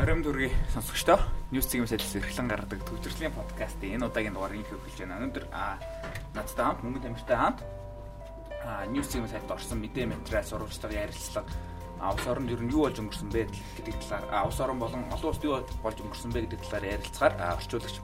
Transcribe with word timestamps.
Оройн 0.00 0.22
дүргийн 0.24 0.56
сонсогчдоо 0.72 1.20
News 1.52 1.68
Team 1.68 1.84
сайдс 1.84 2.16
эрхлэн 2.16 2.48
гаргадаг 2.48 2.80
төвчрлийн 2.88 3.36
подкастын 3.36 4.00
энэ 4.00 4.08
удаагийн 4.08 4.32
дугаар 4.32 4.56
инх 4.56 4.72
эхэлж 4.72 4.96
байна. 5.04 5.20
Өнөөдөр 5.20 5.44
надтай 6.32 6.64
хамт 6.64 6.80
мөнгө 6.80 7.04
тамиртай 7.04 7.36
хамт 7.36 7.60
News 8.96 9.12
Team 9.12 9.28
сайдд 9.28 9.52
орсон 9.52 9.84
мэдээ 9.84 10.08
материал 10.08 10.48
сурвалжлага 10.48 11.04
ярилцлага 11.04 11.52
ус 12.00 12.24
орнд 12.24 12.48
ер 12.48 12.64
нь 12.64 12.72
юу 12.72 12.88
болж 12.88 12.96
өнгөрсөн 12.96 13.28
бэ 13.28 13.44
гэдэг 13.52 13.94
талаар 14.00 14.48
ус 14.48 14.56
орн 14.64 14.80
болон 14.80 15.04
олон 15.12 15.28
улсад 15.36 15.44
юу 15.44 15.60
болж 15.84 15.98
өнгөрсөн 16.00 16.32
бэ 16.32 16.40
гэдэг 16.48 16.60
талаар 16.64 16.84
ярилцгаар 16.96 17.34
орчуулагч 17.60 17.96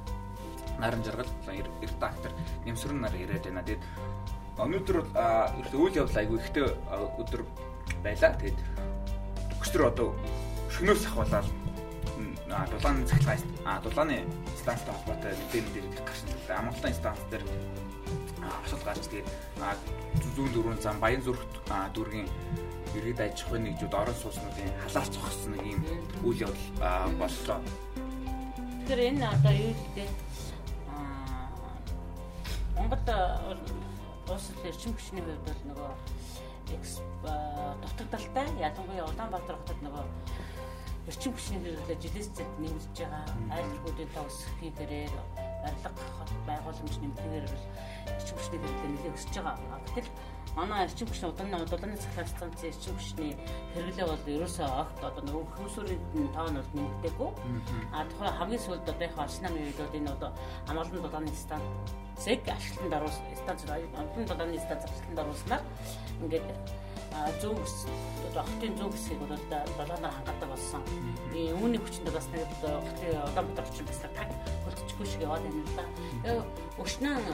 Наран 0.77 1.01
жаргал 1.01 1.33
редактор 1.81 2.33
Нэмсрэн 2.69 3.01
нар 3.01 3.17
яриад 3.17 3.49
байна. 3.49 3.65
Тэгээд 3.65 3.81
өнөөдөр 4.61 4.99
бол 5.17 5.73
үйл 5.81 5.97
явдал 5.97 6.21
айгүй 6.21 6.45
ихтэй 6.45 6.77
өдөр 6.93 7.41
байлаа. 8.05 8.37
Тэгээд 8.37 8.61
өчтөр 9.65 9.89
одоо 9.89 10.13
шөнөөс 10.77 11.09
ахвалаад 12.57 12.71
дулааны 12.73 13.07
цахилгаан 13.07 13.41
а 13.65 13.81
дулааны 13.81 14.25
станцтай 14.57 14.95
холбоотой 14.95 15.33
мэдээ 15.37 15.63
мэдээ 15.63 15.83
их 15.93 16.05
гарсан. 16.05 16.29
Амгалан 16.49 16.95
станц 16.95 17.21
дээр 17.31 17.45
асуудал 18.65 18.87
гарч 18.87 19.05
тэгээд 19.13 19.29
зүүн 20.37 20.53
дөрвөн 20.53 20.81
зам 20.81 21.01
баян 21.01 21.23
зүрх 21.23 21.43
дүүргийн 21.93 22.29
иргэд 22.97 23.21
аж 23.21 23.45
ахуйн 23.45 23.65
нэгжүүд 23.69 23.95
орон 23.95 24.17
сууцнуудын 24.17 24.73
халаас 24.83 25.09
зогссон 25.13 25.53
нэг 25.53 25.65
юм 25.69 25.83
үйл 26.25 26.49
явдал 26.49 27.13
боллоо. 27.21 27.61
Тэгэхээр 28.89 29.01
энэ 29.13 29.29
одоо 29.29 29.53
юу 29.53 29.73
гэдэг 29.77 30.11
Монгол 32.77 33.05
улсад 34.33 34.65
эрчим 34.65 34.93
хүчний 34.97 35.23
хувьд 35.23 35.45
бол 35.45 35.63
нөгөө 35.69 35.93
дутагдaltaй 37.83 38.49
ялангуяа 38.59 39.07
Улаанбаатар 39.07 39.57
хотод 39.61 39.81
нөгөө 39.85 40.05
эрчим 41.07 41.33
хүчний 41.33 41.61
хэрэглээ 41.63 41.99
жилээс 42.03 42.29
зэт 42.35 42.51
нэмэгдэж 42.59 42.99
байгаа 42.99 43.25
айлтгуудын 43.55 44.11
тоо 44.11 44.27
өсөхийн 44.27 44.75
тэрээр 44.75 45.15
барилга 45.63 45.91
хот 46.19 46.31
байгууламж 46.51 46.95
нэмэхээр 46.99 47.47
бол 47.47 47.67
эрчим 48.11 48.37
хүчний 48.37 48.59
хэрэглээ 48.59 48.91
нэлээд 48.91 49.19
өсөж 49.19 49.35
байгаа. 49.39 49.79
Гэтэл 49.87 50.11
манай 50.59 50.79
эрчим 50.87 51.07
хүчний 51.07 51.31
удааны 51.31 51.63
удааны 51.63 51.97
цахилгаан 52.03 52.31
станцын 52.35 52.71
эрчим 52.75 52.95
хүчний 52.99 53.33
хэрэглээ 53.75 54.07
бол 54.11 54.25
ерөөсөө 54.35 54.69
огт 54.83 54.99
одоо 55.07 55.23
нөгөө 55.23 55.45
хүмүүсийн 55.55 56.29
тоо 56.35 56.49
нь 56.51 56.59
бол 56.59 56.73
нэмэгдээгүй. 56.75 57.31
А 57.95 57.99
тухайн 58.11 58.35
хамгийн 58.39 58.65
сүүлд 58.67 58.91
одоо 58.91 59.23
алс 59.23 59.39
намын 59.47 59.63
үед 59.63 59.79
энэ 59.95 60.11
одоо 60.11 60.31
амгалан 60.67 61.07
удааны 61.07 61.31
станцыг 61.39 62.43
ашиглан 62.51 62.91
даруус 62.91 63.17
станц 63.47 63.61
амгалан 63.71 64.27
удааны 64.27 64.59
станц 64.59 64.83
ашиглан 64.91 65.15
дарууснаар 65.15 65.63
ингээд 66.19 66.47
зүүн 67.43 67.59
одоо 68.31 68.45
хотын 68.45 68.77
зүүн 68.79 68.93
хэсгийг 68.93 69.21
бол 69.21 69.45
долооноор 69.51 70.15
хангадаг 70.17 70.49
болсон. 70.51 70.83
Э 71.33 71.53
үүний 71.57 71.81
хүчинд 71.81 72.13
бас 72.13 72.29
нэг 72.33 72.45
хотын 72.47 73.17
Улаанбаатар 73.29 73.67
хүчин 73.67 73.87
бас 73.87 74.01
таг 74.05 74.31
хөлтчихгүй 74.65 75.07
шиг 75.07 75.23
яваад 75.27 75.43
байна 75.45 75.63
л 75.65 75.77
да. 75.77 75.85
Тэгээ 76.23 76.45
өшнөн 76.83 77.25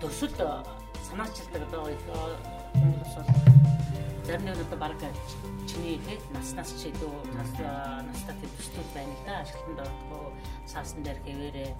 төсөл 0.00 0.34
санаачилдаг 1.08 1.62
одоо 1.68 1.82
хүмүүс 2.74 3.14
бол 3.16 3.28
зарим 4.24 4.44
нэг 4.44 4.60
одоо 4.66 4.78
баг 4.78 4.96
чиний 5.68 6.00
тий 6.06 6.18
наснаас 6.32 6.72
ч 6.80 6.92
илүү 6.92 7.12
настай 7.34 8.34
төслүүд 8.40 8.88
байна 8.94 9.12
л 9.12 9.24
да. 9.26 9.34
Ашиглалтанд 9.44 9.80
ордгоо 9.84 10.32
саасан 10.66 11.02
дээр 11.04 11.18
хэвээрээ 11.24 11.70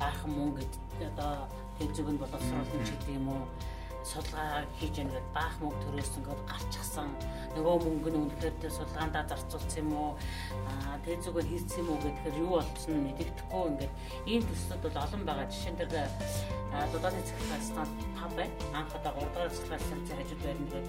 баахан 0.00 0.30
мөнгө 0.32 0.64
одоо 1.12 1.48
хэвзэг 1.78 2.08
нь 2.08 2.20
боловсруулсан 2.20 2.80
ч 2.84 2.88
гэдэг 2.92 3.16
юм 3.20 3.28
уу 3.28 3.44
судалгаа 4.04 4.64
хийж 4.78 4.96
гэдэг 4.96 5.26
баах 5.34 5.54
мөнгө 5.60 5.80
төрөөс 5.84 6.12
ингээд 6.18 6.42
гарчихсан. 6.48 7.08
Нөгөө 7.54 7.76
мөнгө 7.84 8.10
нь 8.10 8.20
үнэхээр 8.20 8.72
судалгаандаа 8.72 9.24
зарцуулсан 9.28 9.80
юм 9.84 9.90
уу? 9.92 10.10
Тэг 11.04 11.20
зүгээр 11.24 11.48
хийсэн 11.50 11.80
юм 11.84 11.88
уу 11.92 11.98
гэхээр 12.00 12.36
юу 12.40 12.52
болсон 12.56 12.94
нь 12.96 13.04
мэддэхгүй 13.12 13.64
ингээд 13.70 13.92
ийм 14.24 14.42
төслүүд 14.48 14.82
бол 14.84 15.02
олон 15.04 15.22
байгаа. 15.28 15.46
Жишээн 15.52 15.76
дээр 15.76 15.92
дулааны 16.92 17.20
цэцлэг 17.28 17.62
станц 17.62 17.92
тав 18.16 18.30
бай. 18.36 18.48
Анх 18.72 18.92
одоо 18.96 19.12
3 19.20 19.34
дахь 19.36 19.52
цэцлэг 19.52 19.82
станцын 19.84 20.16
хажууд 20.16 20.42
байрны 20.44 20.66
тэгээд 20.70 20.88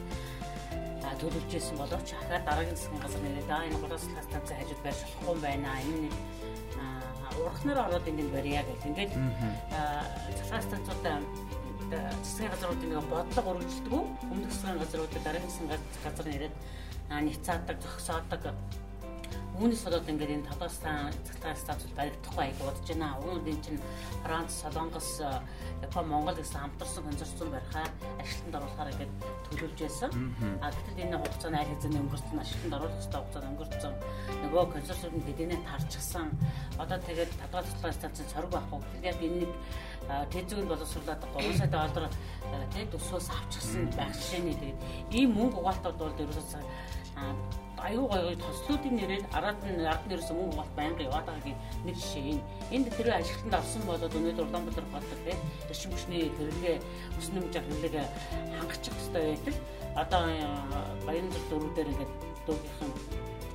төлөвлөжсэн 1.01 1.77
боловч 1.81 2.09
ахаад 2.13 2.45
дараагийн 2.45 2.77
засгийн 2.77 3.01
газар 3.03 3.21
нэрээд 3.21 3.51
аа 3.51 3.65
энэ 3.67 3.79
гурван 3.81 4.01
цэцлэг 4.01 4.25
станцын 4.29 4.57
хажууд 4.59 4.81
байр 4.85 4.95
болохгүй 4.95 5.37
байна. 5.41 5.71
Энэ 5.83 5.99
нэг 6.05 6.15
урахнаар 7.41 7.79
ороод 7.87 8.07
энд 8.07 8.31
барья 8.31 8.61
гэх. 8.63 8.85
Ингээд 8.87 9.13
цэцлэг 10.37 10.63
станцуудаа 10.67 11.17
засгийн 11.91 12.51
газруудын 12.51 12.89
нэг 12.89 13.05
бодлого 13.11 13.49
өргөжлөдөг. 13.53 13.93
Өмнөх 14.31 14.51
засгийн 14.51 14.81
газруудад 14.81 15.23
дараагийн 15.23 15.51
засгийн 15.51 15.69
газар 16.03 16.27
нэрэд 16.27 16.55
няцаадаг, 17.27 17.77
зогсоодог 17.83 18.43
Үүнээс 19.61 19.83
болоод 19.83 20.07
ингээд 20.09 20.31
энэ 20.41 20.47
Тодорстан 20.47 21.11
цахилгаан 21.27 21.59
статус 21.59 21.91
баригдахгүй 21.93 22.43
аяг 22.49 22.57
бодож 22.63 22.87
байна. 22.87 23.19
Үүнд 23.19 23.45
энэ 23.45 23.61
чинь 23.61 23.83
Франц, 24.23 24.51
Солонгос, 24.57 25.21
Япон, 25.85 26.07
Монгол 26.07 26.39
гэсэн 26.39 26.65
хамтарсан 26.65 27.03
консорциум 27.03 27.51
барихаар 27.51 27.91
ажилтнанд 28.17 28.57
оруулахаар 28.57 28.91
ингээд 28.95 29.13
төлөвлөж 29.51 29.79
байсан. 29.85 30.09
А 30.63 30.71
гэтэл 30.71 31.03
энэ 31.03 31.19
хугацааны 31.19 31.57
аль 31.61 31.71
хэзээ 31.77 31.99
өнгөрсөн 31.99 32.41
ажилтнанд 32.41 32.75
оруулах 32.79 32.95
хэрэгтэй 32.95 33.19
хугацаанд 33.21 33.49
өнгөрсөн. 33.51 33.93
Нөгөө 34.41 34.63
консорциум 34.71 35.21
гэдэнэ 35.27 35.57
тарчсан. 35.67 36.27
Одоо 36.81 36.97
тэгээд 37.05 37.31
цахилгаан 37.37 37.95
статусын 37.99 38.31
цорог 38.31 38.51
байхгүй. 38.55 38.79
Тэгэхээр 38.81 39.19
энэ 39.19 39.39
нэг 39.45 39.51
тэзүүг 40.09 40.67
боловсруулаад 40.71 41.21
3 41.35 41.57
сая 41.57 41.71
доллар 41.71 42.09
тэг 42.73 42.91
төсвөөс 42.93 43.27
авчихсан 43.37 43.89
байх 43.97 44.13
жишээний 44.17 44.55
тэгээд 44.59 44.79
ийм 45.17 45.29
мөнгө 45.37 45.59
угаалтууд 45.61 45.97
бол 45.99 46.21
ерөөсөө 46.23 46.61
аюу 47.81 48.05
гой 48.07 48.35
тослуудын 48.37 48.93
нэрээр 48.93 49.25
араад 49.33 49.57
нь 49.65 49.81
ард 49.93 50.05
нэрээс 50.05 50.29
мөнгө 50.31 50.53
угаалт 50.53 50.73
байнга 50.77 51.07
яваад 51.09 51.25
байгаагийн 51.25 51.59
нэг 51.85 51.95
жишээ 51.97 52.23
энэ. 52.31 52.43
Энд 52.75 52.87
тэр 52.93 53.09
ажилтнанд 53.17 53.57
авсан 53.57 53.81
болоод 53.89 54.17
өнөөдөр 54.17 54.47
Улаанбаатар 54.47 54.85
хотод 54.93 55.21
тийм 55.25 55.39
эрчим 55.65 55.91
хүчний 55.91 56.23
хэрэглээ 56.37 56.77
ус 57.17 57.27
нэмж 57.33 57.53
хэрэглээг 57.57 57.95
хангачих 58.53 58.93
хэрэгтэй 58.93 59.25
байтал 59.33 59.57
одоо 59.97 60.23
Баянзар 61.09 61.43
дөрөв 61.49 61.71
дээр 61.73 61.89
ингээд 61.89 62.13
дүүхийн 62.45 62.91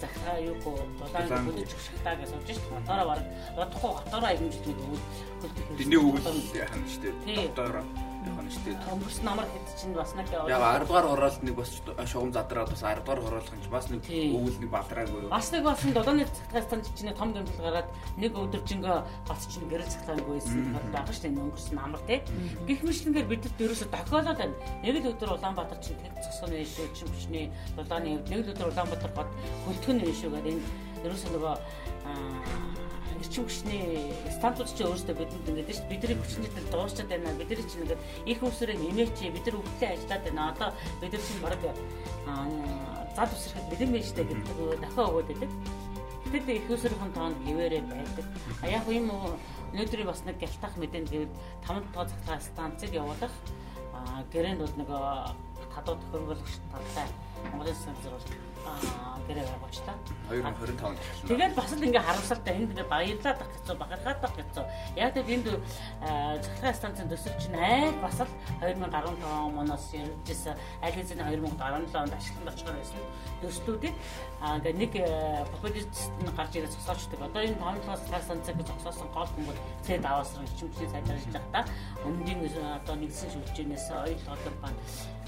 захаа 0.01 0.39
юу 0.41 0.57
гоо 0.65 0.81
дулаан 0.99 1.47
бүлэж 1.47 1.71
өгшхтаа 1.77 2.15
гэж 2.21 2.29
сууж 2.31 2.47
шít. 2.47 2.65
Мотороо 2.73 3.07
баг 3.11 3.21
бодохгүй 3.57 3.93
готороо 3.97 4.33
имжлэг 4.37 4.79
өгөл 4.85 5.05
хөлтөг. 5.41 5.77
Тэний 5.79 5.99
өгөл 6.01 6.27
яхан 6.55 6.85
штэ. 6.91 7.09
Дотороо 7.25 7.85
нь 8.27 8.51
шүү 8.51 8.63
дээ. 8.67 8.81
Төмөрс 8.87 9.19
намар 9.23 9.47
хэд 9.47 9.67
чинь 9.79 9.95
бас 9.95 10.13
нэг 10.19 10.27
яваа. 10.33 10.51
Яг 10.51 10.63
10 10.83 10.87
дугаар 10.87 11.07
хороолт 11.07 11.43
нэг 11.43 11.55
бас 11.55 11.71
шугам 12.11 12.33
задраад 12.33 12.71
бас 12.71 12.83
10 12.83 13.05
дугаар 13.05 13.21
хороолох 13.23 13.55
нь 13.55 13.71
бас 13.71 13.87
нэг 13.91 14.01
өвөл 14.07 14.59
нэг 14.61 14.71
бадраагүй. 14.71 15.21
Бас 15.31 15.47
нэг 15.53 15.63
бас 15.63 15.81
дулааны 15.83 16.25
цагтаас 16.27 16.67
танд 16.67 16.87
чинь 16.97 17.15
том 17.15 17.31
гэмтэл 17.35 17.63
гараад 17.63 17.89
нэг 18.17 18.33
өдөржингөө 18.35 18.97
бас 19.29 19.43
чинь 19.47 19.69
гэрэл 19.71 19.93
цагтаагүй 19.95 20.35
байсан 20.39 20.75
байгаа 20.93 21.13
шүү 21.13 21.25
дээ. 21.29 21.43
Өнгөрсөн 21.47 21.77
намар 21.77 22.03
тий. 22.07 22.21
Гэх 22.67 22.81
мэтлэнгээр 22.83 23.31
бидэд 23.31 23.61
ерөөсө 23.61 23.87
тохиолоод 23.93 24.39
байна. 24.39 24.55
Нэг 24.83 24.95
л 25.03 25.11
өдөр 25.13 25.37
Улаанбаатар 25.37 25.79
чинь 25.85 26.01
тэг 26.01 26.17
цогсон 26.25 26.51
байж 26.51 26.69
шүү 26.73 26.91
чинь 26.97 27.11
хүчний 27.13 27.47
дулааны 27.77 28.19
нэг 28.25 28.43
л 28.47 28.53
өдөр 28.55 28.71
Улаанбаатар 28.73 29.13
гот 29.15 29.31
хөлтгөн 29.67 30.03
байж 30.03 30.17
шүү 30.23 30.33
гэдэг 30.35 30.53
энэ 30.57 31.07
ерөөсө 31.07 31.29
нөгөө 31.35 32.86
эрчим 33.21 33.45
хүчний 33.45 34.13
стандартууд 34.37 34.71
ч 34.73 34.79
өөрсдөө 34.85 35.17
бидэнд 35.17 35.49
ингээд 35.49 35.71
шүү 35.73 35.85
дээ. 35.87 35.93
Бидний 35.93 36.17
хүчний 36.21 36.51
тал 36.53 36.69
дуусчаад 36.73 37.09
байна. 37.09 37.39
Бидний 37.41 37.65
чинь 37.65 37.83
ингээд 37.85 38.03
их 38.27 38.41
усрыг 38.43 38.79
нэмээч 38.79 39.17
бид 39.33 39.47
нар 39.47 39.57
өвдлөө 39.61 39.89
ажиллаад 39.93 40.23
байна. 40.27 40.43
Одоо 40.53 40.69
бид 41.01 41.13
нар 41.13 41.23
чинь 41.25 41.43
баг 41.45 41.63
зад 43.17 43.31
усрахад 43.33 43.67
бэлэн 43.73 43.93
байж 43.93 44.07
штэ 44.13 44.23
гэдэг 44.25 44.81
дахиад 44.85 45.09
өгөөд 45.09 45.29
байдаг. 45.33 45.51
Гэтэл 46.33 46.59
их 46.59 46.69
усрын 46.69 47.13
тоонд 47.17 47.39
хിവэрэ 47.47 47.81
байдаг. 47.81 48.27
А 48.61 48.67
яг 48.69 48.85
юм 48.93 49.09
өнөөдрийн 49.73 50.09
бас 50.09 50.21
нэг 50.29 50.37
гялтах 50.37 50.75
мэдэн 50.77 51.05
гэвэл 51.09 51.33
5 51.65 51.85
дахь 51.95 52.11
цагтаа 52.13 52.39
станцыг 52.41 52.93
явуулах 52.93 53.35
гэрээнд 54.33 54.61
бол 54.61 54.75
нөгөө 54.81 55.05
хадууд 55.75 56.01
хөрөнгөлөгч 56.11 56.55
талтай 56.73 57.09
Монголын 57.45 57.75
санзар 57.75 58.13
бол 58.13 58.27
гэрээ 59.27 59.47
байгууч 59.47 59.79
та 59.83 59.95
2025 60.31 60.87
онд 60.87 60.99
Тэгээд 61.27 61.55
бас 61.55 61.71
л 61.75 61.83
ингээ 61.83 62.03
харамсалтай 62.03 62.55
энд 62.55 62.71
баярлаад 62.87 63.39
ах 63.43 63.51
гэсэн 63.51 63.77
бахархаад 63.79 64.23
ах 64.23 64.35
гэсэн. 64.39 64.65
Яг 64.95 65.11
тэр 65.15 65.27
энд 65.27 65.47
захиргаан 66.43 66.79
станцын 66.79 67.11
төсөл 67.11 67.35
чинь 67.43 67.59
айл 67.59 67.99
бас 67.99 68.19
л 68.23 68.31
2015 68.63 69.23
оноос 69.27 69.87
ярьжсэн 69.95 70.55
аль 70.83 70.95
хэзээ 70.95 71.19
2017 71.19 71.99
онд 71.99 72.15
ашиглан 72.15 72.51
очихоор 72.55 72.77
байсан 72.79 73.03
төслүүдийг 73.43 73.95
ингээ 74.47 74.75
нэг 74.79 74.93
популист 75.51 75.95
нь 76.23 76.31
гарч 76.35 76.53
ирээд 76.55 76.75
зогсоочдөг. 76.75 77.19
Одоо 77.23 77.43
энэ 77.43 77.59
томлогоос 77.59 78.03
захиргаан 78.07 78.27
станцыг 78.27 78.59
зогсоосон 78.63 79.09
гол 79.11 79.31
хүмүүс 79.35 79.59
цэд 79.87 80.07
аваасрын 80.07 80.47
хичмчлийн 80.55 80.91
сайжруулж 80.95 81.27
байгаа 81.35 81.51
та. 81.55 81.61
Өмнөдийн 82.07 82.47
одоо 82.79 82.95
нэгсэн 82.95 83.31
шүлжээнээс 83.35 83.87
ойл 83.91 84.23
голом 84.27 84.57
бан 84.63 84.75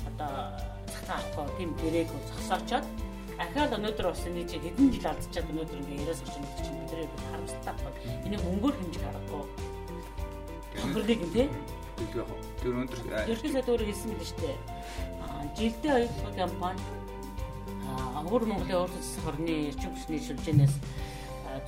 одоо 0.07 0.38
захиргаан 1.09 1.25
авахгүй 1.25 1.57
тийм 1.57 1.71
гэрээг 1.81 2.09
зогсоочоод 2.29 2.87
Ахаад 3.39 3.71
өнөөдөр 3.79 4.07
бас 4.11 4.27
энэ 4.27 4.51
чинь 4.51 4.63
хэдэн 4.67 4.91
жил 4.91 5.07
алдчихад 5.07 5.47
өнөөдөр 5.47 5.79
ингээ 5.79 6.11
90-аас 6.11 6.23
орчим 6.27 6.43
гэдэг 6.43 6.65
чинь 6.67 6.79
бидний 6.83 7.07
харамсалтай 7.31 7.75
байна. 7.79 7.99
Энийг 8.27 8.43
мөнгөөр 8.43 8.75
хэмжих 8.75 9.05
аргагүй. 9.07 9.45
Хөнгөлийг 10.83 11.21
нь 11.23 11.33
тий. 11.39 11.47
Тэр 12.59 12.73
өнөөдөр 12.75 12.99
ерөнхий 13.31 13.53
сайд 13.55 13.71
өөрөө 13.71 13.87
хэлсэн 13.87 14.11
мэт 14.11 14.27
шүү 14.27 14.41
дээ. 14.43 14.57
Жилдээ 15.55 15.93
хоёрдугаар 15.95 16.35
компани 16.35 16.83
Өвөр 18.27 18.45
Монголын 18.51 18.83
урд 18.83 18.95
засаг 18.99 19.25
орны 19.31 19.55
эрчим 19.71 19.95
хүчний 19.95 20.19
шилжээнээс 20.19 20.75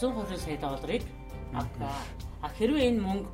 120 0.03 0.43
сая 0.43 0.59
долларыг 0.59 1.07
авлаа. 1.55 2.03
А 2.43 2.51
хэрвээ 2.51 2.91
энэ 2.91 2.99
мөнгө 2.99 3.31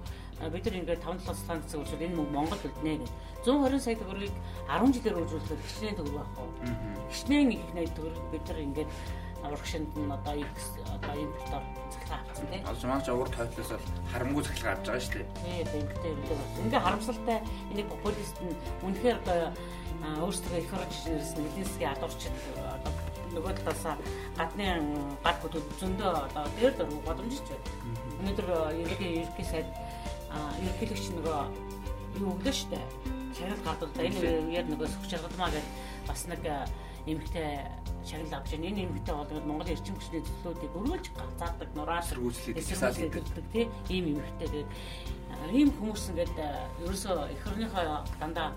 бид 0.52 0.64
нар 0.68 0.76
ингээд 0.76 1.00
5-7 1.00 1.40
сарын 1.48 1.64
цэцэг 1.64 1.80
үржүүл 1.80 2.04
энэ 2.04 2.16
мөнгө 2.20 2.36
Монгол 2.36 2.62
үлднэ 2.68 3.00
гэж 3.00 3.10
120 3.46 3.78
сая 3.78 3.94
төгрөгийг 3.94 4.34
10 4.66 4.94
жилээр 4.94 5.20
үржүүлэхэд 5.22 5.62
хичнээн 5.62 5.96
төгрөг 6.02 6.18
байх 6.18 6.32
уу? 6.42 6.50
Хичнээн 7.14 7.50
их 7.54 7.70
найд 7.78 7.92
төгрөг 7.94 8.26
бид 8.34 8.44
нар 8.50 8.58
ингээд 8.66 8.90
урагшинд 9.46 9.90
нь 9.94 10.10
одоо 10.10 10.34
одоо 10.34 11.14
импортоор 11.14 11.64
цахилгаан 11.92 12.26
авсан 12.26 12.46
тийм. 12.50 12.66
Одоо 12.66 12.88
маань 12.90 13.04
ч 13.06 13.08
урд 13.14 13.34
хойтлоос 13.38 13.70
бол 13.70 13.86
харамгүй 14.10 14.42
цахилгаан 14.42 14.76
авч 14.76 14.86
байгаа 14.86 15.04
шүү 15.06 15.14
дээ. 15.14 15.28
Тийм, 15.46 15.66
эмгтэй 15.78 16.12
үлээ 16.12 16.36
болсон. 16.40 16.64
Ингээ 16.66 16.82
харамсалтай 16.82 17.38
энийг 17.70 17.88
популист 17.94 18.36
нь 18.42 18.58
үнэхээр 18.82 19.18
одоо 19.22 19.40
өөрсдөө 20.26 20.58
их 20.58 20.72
орж 20.74 20.94
ирсэн 21.06 21.46
эдийн 21.46 21.66
засгийн 21.66 21.92
адуурчид 21.94 22.34
одоо 22.58 22.92
нөгөө 23.34 23.52
талаас 23.62 23.84
гадны 24.38 24.66
гар 25.22 25.36
бүлүүд 25.42 25.66
зөндөө 25.80 26.10
одоо 26.26 26.44
дээр 26.58 26.74
дөрөв 26.78 27.00
боломжтой 27.06 27.58
байна. 27.62 27.78
Өнөөдөр 28.20 28.48
ерөнхий 28.82 29.10
ерөнхий 29.22 29.46
сайд 29.46 29.68
ерөнхийлөгч 30.34 31.06
нөгөө 31.14 31.38
юу 32.20 32.32
өглөө 32.34 32.54
штэ. 32.56 32.80
Шагнал 33.36 33.60
да 33.92 34.00
энэ 34.00 34.48
үеэр 34.48 34.66
нөгөө 34.72 34.88
сүх 34.88 35.04
чаргалмаа 35.12 35.52
гэж 35.52 35.66
бас 36.08 36.24
нэг 36.24 36.42
эмэгтэй 37.06 37.68
шагнал 38.08 38.40
авч 38.40 38.50
байна. 38.56 38.66
Энэ 38.72 38.88
эмэгтэй 38.88 39.14
бол 39.14 39.44
Монгол 39.44 39.68
эрчим 39.68 39.94
хүчний 39.94 40.22
төлөвлөлтийг 40.24 40.72
өргөж 40.72 41.04
гацаадаг 41.12 41.70
нураас 41.76 42.08
сэргүүлслийг 42.10 42.56
хийдэг 42.56 43.24
тийм 43.52 43.68
ийм 43.92 44.04
эмэгтэй 44.16 44.48
тэгээд 44.48 44.70
ийм 45.52 45.70
хүмүүс 45.76 46.10
ингээд 46.10 46.36
ерөөсөө 46.82 47.30
эх 47.34 47.42
орныхоо 47.46 48.02
дандаа 48.18 48.50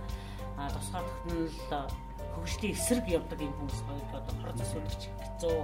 тусгаар 0.74 1.06
тогтнол 1.06 2.09
хөгжлийн 2.36 2.76
эсрэг 2.76 3.06
явдаг 3.10 3.40
юм 3.42 3.54
хүмүүс 3.58 3.80
хоёр 3.88 4.06
одоо 4.14 4.36
процесс 4.44 4.74
үлдчих 4.76 5.14
хэцүү. 5.20 5.58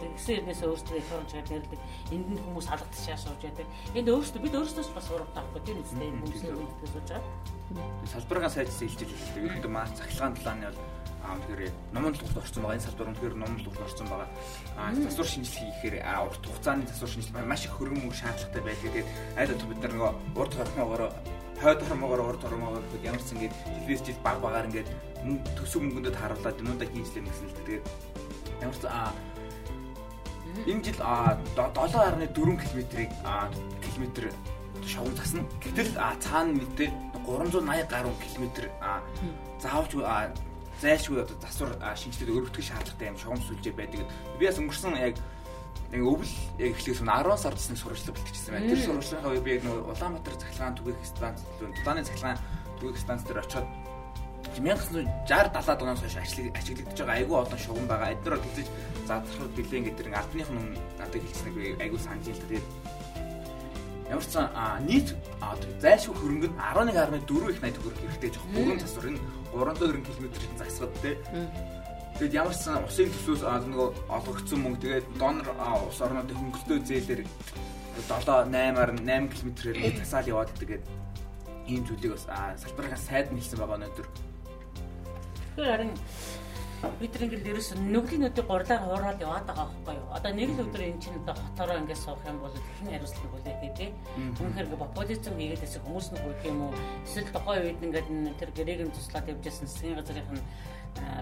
Тэгсэн 0.00 0.34
юмээс 0.40 0.60
өөрсдөө 0.66 0.96
их 0.96 1.10
оронч 1.12 1.32
гэдэг 1.36 1.80
энд 2.14 2.26
нь 2.32 2.42
хүмүүс 2.42 2.66
халагдаж 2.70 3.02
шаашууж 3.04 3.40
байдаг. 3.42 3.66
Энд 3.94 4.08
өөрсдөө 4.08 4.40
бид 4.42 4.54
өөрсдөө 4.56 4.84
ч 4.84 4.90
бас 4.96 5.08
урам 5.12 5.30
таахгүй 5.34 5.60
тийм 5.64 5.78
үстэй 5.84 6.10
үлдээс 6.10 6.92
сууж 6.94 7.08
байгаа. 7.10 7.24
Салбарынхаа 8.06 8.52
сайжс 8.52 8.82
илжиж 8.82 9.10
хэлдэг 9.10 9.42
ерөнхийдөө 9.42 9.72
маш 9.72 9.90
цахилгаан 9.98 10.34
талааны 10.38 10.70
бол 10.70 10.80
аа 11.26 11.36
тэгэхээр 11.42 11.72
номон 11.92 12.14
тулгурт 12.14 12.38
орсон 12.38 12.62
байгаа. 12.62 12.78
Энэ 12.78 12.86
салбар 12.86 13.08
үнэхээр 13.10 13.34
номон 13.34 13.58
тулгурт 13.58 13.86
орсон 13.90 14.06
байгаа. 14.06 14.28
Аа 14.78 14.94
засвар 14.94 15.26
шинжилгээ 15.26 15.72
хийхээр 15.74 15.96
аа 16.06 16.20
урт 16.30 16.42
хугацааны 16.46 16.86
засвар 16.86 17.10
шинжилгээ 17.10 17.50
маш 17.50 17.62
их 17.66 17.74
хөргөн 17.74 18.00
мөнгө 18.06 18.20
шаардлагатай 18.22 18.62
байдаг 18.62 18.84
тэгээд 18.86 19.08
аль 19.36 19.50
болох 19.50 19.68
бид 19.70 19.80
нар 19.82 19.92
нөгөө 19.96 20.12
урт 20.38 20.54
хорхоогоор 20.54 21.02
хойд 21.62 21.80
хормогоор 21.88 22.20
урд 22.20 22.42
хормогоор 22.44 22.84
ямар 23.02 23.22
ч 23.24 23.32
ингэж 23.32 23.52
телевиз 23.64 24.00
жил 24.04 24.18
баг 24.22 24.38
багаар 24.44 24.68
ингэж 24.68 24.86
төсөв 25.58 25.80
мөнгөндөө 25.82 26.14
харуулад 26.14 26.60
юмудаа 26.62 26.88
хийжлээ 26.90 27.22
гэсэн 27.26 27.46
л 27.50 27.58
тэгээд 27.66 27.84
ямар 28.62 28.76
ч 28.76 28.84
аа 28.86 29.10
энэ 30.64 30.84
жил 30.84 31.00
7.4 31.02 32.32
км-ийг 32.32 33.12
км 33.82 34.32
шовн 34.86 35.14
засна. 35.16 35.42
Гэтэл 35.60 35.92
цаана 36.20 36.52
мэдээ 36.56 36.90
380 37.26 37.90
гаруй 37.90 38.14
км 38.22 38.70
заавч 39.60 39.92
зайлшгүй 40.80 41.24
одоо 41.24 41.36
засвар 41.40 41.72
шинжилгээд 41.96 42.36
өргөдөх 42.36 42.64
шаардлагатай 42.64 43.08
юм 43.08 43.16
шугам 43.16 43.40
сүлжээ 43.40 43.72
байдаг. 43.72 44.04
Би 44.38 44.44
бас 44.46 44.60
өнгөрсөн 44.60 44.96
яг 45.00 45.16
нэг 45.88 46.02
өвөл 46.04 46.34
яг 46.60 46.70
эхлээс 46.76 47.00
нь 47.00 47.08
10 47.08 47.40
сард 47.40 47.56
нэг 47.56 47.80
сурвалжлага 47.80 48.16
бэлтгэжсэн 48.20 48.52
байна. 48.52 48.68
Тэр 48.68 48.80
сурвалжлагынхаа 48.84 49.32
үе 49.32 49.40
би 49.40 49.50
яг 49.56 49.62
нэг 49.64 49.88
Улаанбаатар 49.88 50.36
цахилгаан 50.36 50.76
түгээх 50.76 51.00
станц 51.08 51.40
төлөө 51.56 51.72
Дулааны 51.80 52.04
цахилгаан 52.04 52.38
түгээх 52.76 53.00
станц 53.00 53.22
дээр 53.24 53.40
очиод 53.40 53.66
1960 54.54 55.06
70-аад 55.26 55.82
оноос 55.82 56.00
хойш 56.02 56.16
ажиглагдаж 56.22 56.98
байгаа. 57.00 57.16
Айгүй 57.18 57.36
олон 57.36 57.60
шугам 57.60 57.86
байгаа. 57.90 58.14
Эдгээр 58.14 58.36
бол 58.36 58.54
хэлж 58.54 58.68
задрахад 59.06 59.52
билээ 59.56 59.82
гэдэг 59.86 60.06
нэг 60.06 60.16
албаных 60.20 60.50
нь 60.54 60.78
надад 60.98 61.22
хэлсэн 61.22 61.46
нэг 61.50 61.80
айгүй 61.82 62.00
санаж 62.00 62.26
ил 62.30 62.42
тэгээд 62.46 62.66
ямар 64.06 64.26
ч 64.26 64.34
нийт 64.86 65.08
зайлшгүй 65.82 66.14
хөрөнгө 66.14 66.48
нь 66.50 66.58
11.4 66.58 67.50
их 67.50 67.58
80 67.58 67.74
төгрөг 67.74 67.98
хэрэгтэй 67.98 68.30
жоох. 68.30 68.46
Бүгэн 68.54 68.78
засвар 68.78 69.06
энэ 69.10 69.20
300 69.50 70.06
км 70.06 70.24
засгаад 70.60 70.94
те. 71.02 71.12
Тэгэд 72.16 72.32
ямар 72.32 72.54
ч 72.54 72.64
усын 72.70 73.10
төсөөс 73.12 73.42
нөгөө 73.42 73.88
олгогдсон 74.08 74.60
мөнгө 74.62 74.82
тэгээд 74.82 75.06
донор 75.20 75.48
ус 75.90 75.98
орнуудын 76.00 76.38
хөнгөлтөө 76.38 76.78
зээлэр 76.86 77.20
7 78.06 78.24
8-аар 78.48 78.90
8 78.94 79.28
км-ээр 79.32 79.96
засаал 80.00 80.30
яваад 80.32 80.50
тэгээд 80.56 80.84
ийм 81.66 81.82
зүйлийг 81.84 82.14
бас 82.14 82.24
салбарынхаа 82.62 83.00
сайд 83.00 83.28
нь 83.34 83.40
хэлсэн 83.42 83.58
байгаа 83.58 83.78
өнөөдөр. 83.82 84.06
Тэгэхээр 85.56 85.72
харин 85.72 85.92
бид 87.00 87.12
нар 87.16 87.24
ингээл 87.24 87.50
ерөөс 87.56 87.70
нүглийн 87.80 88.22
нүдийг 88.28 88.44
гурлаар 88.44 88.82
хуураад 88.84 89.24
яваад 89.24 89.48
байгаа 89.48 89.66
байхгүй 89.72 89.94
юу. 89.96 90.08
Одоо 90.12 90.32
нэг 90.36 90.50
л 90.52 90.62
өдөр 90.68 90.82
эн 90.84 91.00
чинь 91.00 91.16
одоо 91.24 91.32
хотороо 91.32 91.80
ингээд 91.80 92.04
суух 92.04 92.20
юм 92.28 92.38
бол 92.44 92.52
хэрхэн 92.52 92.92
хариуцлага 92.92 93.32
хүлээх 93.32 93.60
гэдэг 93.64 93.76
тийм. 93.80 93.92
Үнэхээр 94.36 94.66
ингээд 94.68 94.84
популизм 94.84 95.32
хийгээд 95.32 95.64
байсан 95.64 95.82
хүмүүс 95.88 96.06
нэг 96.12 96.24
үгүй 96.28 96.50
юм 96.52 96.60
уу. 96.60 96.72
Эсвэл 97.08 97.32
тухайн 97.32 97.64
үед 97.64 97.80
ингээд 97.80 98.08
тэр 98.36 98.50
гэрээг 98.52 98.80
нь 98.84 98.92
туслаад 98.92 99.30
явжсэн 99.32 99.64
засгийн 99.64 99.96
газрын 99.96 100.28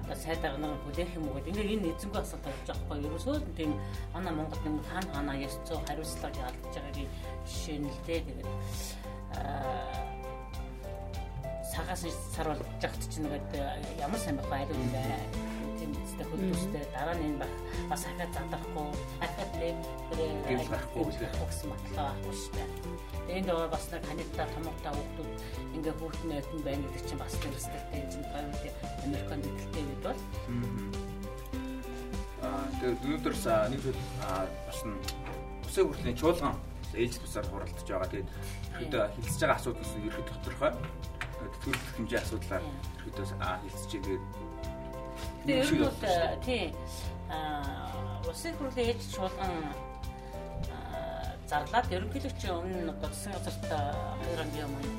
одоо 0.03 0.17
сайд 0.19 0.43
арга 0.43 0.83
бүлээх 0.83 1.15
юм 1.15 1.25
уу 1.31 1.35
гэдэг. 1.39 1.51
Ингээ 1.55 1.75
энэ 1.79 1.91
эзэмгүй 1.95 2.21
асуулт 2.21 2.43
тавьж 2.43 2.67
байгаа 2.67 2.83
байхгүй 2.91 2.99
юу. 2.99 3.09
Ерөөсөө 3.15 3.37
тийм 3.55 3.71
манай 4.11 4.33
Монгол 4.35 4.63
нэг 4.67 4.83
хаана 4.91 5.11
хаана 5.15 5.35
ясцоо 5.39 5.79
хариуцлага 5.87 6.43
ялдаж 6.43 6.75
байгаагийн 6.75 7.11
жишээ 7.47 7.79
нь 7.79 7.87
л 7.87 8.01
дээ. 8.03 8.27
Тэгээд 8.27 8.51
цагаас 11.75 12.06
сар 12.35 12.47
болж 12.49 12.62
жагт 12.81 13.03
чинь 13.11 13.26
нэг 13.26 13.43
ямар 13.99 14.21
сайн 14.23 14.38
байх 14.38 14.53
айл 14.55 14.71
юм 14.71 14.88
бэ? 14.94 15.03
Тийм 15.79 15.91
үстэй 15.99 16.26
хөлбөстэй 16.31 16.85
дараа 16.94 17.17
нь 17.19 17.26
энэ 17.35 17.41
баг 17.43 17.53
бас 17.91 18.06
ахаад 18.06 18.31
задрахгүй 18.31 18.88
ахаад 19.26 19.50
тийм 19.59 19.79
тэр 20.47 20.62
байхгүй 20.71 21.03
гэсэн 21.11 21.69
матлаа 21.69 22.06
авахгүй 22.15 22.35
шүү 22.38 22.53
дээ. 22.55 22.69
Энд 23.35 23.47
доо 23.50 23.67
бас 23.69 23.85
нэг 23.91 24.03
ханитта 24.06 24.47
томоотой 24.55 24.93
хүүхдүүд 24.94 25.31
ингээ 25.75 25.94
хүүхдэн 25.99 26.37
айтан 26.38 26.61
байна 26.62 26.87
гэдэг 26.94 27.05
чинь 27.11 27.23
бас 27.23 27.35
тэрстэй 27.43 27.82
энэ 27.91 28.11
чинь 28.12 28.29
private 28.31 28.79
Американ 29.05 29.41
дэвтэлтэй 29.43 29.82
үед 29.82 30.03
бол 30.06 30.21
аа 32.44 32.67
тэгээд 32.79 33.03
өнөөдөр 33.05 33.35
нэг 33.75 33.81
зүйл 33.82 34.00
бас 34.69 34.81
нь 34.87 34.97
усын 35.67 35.85
хүртлийн 35.91 36.19
чуулган 36.21 36.55
ээлж 36.94 37.19
тусаар 37.19 37.47
хуралдаж 37.50 37.88
байгаа. 37.88 38.09
Тэгээд 38.15 38.29
ихэд 38.79 38.94
хэлсэж 39.19 39.41
байгаа 39.43 39.59
асуудал 39.59 39.93
нь 39.99 40.06
ерөөд 40.09 40.29
тодорхой. 40.31 40.73
Төлөх 41.62 41.85
хэмжээ 41.96 42.20
асуудлаар 42.23 42.64
ерөөдөө 43.04 43.26
хэлсэж 43.64 43.90
байгаа. 43.92 44.21
Тэгээд 45.45 45.61
ер 45.61 45.71
нь 45.73 45.83
бол 45.85 45.99
тий 46.45 46.62
аа 47.30 48.21
усын 48.28 48.54
хүртлийн 48.57 48.88
ээлж 48.92 49.04
чуулган 49.14 49.52
зарлаад 51.49 51.92
ерөнхийлөгчийн 51.92 52.57
өмнө 52.57 52.92
засгийн 53.02 53.35
газарт 53.37 53.64
хоёр 53.69 54.40
ангийн 54.45 54.69
өмнө 54.69 54.90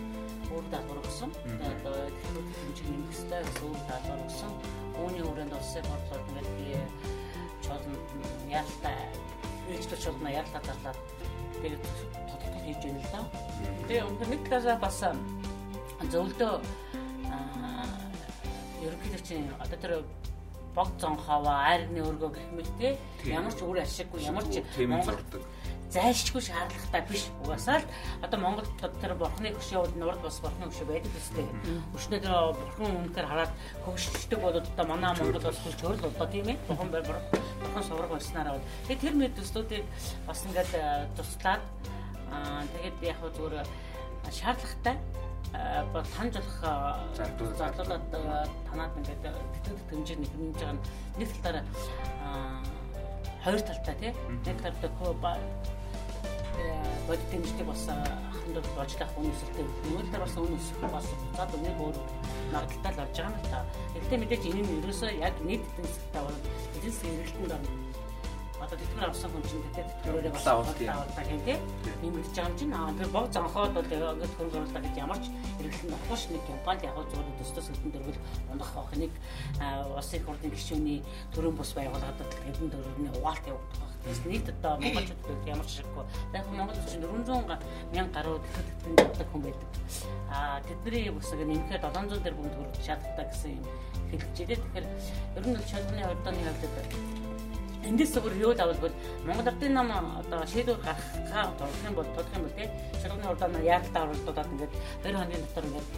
өөр 0.54 0.66
даалгавар 0.72 1.02
өгсөн. 1.04 1.32
Одоо 1.70 1.96
хэмжээ 2.62 2.88
нэмэхтэй 2.94 3.42
өөр 3.66 3.82
даалгавар 3.90 4.26
өгсөн. 4.26 4.52
Үүний 5.02 5.24
хүрээнд 5.26 5.58
улсын 5.58 5.86
бодлого 5.90 6.24
ингээд 6.30 6.50
би 6.58 6.68
чолон 7.66 7.96
яалтаа 8.50 8.98
ээжлэг 9.74 10.00
чолно 10.00 10.30
яалтаа 10.30 10.62
зарлаад 10.68 11.00
тэгээд 11.62 11.84
тодтол 12.30 12.56
хийж 12.62 12.82
байна 12.86 13.02
л 13.02 13.12
да. 13.12 13.22
Тэгээ 13.90 14.06
өнөхөр 14.06 14.30
нэг 14.30 14.42
талаас 14.50 14.80
бас 14.86 15.00
зөвлөдөө 16.04 16.54
ерөнхийлөгчийн 18.86 19.48
одоо 19.60 19.78
тэр 19.82 19.94
бог 20.76 20.90
зонхова 21.00 21.54
айрны 21.72 22.04
өргөө 22.04 22.32
гэх 22.36 22.48
мэт 22.56 22.70
те 22.80 22.98
ямар 23.32 23.54
ч 23.56 23.64
үр 23.64 23.80
ашиггүй 23.80 24.28
ямар 24.28 24.46
ч 24.52 24.60
Монгол 24.84 25.18
зайлшгүй 25.96 26.42
шаардлагатай 26.44 27.02
биш. 27.08 27.30
Угаасаа 27.44 27.80
л 27.80 27.88
одоо 28.26 28.40
Монгол 28.40 28.68
тэр 29.00 29.16
бурхны 29.16 29.54
хөшөө 29.56 29.96
нурд 29.96 30.20
бас 30.20 30.40
бурхны 30.44 30.68
хөшөө 30.68 30.88
байдаг 30.92 31.14
үстэй. 31.16 31.48
Өчнөө 31.96 32.20
тэр 32.20 32.34
бурхан 32.60 32.98
үнэхээр 33.00 33.30
хараад 33.32 33.52
хөгжөлтөг 33.86 34.40
бол 34.44 34.60
одоо 34.60 34.86
манай 34.86 35.14
Монгол 35.16 35.46
бас 35.48 35.60
хөлч 35.64 35.80
хөрл 35.80 36.10
одоо 36.12 36.28
тийм 36.28 36.52
ээ. 36.52 36.60
Бурхан 36.68 36.90
бай 36.92 37.04
бурхан 37.08 37.84
сураг 37.88 38.12
болснараа 38.12 38.54
бол. 38.60 38.68
Тэгээд 38.88 39.04
тэр 39.08 39.16
мэд 39.16 39.34
төслүүдийг 39.40 39.86
бас 40.28 40.40
ингээд 40.44 40.72
туслаад 41.16 41.64
аа 42.34 42.68
тэгээд 42.76 42.98
яг 43.16 43.18
хөө 43.24 43.32
зүгээр 43.40 43.68
шаардлагатай 44.36 44.96
ба 45.94 46.00
таньж 46.16 46.34
болох 46.38 46.60
зарлуулаад 47.58 48.04
танаад 48.70 48.94
ингээд 49.00 49.24
тэтгэл 49.64 49.88
хэмжээний 49.90 50.30
хэмжиж 50.32 50.62
байгаа 50.62 50.78
нэг 51.18 51.30
талаараа 51.44 51.66
хоёр 53.44 53.62
талтай 53.62 53.96
тийм 54.02 54.16
нэг 54.46 54.58
талдаа 54.62 55.38
бодит 57.08 57.30
дэмждэг 57.32 57.68
бас 57.68 57.88
аханд 57.90 58.58
болж 58.76 58.94
тах 58.98 59.14
үнэсэлтэй 59.18 59.66
нүүлдэр 59.94 60.22
бас 60.26 60.36
үнэсэх 60.38 60.80
бас 60.90 61.08
цаад 61.36 61.54
өнөг 61.54 61.78
өөр 61.86 61.98
магадaltaй 62.54 62.92
л 62.96 63.04
орж 63.06 63.18
байгаа 63.18 63.30
юм 63.30 63.38
л 63.46 63.52
та. 63.54 63.60
Гэхдээ 63.94 64.20
мэдээж 64.22 64.44
энэ 64.50 64.62
нь 64.66 64.74
ерөөсөө 64.82 65.12
яг 65.22 65.36
нийт 65.46 65.64
засгтай 65.78 66.22
бол 66.26 66.38
засгийн 66.82 67.20
эргэлтэнд 67.22 67.54
орно. 67.54 67.85
Одоо 68.66 68.78
тэтгэр 68.82 69.10
авсан 69.14 69.30
хүн 69.30 69.44
чинь 69.46 69.62
тэгээд 69.78 69.90
тэтгэрээрээ 70.02 70.34
бас 70.34 70.48
аваад 70.50 70.74
байгаа 70.74 71.06
юм 72.02 72.18
байгаа 72.18 72.50
юм 72.50 72.58
чинь 72.58 72.74
аа 72.74 72.90
тэр 72.98 73.10
бог 73.14 73.30
занхоод 73.30 73.78
бол 73.78 73.86
ингээд 73.86 74.34
хөрөнгө 74.34 74.58
оруулалт 74.58 74.86
гэж 74.90 74.96
ямар 74.98 75.20
ч 75.22 75.26
хэрэглэн 75.62 75.94
авахгүй 75.94 76.18
ш 76.18 76.24
нэг 76.34 76.44
компанид 76.50 76.86
яг 76.90 76.98
зүгээр 76.98 77.38
төстөс 77.46 77.68
хэдэн 77.70 77.94
дөрвөл 77.94 78.20
ундах 78.50 78.72
авах 78.74 78.94
нэг 78.98 79.14
улсын 79.94 80.18
их 80.18 80.26
хурлын 80.26 80.54
гишүүний 80.58 81.00
төрийн 81.30 81.54
бус 81.54 81.72
байгууллагад 81.78 82.34
хэдэн 82.42 82.68
дөрвөний 82.74 83.12
угаалт 83.14 83.46
явагдах 83.46 83.80
байх. 83.86 83.94
Тэгээс 84.02 84.22
нийт 84.26 84.48
одоо 84.50 84.74
монголчууд 84.82 85.46
ямар 85.46 85.68
ч 85.70 85.72
шиггүй. 85.78 86.06
Яг 86.34 86.46
Монгол 86.50 86.78
улсын 86.82 87.02
400 87.06 87.62
мянган 87.94 88.10
гаруй 88.18 88.38
тэтгэврийн 88.42 88.98
явдаг 89.06 89.28
хүн 89.30 89.42
байдаг. 89.46 89.70
Аа 90.34 90.58
тэдний 90.66 91.10
бүсэг 91.14 91.42
нэмэхээр 91.42 91.86
700 91.86 92.26
тэрбум 92.26 92.50
төгрөг 92.50 92.82
шаардлагатай 92.86 93.26
гэсэн 93.30 93.52
юм 93.58 93.66
хэлж 94.10 94.38
ирээ. 94.42 94.62
Тэгэхээр 94.62 94.88
ер 95.38 95.46
нь 95.46 95.56
бол 95.58 95.70
шалганы 95.70 96.02
ордоны 96.06 96.42
хувьд 96.46 97.25
эндээс 97.90 98.12
зөвхөн 98.14 98.42
юу 98.42 98.54
давал 98.54 98.80
бол 98.82 98.96
Монгол 99.26 99.50
Ардын 99.52 99.74
нам 99.74 99.90
одоо 100.20 100.42
шийдвэр 100.46 100.80
гаргахаа 100.82 101.54
тодорхой 101.58 101.88
юм 101.90 101.96
бол 101.96 102.10
тодорхой 102.16 102.38
юм 102.38 102.46
бол 102.46 102.58
тий. 102.58 102.70
Шалганы 103.02 103.30
урдаан 103.30 103.64
яаралтай 103.64 104.02
оролдоод 104.04 104.52
ингээд 104.54 104.74
2 105.04 105.14
хоногийн 105.14 105.44
дотор 105.46 105.66
ингээд 105.70 105.90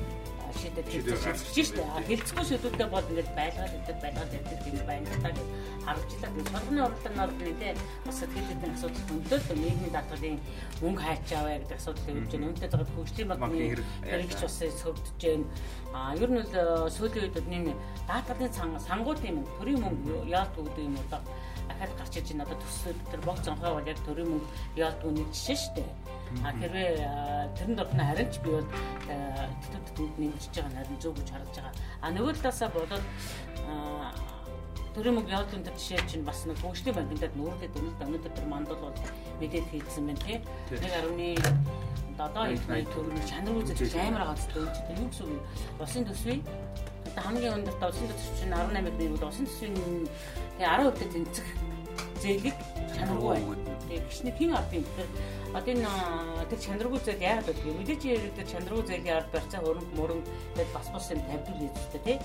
шийдэж 0.58 0.86
шийдэж 0.92 1.68
штэ. 1.68 1.84
Хэлцгүй 2.08 2.44
шийдвэртэй 2.48 2.88
бол 2.88 3.06
ингээд 3.12 3.32
байлгаад 3.38 3.74
өгдөг 3.78 3.98
байлгаад 4.04 4.32
өгдөг 4.38 4.60
гэж 4.66 4.78
байна 4.88 5.08
та 5.24 5.30
гэж 5.36 5.48
харж 5.86 6.10
илаа 6.16 6.32
гэж 6.36 6.48
шалганы 6.52 6.82
урдаанаар 6.88 7.32
тий 7.38 7.74
бас 8.06 8.16
сэтгэл 8.20 8.48
хөдлөлийн 8.48 8.76
асуудал 8.76 9.08
хөндлөлт 9.08 9.50
нийгмийн 9.56 9.94
даатгалын 9.96 10.38
мөнгө 10.82 11.02
хайч 11.04 11.28
аваа 11.32 11.58
гэдэг 11.62 11.78
асуудал 11.78 12.08
үүж 12.08 12.32
байна. 12.32 12.48
Үүнтэй 12.48 12.70
зогд 12.72 12.90
хөгжлийн 12.96 13.30
банкны 13.32 13.66
хэрэгч 14.08 14.40
бас 14.44 14.58
сөвдөж 14.82 15.20
байна. 15.22 15.46
А 15.94 16.16
ер 16.16 16.30
нь 16.32 16.40
бол 16.40 16.92
сүүлийн 16.96 17.26
үед 17.28 17.48
нэг 17.48 17.66
даатгалын 18.08 18.80
сангууд 18.88 19.22
юм 19.24 19.44
төрийн 19.60 19.84
мөнгө 19.84 20.16
яалт 20.32 20.56
өгдөг 20.58 20.84
юм 20.84 20.98
уу 21.00 21.08
дахиад 21.78 21.98
гарч 22.02 22.14
иж 22.18 22.28
энэ 22.34 22.44
одоо 22.44 22.58
төсөл 22.58 23.00
тэр 23.14 23.22
бог 23.22 23.38
зонхой 23.46 23.72
бол 23.74 23.86
яг 23.86 24.00
төрийн 24.02 24.30
мөнгө 24.34 24.50
яалт 24.82 25.02
үний 25.06 25.26
жишээ 25.30 25.58
шүү 25.62 25.74
дээ. 25.78 25.90
А 26.44 26.52
хэрвээ 26.58 26.90
тэрэн 27.56 27.76
дорно 27.78 28.04
харин 28.10 28.30
ч 28.34 28.36
би 28.42 28.50
бол 28.50 28.68
тэтгэвд 28.68 29.88
түнд 29.96 30.16
нэмжиж 30.18 30.54
байгаа 30.58 30.74
нарийн 30.74 31.00
зөв 31.00 31.14
гэж 31.14 31.30
харж 31.30 31.54
байгаа. 31.54 31.74
А 32.02 32.08
нөгөө 32.10 32.34
талаасаа 32.42 32.70
бодоод 32.74 33.06
төрийн 34.98 35.16
мөнгө 35.16 35.36
яалт 35.38 35.54
энэ 35.54 35.70
жишээ 35.78 36.02
чинь 36.10 36.26
бас 36.26 36.42
нэг 36.50 36.58
хөгжлийн 36.58 36.98
банкнд 36.98 37.38
нүүрлээд 37.38 37.78
өнөөдөр 37.78 38.08
өнөөдөр 38.10 38.34
тэр 38.34 38.48
мандал 38.50 38.82
бол 38.82 38.98
мэдээд 39.38 39.70
хийсэн 39.70 40.10
байна 40.10 40.26
тий. 40.26 40.38
1.1 40.74 41.88
одоо 42.18 42.44
энэ 42.50 42.90
төрийн 42.90 43.26
чанар 43.30 43.56
үзэж 43.62 43.94
амар 43.94 44.34
гэдэг 44.34 44.98
юм 44.98 45.10
чинь 45.14 45.30
юу 45.30 45.38
гэсэн 45.38 45.38
үг 45.38 45.46
усын 45.86 46.04
төсвийн 46.10 46.42
одоо 47.06 47.24
хамгийн 47.30 47.62
өндөр 47.62 47.78
усын 47.94 48.10
төсөв 48.10 48.34
чинь 48.42 48.54
18 48.58 48.90
их 48.90 48.98
нэг 48.98 49.22
усын 49.22 49.46
төсвийн 49.46 49.76
10% 50.60 51.14
тэнцэх 51.14 51.48
зээлийг 52.22 52.58
чанаргүй 52.98 53.30
байна. 53.34 53.78
Тэгээ 53.88 54.04
гişний 54.10 54.34
хин 54.38 54.52
авдیں۔ 54.54 54.84
Тэгэхээр 54.84 55.10
одоо 55.54 55.74
энэ 55.74 55.88
тэр 56.50 56.60
чанаргүй 56.60 57.00
зээл 57.06 57.24
яагаад 57.24 57.60
вэ? 57.64 57.72
Мэдээж 57.78 58.02
яригдэр 58.04 58.48
чанаргүй 58.52 58.84
зээлийн 58.88 59.18
ард 59.18 59.30
барьцаа 59.32 59.62
хөрөнгө 59.64 59.96
мөрөнгө 59.96 60.30
тэгээд 60.56 60.72
бас 60.76 60.88
бас 60.92 61.06
юм 61.14 61.22
тавьдаг 61.24 61.56
дээ 61.62 62.04
тий. 62.04 62.18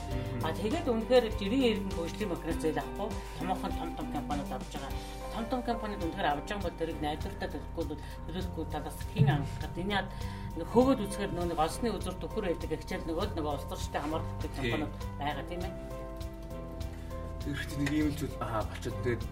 А 0.43 0.51
тэгээд 0.51 0.87
үнэхээр 0.91 1.25
жирийн 1.39 1.65
эргэн 1.71 1.93
хөгжлийн 1.95 2.31
макро 2.33 2.55
зээл 2.59 2.83
авахгүй 2.83 3.11
томоохон 3.39 3.73
том 3.79 3.91
том 3.97 4.07
компаниуд 4.17 4.53
авч 4.53 4.73
байгаа. 4.75 4.93
Том 5.33 5.45
том 5.51 5.61
компаниуд 5.63 6.03
үнэхээр 6.03 6.29
авч 6.33 6.47
байгаа 6.51 6.67
бол 6.67 6.81
тэрийг 6.81 6.99
найдвартай 6.99 7.49
төлөхгүй 7.53 7.85
төлөхгүй 8.27 8.65
талаас 8.75 8.99
хин 9.15 9.29
анхаад 9.31 9.77
энэ 9.79 9.95
яд 10.03 10.09
хөөгд 10.73 11.01
үзэхээр 11.07 11.33
нөгөө 11.33 11.63
олсны 11.63 11.89
үзүр 11.95 12.17
төхөр 12.19 12.45
байдаг 12.51 12.81
хичээл 12.83 13.07
нөгөө 13.07 13.27
нөгөө 13.39 13.53
улс 13.55 13.67
төрчтэй 13.71 14.01
хамаардаг 14.03 14.51
компаниуд 14.57 14.93
байгаа 15.21 15.47
тийм 15.47 15.63
ээ. 15.63 16.02
Тэгэхдээ 17.43 17.79
нэг 17.83 17.93
ийм 17.93 18.09
л 18.11 18.19
зүйл 18.19 18.37
аа 18.39 18.63
болчиход 18.63 18.99
тэгээд 19.03 19.23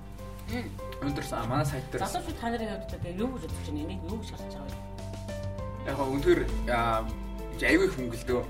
өндөр 1.06 1.26
манай 1.46 1.66
сайт 1.66 1.86
дээр 1.90 2.02
залуучууд 2.02 2.38
та 2.42 2.46
нарын 2.50 2.70
хувьд 2.74 2.90
тэгээд 2.90 3.20
юу 3.22 3.30
гэж 3.38 3.42
бодож 3.46 3.66
байна? 3.70 3.80
Энийг 3.86 4.02
юу 4.10 4.18
гэж 4.18 4.30
харж 4.34 4.52
байгаа 4.54 4.66
вэ? 4.66 4.76
Яг 5.86 5.96
гоо 5.96 6.08
өндөр 6.10 6.38
айгүй 7.60 7.86
их 7.86 7.94
хөнгөлдөө. 7.94 8.40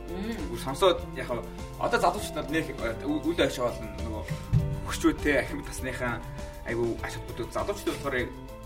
Сонсоод 0.65 0.99
яг 1.19 1.29
одоо 1.77 1.99
залуучууд 2.01 2.37
нар 2.37 2.49
нэг 2.49 2.67
үл 3.05 3.41
ашиг 3.45 3.65
болно 3.69 3.89
нөгөө 4.01 4.23
хөшчөөтэй 4.89 5.37
ахим 5.45 5.61
тасныхаа 5.67 6.19
айгүй 6.65 6.89
ашигтууд 7.05 7.53
залуучууд 7.53 8.01
болохоор 8.01 8.17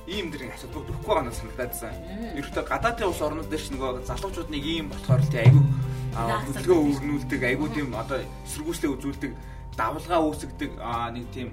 ийм 0.06 0.28
дэрийн 0.30 0.52
асуудал 0.52 0.84
өгөхгүй 0.84 1.10
байгаа 1.10 1.26
нь 1.26 1.38
санагдаадсан. 1.40 1.92
Ерөөхдөө 2.38 2.64
гадаадын 2.68 3.08
улс 3.08 3.22
орнууд 3.24 3.48
дээр 3.48 3.64
ч 3.64 3.68
нөгөө 3.72 4.04
залуучууд 4.04 4.50
нэг 4.52 4.64
ийм 4.64 4.86
болохоор 4.92 5.22
тий 5.32 5.40
айгүй 5.48 5.64
хөдөлгөөн 6.14 6.92
өрнүүлдэг 6.92 7.42
айгүй 7.50 7.68
тийм 7.72 7.88
одоо 7.96 8.18
эсэргүүцлээ 8.20 8.90
үзүүлдэг 8.94 9.32
давлгаа 9.76 10.20
үүсгдэг 10.24 10.70
нэг 11.14 11.26
тийм 11.34 11.48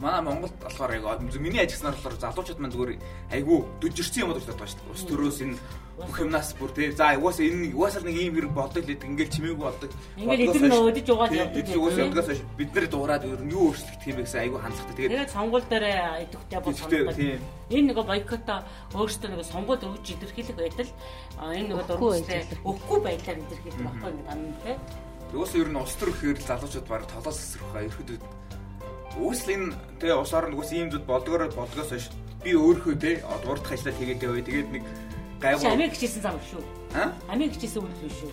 манай 0.00 0.20
Монголд 0.22 0.52
болохоор 0.62 0.94
яг 0.94 1.20
миний 1.38 1.60
ажилласнаар 1.60 1.94
болохоор 1.94 2.20
залуучууд 2.20 2.58
маань 2.58 2.72
зүгээр 2.72 2.92
айгүй 3.32 3.58
дөжирсэн 3.80 4.22
юм 4.22 4.28
болж 4.32 4.46
бодож 4.46 4.56
байгаа 4.56 4.70
шүү 4.72 4.80
дээ. 4.82 4.92
Ус 4.94 5.02
төрөөс 5.06 5.38
энэ 5.42 5.56
бүх 6.02 6.16
юмнаас 6.22 6.50
бүр 6.58 6.70
тий 6.72 6.90
за 6.90 7.12
угаас 7.18 7.38
энэ 7.38 7.74
угаасаар 7.76 8.04
нэг 8.08 8.16
ийм 8.16 8.34
хэрэг 8.34 8.52
болдог 8.56 8.82
л 8.82 8.88
гэдэг 8.88 9.10
ингээл 9.12 9.34
чимээгүй 9.34 9.62
болдог. 9.62 9.90
Ингээл 10.16 10.44
эдгээр 10.48 10.70
нөө 10.72 10.88
өдөж 10.90 11.08
угаад 11.12 11.32
явдаг. 11.36 11.60
Эдгээр 11.62 11.80
угаас 11.82 11.98
явдгаас 12.02 12.28
бид 12.56 12.70
нар 12.72 12.86
дуурайд 12.88 13.24
ер 13.28 13.42
нь 13.42 13.52
юу 13.52 13.62
өөрчлөгдөх 13.70 14.08
юм 14.08 14.16
бэ 14.16 14.24
гэсэн 14.26 14.40
айгүй 14.42 14.60
хандлагатай. 14.62 14.96
Тэгээд 14.96 15.12
тэгээд 15.12 15.34
сонгуул 15.36 15.66
дээр 15.68 15.86
идэвхтэй 16.24 16.58
бол 16.62 16.74
сонгуул. 16.74 17.20
Энэ 17.72 17.86
нэг 17.92 17.98
бойкота 18.02 18.54
өөрөөсөө 18.96 19.28
нэг 19.30 19.42
сонгуул 19.46 19.82
өгч 19.92 20.06
илэрхийлэх 20.16 20.56
байтал 20.56 20.90
энэ 21.52 21.68
нэг 21.68 21.86
дургуйстай 21.86 22.40
өгөхгүй 22.64 22.98
байдлаар 23.02 23.38
илэрхийлэх 23.38 23.82
баггүй 23.86 24.10
ингэ 24.10 24.26
тань 24.26 24.46
тий. 24.64 24.76
Юус 25.32 25.52
ер 25.56 25.68
нь 25.72 25.80
улс 25.80 25.96
төр 25.96 26.12
гэхээр 26.12 26.44
залуучууд 26.44 26.86
баг 26.88 27.08
толоос 27.08 27.40
эсрэх 27.40 27.68
ба 27.72 27.80
ерөөдөө 27.88 28.42
Үүсэл 29.20 29.52
энэ 29.52 29.76
тэгээ 30.00 30.16
ус 30.16 30.32
орнд 30.32 30.56
үгүйс 30.56 30.72
ийм 30.72 30.88
зүйл 30.88 31.04
болдгоор 31.04 31.52
болдгоос 31.52 31.92
хойш 31.92 32.08
би 32.40 32.56
өөрхөө 32.56 32.94
те 32.96 33.20
урдах 33.44 33.76
ажиллаа 33.76 33.96
тэгээд 34.00 34.24
яваа. 34.24 34.40
Тэгээд 34.40 34.68
нэг 34.72 34.84
гайвуу 35.36 35.68
Америк 35.68 35.92
хичээсэн 35.92 36.24
зам 36.24 36.40
шүү. 36.48 36.64
Аа? 36.96 37.12
Америк 37.28 37.52
хичээсэн 37.52 37.84
үйл 37.84 38.04
үү 38.08 38.12
шүү. 38.16 38.32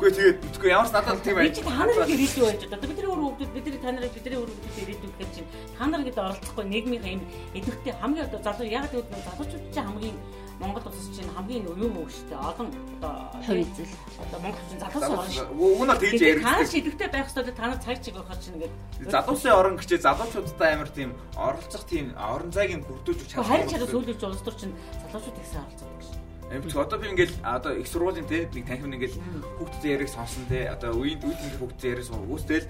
Үгүй 0.00 0.10
тэгээд 0.16 0.38
үгүй 0.48 0.70
ямар 0.72 0.88
ч 0.88 0.92
надад 0.96 1.20
тийм 1.20 1.36
байж. 1.36 1.60
Би 1.60 1.68
та 1.68 1.84
нарыг 1.84 2.08
ирээдүй 2.08 2.40
байж 2.40 2.60
одоо 2.64 2.88
бидний 2.88 3.04
өөр 3.04 3.20
хүмүүс 3.20 3.50
бидний 3.52 3.80
та 3.84 3.90
нарыг 3.92 4.12
бидний 4.16 4.38
өөр 4.40 4.48
хүмүүс 4.48 4.76
ирээдүй 4.80 5.10
гэхээр 5.12 5.30
чинь 5.36 5.50
та 5.76 5.84
нар 5.84 6.02
гэдэг 6.08 6.24
оролцохгүй 6.24 6.64
нийгмийн 6.72 7.04
юм 7.04 7.22
эдвэртэй 7.52 7.94
хамгийн 8.00 8.26
одоо 8.32 8.40
залуу 8.40 8.66
яг 8.66 8.88
гэдэг 8.88 9.24
залуучууд 9.28 9.64
чинь 9.76 9.86
хамгийн 9.86 10.16
Монгол 10.60 10.86
улс 10.86 11.08
чинь 11.10 11.30
хамгийн 11.34 11.66
юу 11.66 11.76
юу 11.76 12.06
штэ 12.06 12.34
олон 12.38 12.70
одоо 13.02 13.14
хувь 13.42 13.62
эзэл 13.62 13.90
одоо 14.22 14.38
Монгол 14.40 14.64
чинь 14.70 14.80
залуусын 14.80 15.18
орн 15.18 15.32
шүү. 15.34 15.46
Уунаар 15.58 15.98
тэгж 15.98 16.22
ярих. 16.22 16.44
Та 16.46 16.62
шидэвтэй 16.62 17.08
байх 17.10 17.26
хэрэгтэй 17.26 17.54
та 17.58 17.66
нар 17.66 17.80
цаг 17.82 17.98
чиг 17.98 18.14
байхад 18.14 18.38
чинь 18.38 18.54
ингээд 18.54 18.74
залуусын 19.10 19.52
орн 19.52 19.76
гэчээ 19.76 20.00
залуучуудтай 20.06 20.70
амар 20.74 20.90
тийм 20.94 21.10
оролцох 21.34 21.84
тийм 21.90 22.14
орон 22.14 22.50
зайг 22.54 22.70
бүрдүүлж 22.86 23.26
чадах. 23.34 23.50
Харин 23.50 23.68
чараа 23.68 23.88
сүүлж 23.90 24.22
улс 24.22 24.42
төр 24.46 24.54
чинь 24.54 24.74
залуучууд 25.10 25.38
ихсэн 25.42 25.58
оролцох 25.58 25.90
гэж. 25.98 26.06
Эмч 26.54 26.76
одоо 26.76 26.98
би 27.02 27.08
ингээл 27.10 27.34
одоо 27.42 27.72
их 27.74 27.88
сургуулийн 27.88 28.28
те 28.30 28.46
нэг 28.52 28.66
танхим 28.68 28.94
ингээл 28.94 29.18
хүүхдтэй 29.58 29.90
яриг 29.96 30.08
сонсон 30.12 30.46
те 30.46 30.70
одоо 30.70 30.94
үеийн 30.94 31.18
үеийн 31.24 31.58
хүүхдтэй 31.58 31.90
яриг 31.98 32.06
сон 32.06 32.22
үүстэл 32.30 32.68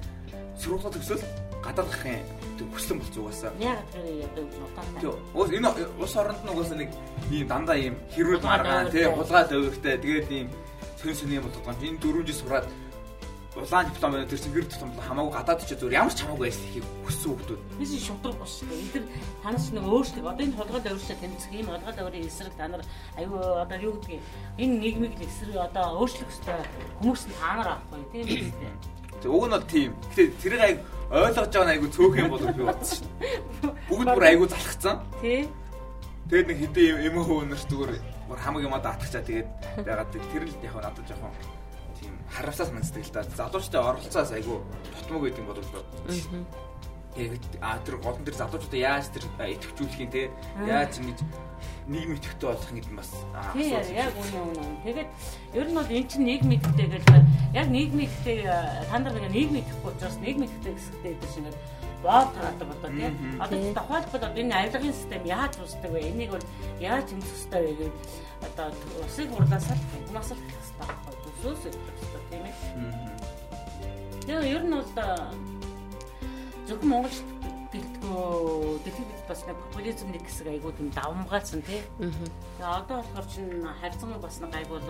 сургуулаа 0.57 0.95
төгсөөл 0.95 1.25
гадаад 1.65 1.89
гахын 1.89 2.21
хүслэн 2.75 2.99
болц 3.01 3.17
угаасаа. 3.17 3.53
Яг 3.59 3.81
тэр 3.93 4.05
одоо 4.29 4.45
утаатай. 4.69 5.01
Уус 5.35 5.51
энэ 5.51 5.69
ус 5.99 6.15
оронд 6.17 6.41
нь 6.45 6.53
угаасаа 6.53 6.79
нэг 6.79 6.91
ийм 7.31 7.49
дандаа 7.49 7.77
ийм 7.77 7.95
хэрүүл 8.13 8.45
маргаан 8.45 8.93
тий 8.93 9.09
хулгай 9.09 9.45
лөвөртэй 9.49 9.97
тэгээд 9.99 10.29
ийм 10.31 10.49
сөн 11.01 11.15
сөн 11.15 11.33
юм 11.33 11.45
болгоод 11.45 11.83
энэ 11.83 12.01
дөрөв 12.03 12.27
жил 12.29 12.41
сураад 12.41 12.67
улаан 13.55 13.87
диплом 13.87 14.13
байна 14.13 14.27
тэр 14.27 14.41
чинь 14.43 14.53
гэр 14.53 14.67
диплом 14.67 14.91
хамаагүй 14.99 15.33
гадаад 15.33 15.63
ч 15.63 15.71
зүгээр 15.79 15.95
ямар 15.95 16.15
ч 16.15 16.21
хамаагүй 16.27 16.49
ажил 16.51 16.71
хийх 16.75 16.87
хүссэн 17.07 17.31
хүмүүс. 17.39 17.61
Би 17.79 17.87
чинь 17.87 18.03
шудраг 18.03 18.35
бос 18.35 18.53
шүү 18.59 18.67
дээ. 18.67 18.83
Энэ 18.83 18.93
тэр 18.95 19.05
танаас 19.43 19.67
нэг 19.71 19.85
өөрчлөлт 19.87 20.27
одоо 20.27 20.43
энэ 20.43 20.59
толгой 20.59 20.83
дэвршээ 20.83 21.19
тэмцэх 21.23 21.53
ийм 21.55 21.69
толгой 21.71 21.95
дэврийн 21.95 22.27
эсрэг 22.27 22.55
та 22.59 22.67
нар 22.67 22.83
аюу 23.15 23.39
одоо 23.63 23.79
юу 23.79 23.95
гэдгийг 23.95 24.23
энэ 24.59 24.75
нийгмийг 24.83 25.15
эсрэг 25.23 25.55
одоо 25.55 25.87
өөрчлөх 26.03 26.31
хэрэгтэй 26.35 26.59
хүмүүс 26.99 27.23
нь 27.31 27.37
та 27.39 27.51
нар 27.55 27.69
авахгүй 27.79 28.03
тийм 28.11 28.27
үү? 28.27 28.43
Уг 29.29 29.45
нь 29.49 29.55
бол 29.55 29.67
тийм. 29.69 29.91
Гэтэ 30.13 30.23
тэрийг 30.43 30.63
аяг 30.63 30.79
ойлгож 31.11 31.49
байгаа 31.49 31.67
нь 31.69 31.73
айгу 31.75 31.89
цөөх 31.93 32.15
юм 32.19 32.31
болов 32.33 32.51
би 32.57 32.63
бодсон 32.65 32.99
шүү. 33.05 33.71
Бүгд 33.89 34.09
бүр 34.15 34.25
айгу 34.25 34.45
залхацсан. 34.49 34.97
Тий. 35.21 35.49
Тэгээд 36.29 36.49
нэг 36.49 36.59
хэдэн 36.59 37.05
эмээ 37.09 37.25
хөөнөр 37.25 37.61
зүгээр 37.69 37.93
бүр 38.29 38.39
хамаг 38.41 38.63
юмаа 38.65 38.81
даатгачаа 38.81 39.23
тэгээд 39.23 39.49
байгаад 39.85 40.11
тэр 40.13 40.45
л 40.49 40.57
яг 40.65 40.75
надад 40.81 41.07
жоохон 41.09 41.33
тийм 42.01 42.13
харамсаас 42.33 42.71
мэддэг 42.73 43.05
л 43.05 43.13
да. 43.13 43.23
Залуучтай 43.37 43.81
оролцоос 43.81 44.33
айгу 44.33 44.65
тутмаг 44.97 45.21
гэдэг 45.29 45.41
юм 45.45 45.49
болов 45.53 45.67
уу. 45.73 45.85
Тэгээд 47.15 47.45
а 47.63 47.79
тэр 47.87 47.97
голон 48.03 48.27
тэр 48.27 48.35
залуучуудаа 48.35 48.81
яаж 48.81 49.07
тэр 49.15 49.25
идэвхжүүлэх 49.39 50.03
юм 50.03 50.11
те 50.11 50.23
яаж 50.67 50.99
ингэж 50.99 51.19
нийгэм 51.87 52.19
идэвхтэй 52.19 52.49
болох 52.51 52.71
гэдэг 52.75 52.91
нь 52.91 52.99
бас 52.99 53.11
асуудал. 53.15 53.91
Яг 53.95 54.15
үнэ 54.19 54.39
үнэ. 54.51 54.65
Тэгээд 54.83 55.11
ер 55.55 55.67
нь 55.71 55.77
бол 55.79 55.91
эн 55.95 56.07
чинь 56.11 56.27
нийгэм 56.27 56.51
идэвхтэй 56.59 56.89
гэж 56.91 57.05
яг 57.55 57.69
нийгэм 57.71 58.01
идэвхтэй 58.03 58.39
та 58.91 58.97
нар 58.99 59.15
нэг 59.15 59.31
нийгэм 59.31 59.57
идэвхгүй 59.63 59.91
учраас 59.95 60.19
нийгэм 60.19 60.43
идэвхтэй 60.43 60.75
гэсэгтэй 60.75 61.13
гэдэг 61.15 61.31
шиг 61.31 61.47
боо 62.05 62.23
тараадаг 62.35 62.69
болоо 62.69 62.91
тийм. 62.91 63.15
Одоо 63.41 63.59
тохиолбол 63.79 64.25
одоо 64.27 64.41
энэ 64.43 64.55
авилгын 64.59 64.93
систем 64.93 65.23
яаж 65.25 65.53
усдаг 65.63 65.91
вэ? 65.95 66.11
Энийг 66.11 66.31
бол 66.35 66.47
яаж 66.81 67.07
хэмжих 67.09 67.33
ёстой 67.33 67.63
вэ 67.63 67.73
гэдэг 67.79 67.95
одоо 68.45 68.67
усыг 69.07 69.29
хурлаас 69.33 69.67
л 69.71 69.83
хүмүүс 69.93 70.29
л 70.35 70.41
хэлэх 70.43 70.61
ёстой 70.61 70.87
байхгүй. 70.91 71.15
Төсөөс 71.41 71.63
хэлэх 71.63 72.01
ёстой 72.03 72.23
тийм 72.29 72.45
ээ. 72.45 72.55
Тэгээ 74.27 74.53
ер 74.53 74.63
нь 74.69 74.75
бол 74.75 74.91
зөвхөн 76.69 76.89
Монгол 76.89 77.17
нөгөө 77.75 78.79
дэлхийд 78.85 79.11
бас 79.29 79.43
нэг 79.49 79.57
популизм 79.59 80.09
нэг 80.13 80.23
хэсэг 80.23 80.47
айгууд 80.47 80.79
юм 80.79 80.91
давмгаалсан 80.95 81.63
тий. 81.67 81.83
Тэгээ 81.99 82.71
одоо 82.71 83.03
болохоор 83.03 83.27
чинь 83.27 83.67
харьцангуй 83.81 84.21
бас 84.21 84.39
нэг 84.41 84.53
айгуу 84.55 84.79
л 84.79 84.87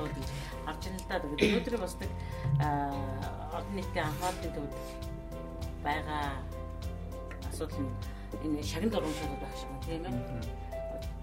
да. 1.09 1.19
Тэгээд 1.23 1.65
өнөөдөр 1.65 1.77
бас 1.81 1.95
нэг 2.03 2.11
олон 3.55 3.75
нийтийн 3.75 4.05
анхаарлын 4.05 4.53
төвд 4.53 4.73
байгаа 5.85 6.25
асуудал 7.49 7.81
нь 7.81 7.93
энэ 8.45 8.63
шагнад 8.63 8.99
урамшуулдаг 8.99 9.41
байх 9.41 9.57
шиг 9.57 9.71
тийм 9.87 10.05
ээ. 10.05 10.64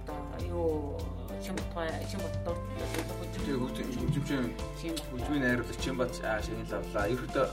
Одоо 0.08 0.48
юу 0.48 0.98
Чимбатгай 1.42 2.06
Чимбаттор 2.10 2.56
хөгжимчин 3.46 4.54
хөгжмийн 5.12 5.42
найруулагч 5.42 5.80
Чимбат 5.84 6.12
шагнал 6.18 6.74
авлаа. 6.78 7.06
Ерөөдөө 7.14 7.46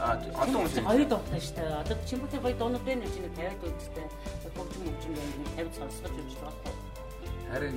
олон 0.42 0.56
хүмүүс 0.56 0.76
гоё 0.88 1.04
дуутай 1.08 1.40
шүү 1.40 1.54
дээ. 1.56 1.72
Одоо 1.82 1.96
Чимбатын 2.08 2.40
гоё 2.44 2.54
дуунууд 2.60 2.84
байна 2.84 3.02
гэж 3.04 3.16
нэг 3.24 3.32
50 3.36 3.60
дуудтай. 3.62 4.06
Хөгжим 4.56 5.12
байна. 5.16 5.32
50 5.56 5.78
сонсгож 5.78 6.12
явж 6.20 6.34
байгаа. 6.42 6.72
Харин 7.52 7.76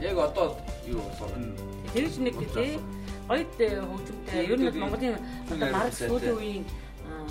яг 0.00 0.16
одоо 0.18 0.48
юу 0.86 1.02
энэ 1.34 1.50
тэгж 1.94 2.14
нэг 2.26 2.34
тий 2.54 2.72
гоё 3.26 3.44
хөгжимтэй. 3.90 4.42
Ер 4.50 4.58
нь 4.58 4.78
Монголын 4.78 5.18
марк 5.74 5.94
сүүлийн 5.94 6.36
үеийн 6.38 6.64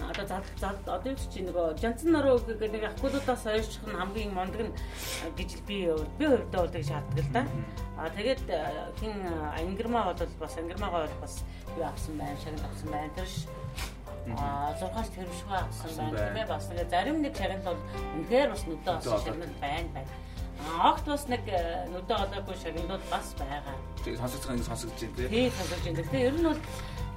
одоо 0.08 0.26
зал 0.60 0.76
одоо 0.86 1.12
юу 1.12 1.18
чи 1.34 1.42
нөгөө 1.44 1.80
Жанцан 1.82 2.12
наруу 2.12 2.40
гэх 2.40 2.72
нэг 2.72 2.84
акулуудаас 2.84 3.46
ойрчих 3.46 3.84
нь 3.86 3.98
хамгийн 3.98 4.34
мондөг 4.34 4.62
нь 4.70 4.74
гэж 5.38 5.50
би 5.68 5.90
би 6.18 6.26
хувьдаа 6.28 6.68
бол 6.68 6.84
шаарддаг 6.84 7.26
л 7.26 7.34
да. 7.34 7.44
А 7.98 8.10
тэгээд 8.10 8.46
хин 9.00 9.14
ангирмаа 9.60 10.14
бол 10.14 10.28
бас 10.40 10.58
ангирмаагаа 10.58 11.08
бол 11.08 11.22
бас 11.22 11.44
юу 11.78 11.86
авсан 11.86 12.18
байна, 12.18 12.38
шагнал 12.44 12.70
авсан 12.72 12.90
байна. 12.92 13.14
Тэр 13.16 13.28
ш 13.28 13.48
а 14.38 14.76
6-аас 14.80 15.10
тэрвшгүй 15.16 15.58
авсан 15.58 15.92
байна. 15.98 16.32
Тэгээ 16.32 16.48
бас 16.48 16.66
нэг 16.70 16.90
зарим 16.90 17.22
нэг 17.22 17.34
шагнал 17.36 17.64
бол 17.74 17.82
үнэхээр 18.16 18.50
бас 18.50 18.64
нүдэ 18.68 18.92
бас 18.96 19.06
шагнал 19.06 19.56
байна 19.62 19.90
байна. 19.94 20.12
Огт 20.60 21.06
бас 21.08 21.24
нэг 21.32 21.44
нүдэ 21.94 22.14
олоогүй 22.14 22.56
шагналууд 22.64 23.04
бас 23.10 23.28
байгаа. 23.40 23.76
Тэг 24.04 24.18
сонсогдох 24.20 24.52
ингэ 24.56 24.70
сонсогдож 24.70 25.00
байна 25.00 25.16
тий. 25.16 25.28
Тий 25.28 25.48
сонсогдож 25.56 25.84
байна. 25.86 26.10
Тэгээ 26.12 26.28
ер 26.28 26.36
нь 26.36 26.48
бол 26.48 26.62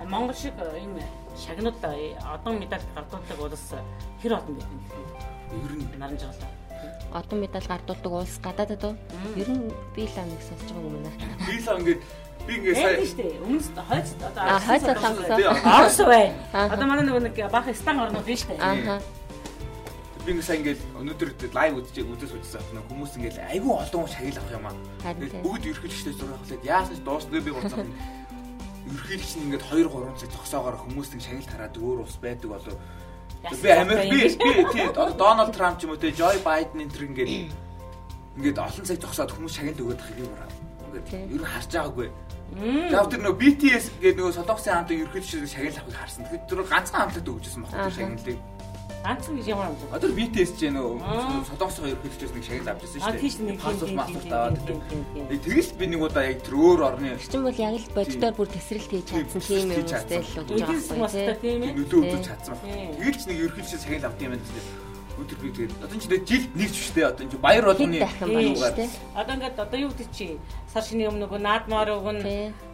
Монгол 0.07 0.35
шиг 0.35 0.55
ийм 0.79 0.99
шагнууд 1.37 1.77
одон 2.35 2.61
медаль 2.61 2.83
гардуулдаг 2.95 3.39
улс 3.41 3.67
хэр 4.23 4.33
олон 4.39 4.55
байх 4.57 4.69
вэ? 4.69 5.33
Ер 5.65 5.73
нь 5.77 5.87
наран 5.99 6.19
жагалаа. 6.19 6.51
Одон 7.13 7.41
медаль 7.41 7.67
гардуулдаг 7.67 8.13
улс 8.13 8.39
гадаадад 8.43 8.85
уу? 8.85 8.97
Ер 9.37 9.49
нь 9.49 9.73
би 9.95 10.05
л 10.05 10.19
амиг 10.19 10.41
сонсож 10.43 10.71
байгаа 10.73 10.89
юм 10.89 11.03
байна. 11.03 11.11
Би 11.47 11.57
л 11.61 11.69
ингээд 11.79 12.01
би 12.47 12.53
ингээд 12.57 12.77
сая 12.77 12.97
шүү 13.05 13.17
дээ. 13.21 13.41
Өмнөс 13.47 13.69
хойц 13.77 14.09
одоо 14.29 14.59
хойц 14.61 14.83
сонгосон. 14.83 15.39
Орос 15.63 15.99
байна. 16.05 16.35
Одоо 16.53 16.87
манай 16.87 17.05
нөгөө 17.07 17.23
нэг 17.29 17.37
баах 17.53 17.69
стан 17.77 18.01
орнууд 18.01 18.27
шүү 18.27 18.49
дээ. 18.49 18.61
Аа. 18.61 19.01
Би 20.25 20.31
ингээд 20.33 20.47
сая 20.47 20.59
ингээд 20.61 20.81
өнөөдөр 20.99 21.31
лайв 21.53 21.73
үзэж 21.83 21.97
үзэж 22.07 22.31
үзсэн 22.39 22.63
байна. 22.71 22.87
Хүмүүс 22.89 23.13
ингээд 23.19 23.39
айгүй 23.53 23.73
олон 23.77 24.07
шагил 24.09 24.39
авах 24.41 24.57
юм 24.57 24.67
аа. 24.67 24.75
Бүгд 25.45 25.65
ерхэлжтэй 25.71 26.15
зураг 26.17 26.39
авахлаад 26.41 26.65
яасан 26.65 26.97
ч 26.97 27.01
дуусна 27.05 27.41
би 27.41 27.51
боцоо 27.53 27.85
ерхийлэгч 28.91 29.33
нь 29.39 29.45
ингээд 29.47 29.65
2 29.71 29.87
3 29.87 30.19
цаг 30.19 30.31
зогсоогоор 30.35 30.77
хүмүүст 30.83 31.13
нэг 31.15 31.23
шагнал 31.23 31.51
хараад 31.53 31.75
өөр 31.79 31.99
ус 32.03 32.17
байдаг 32.19 32.49
болов 32.51 32.77
би 33.63 33.69
Америк 33.71 34.11
би 34.11 34.19
би 34.39 34.65
тий 34.73 34.89
Дональд 34.95 35.55
Трамп 35.55 35.79
ч 35.79 35.85
юм 35.85 35.95
уу 35.95 36.01
те 36.03 36.11
Жой 36.11 36.39
Байден 36.43 36.83
энэ 36.83 36.95
төр 36.95 37.07
ингээд 37.11 37.31
ингээд 38.39 38.59
олон 38.59 38.85
цаг 38.87 38.99
зогсоод 39.03 39.31
хүмүүс 39.35 39.55
шагнал 39.55 39.83
өгöd 39.83 40.01
байх 40.01 40.19
юм 40.19 40.31
байна. 40.33 40.55
Ингээд 40.89 41.35
ер 41.35 41.41
нь 41.43 41.51
харж 41.51 41.71
байгаагүй. 41.75 42.09
Яг 42.93 43.07
тэр 43.09 43.21
нөгөө 43.25 43.41
BTS 43.41 43.85
гэдэг 44.01 44.19
нөгөө 44.21 44.37
солонгосын 44.37 44.75
хамтын 44.77 45.03
ерхийлэгч 45.05 45.53
шагнал 45.53 45.79
авахыг 45.81 45.97
харсан. 45.97 46.25
Тэгэхээр 46.25 46.49
тэр 46.49 46.61
ганцхан 46.69 47.01
хамтлагт 47.03 47.29
өгчсэн 47.33 47.63
баг 47.65 47.73
тэр 47.73 47.97
шагналыг. 47.97 48.39
Ганцхан 49.03 49.35
гэж 49.35 49.47
ямар 49.51 49.67
юм 49.71 49.77
бэ? 49.83 49.99
Одоо 49.99 50.11
BTS 50.15 50.51
ч 50.55 50.71
нөө 50.71 51.03
солонгосын 51.51 51.83
хоёр 51.83 51.99
хөдөлгөөс 51.99 52.35
нэг 52.39 52.45
шагнал 52.47 52.71
авчихсан 52.71 53.01
шүү 53.03 53.11
дээ. 53.11 53.19
А 53.19 53.23
тийш 53.23 53.35
нэг 53.43 53.57
паспорт 53.59 53.95
маспорт 53.99 54.31
аваад 54.31 54.57
тэгэл 55.43 55.71
би 55.75 55.87
нэг 55.91 56.01
удаа 56.07 56.25
яг 56.31 56.39
тэр 56.47 56.55
өөр 56.55 56.81
орны 56.87 57.11
чинь 57.19 57.43
бол 57.43 57.59
яг 57.59 57.75
л 57.83 57.95
боддоор 57.99 58.35
бүр 58.39 58.49
тесрэлт 58.55 58.91
хийж 58.95 59.07
чадсан 59.11 59.41
тийм 59.43 59.67
юм 59.75 59.83
үстэй 59.91 60.23
л 60.23 60.39
өгч 60.47 60.63
байгаа 60.95 61.37
тийм 61.43 61.61
ээ. 61.67 61.75
Нөлөө 61.83 62.01
үзүүлж 62.07 62.27
чадсан. 62.31 62.55
Тэгэл 62.63 63.19
ч 63.19 63.23
нэг 63.27 63.39
ерхийлж 63.43 63.71
шагнал 63.75 64.07
авт 64.07 64.23
юм 64.23 64.31
байна 64.39 64.47
тийм 64.47 64.91
өдөр 65.23 65.39
би 65.43 65.49
тэгээд 65.53 65.73
одоо 65.85 65.97
ч 65.99 66.05
жилд 66.09 66.53
нэг 66.57 66.71
ч 66.73 66.77
штэ 66.89 67.03
одоо 67.11 67.23
энэ 67.27 67.39
баяр 67.43 67.65
болгоны 67.69 68.01
юугаар 68.01 68.75
одоо 69.15 69.35
ингээд 69.37 69.59
одоо 69.61 69.79
юу 69.79 69.91
гэдэг 69.93 70.09
чи 70.11 70.27
сар 70.73 70.83
шинийн 70.83 71.13
өмнө 71.13 71.29
нөгөө 71.29 71.41
наадмаар 71.43 71.91
өгнө 71.95 72.72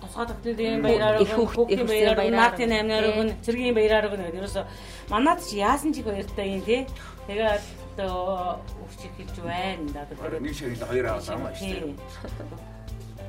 тусгай 0.00 0.26
тогтнолын 0.26 0.82
баяраар 0.82 1.16
хүүхдийн 1.24 1.86
баяраар 1.86 2.30
наатын 2.30 2.72
аймнаар 2.72 3.06
өгнө 3.10 3.34
цэргийн 3.44 3.74
баяраар 3.74 4.08
өгнө 4.08 4.24
гэдэг. 4.26 4.40
Ерөөсө 4.40 4.62
манад 5.10 5.40
чи 5.46 5.60
яасан 5.60 5.92
ч 5.94 6.00
их 6.00 6.06
баяртай 6.10 6.46
юм 6.54 6.62
тий. 6.66 6.86
Тэгээд 7.26 7.64
одоо 7.94 8.60
өвчих 8.84 9.12
хэлж 9.16 9.36
байна. 9.44 9.90
Одоо 10.04 10.16
тэгээд 10.16 10.42
нэг 10.42 10.54
шагнал 10.58 10.88
хоёр 10.90 11.06
аваад 11.06 11.26
байгаа 11.28 11.54
шүү 11.54 11.70
дээ. 11.70 11.94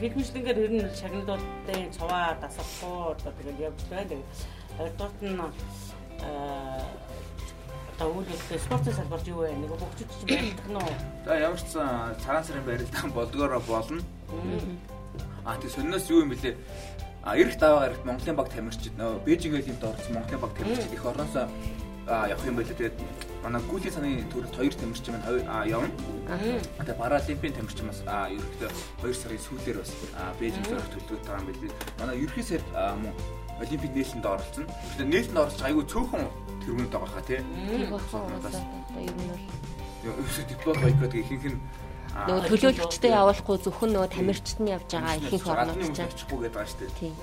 Бид 0.02 0.14
мэт 0.18 0.36
ингээд 0.36 0.64
ер 0.66 0.72
нь 0.72 0.84
шагналуудтай 0.98 1.80
цуваа 1.94 2.28
дасахгүй 2.42 2.98
одоо 3.14 3.32
тэгээд 3.38 3.60
явж 3.70 3.82
байна. 3.92 4.18
Хоёрдуурт 4.78 5.20
нь 5.22 5.40
аа 5.40 5.52
одоо 8.02 8.18
үйлдэл 8.18 8.66
спортын 8.66 8.94
салбарт 8.98 9.28
юу 9.30 9.46
вэ? 9.46 9.54
Нэг 9.54 9.78
хөгжиж 9.78 10.10
чинь 10.10 10.30
байх 10.50 10.70
нь 10.70 10.80
уу? 10.80 10.94
За 11.26 11.38
ямар 11.38 11.62
ч 11.62 11.70
цагаан 11.70 12.44
сарын 12.44 12.66
барилдаан 12.66 13.12
болдгоороо 13.14 13.62
болно. 13.62 14.02
А 15.52 15.58
тий 15.60 15.68
сонноос 15.68 16.08
юу 16.08 16.24
юм 16.24 16.32
бэлээ? 16.32 16.56
А 17.28 17.36
эрэх 17.36 17.60
даваа 17.60 17.92
эрэх 17.92 18.06
Монголын 18.08 18.40
баг 18.40 18.48
тамирчид 18.56 18.96
нөө 18.96 19.20
Бээжинг 19.28 19.60
айлын 19.60 19.84
орсон 19.84 20.16
Монголын 20.16 20.40
баг 20.40 20.56
тамирчид 20.56 20.94
их 20.96 21.04
орноосоо 21.04 21.52
явах 22.08 22.46
юм 22.48 22.56
байлээ. 22.56 22.80
Тэгээд 22.80 22.96
манай 23.44 23.62
гүлийн 23.68 23.92
саны 23.92 24.24
төрөлд 24.32 24.56
хоёр 24.56 24.74
тамирчин 24.80 25.20
маань 25.20 25.68
явна. 25.68 25.92
Тэгээд 26.80 27.02
паралимпийн 27.04 27.54
тамирчин 27.60 27.92
бас 27.92 28.00
ерөөхдөө 28.00 28.72
2 29.04 29.12
сарын 29.12 29.44
сүүлээр 29.44 29.78
бас 29.84 29.92
Бээжинг 30.40 30.66
төрөх 30.72 30.88
төлөвлөгөөтэй 30.88 31.28
байгаа 31.28 31.44
юм 31.44 31.48
билээ. 31.52 31.72
Манай 32.00 32.16
ерхий 32.24 32.46
сайд 32.48 32.64
мөн 32.72 33.14
олимпиад 33.60 33.92
нээлтэнд 33.92 34.26
оролцсон. 34.32 34.66
Тэгэхээр 34.72 35.12
нээлтэнд 35.12 35.42
оролцож 35.44 35.64
айгүй 35.68 35.84
цөөхөн 35.92 36.26
тэргүүнд 36.64 36.92
байгаа 36.96 37.12
хаа 37.12 37.28
тий. 37.28 37.44
Тийм 37.44 37.92
бас 37.92 38.56
ер 39.04 39.14
нь 39.20 39.28
бол 39.28 40.16
ерөөсө 40.16 40.42
диплом 40.48 40.78
бойкот 40.80 41.14
ихэнх 41.14 41.46
нь 41.52 41.60
нөгөө 42.12 42.44
төлөөлөгчтэй 42.52 43.12
явуулахгүй 43.16 43.58
зөвхөн 43.64 43.92
нөгөө 43.96 44.10
тамирчид 44.12 44.60
нь 44.60 44.72
явж 44.76 44.90
байгаа 44.92 45.16
ихэнх 45.16 45.48
орнууд 45.48 45.96
ч 45.96 46.00
очихгүй 46.04 46.38
гэдэг 46.44 46.56
байгаа 46.60 46.72
шүү 46.72 46.80
дээ. 46.84 47.00
Тийм. 47.00 47.14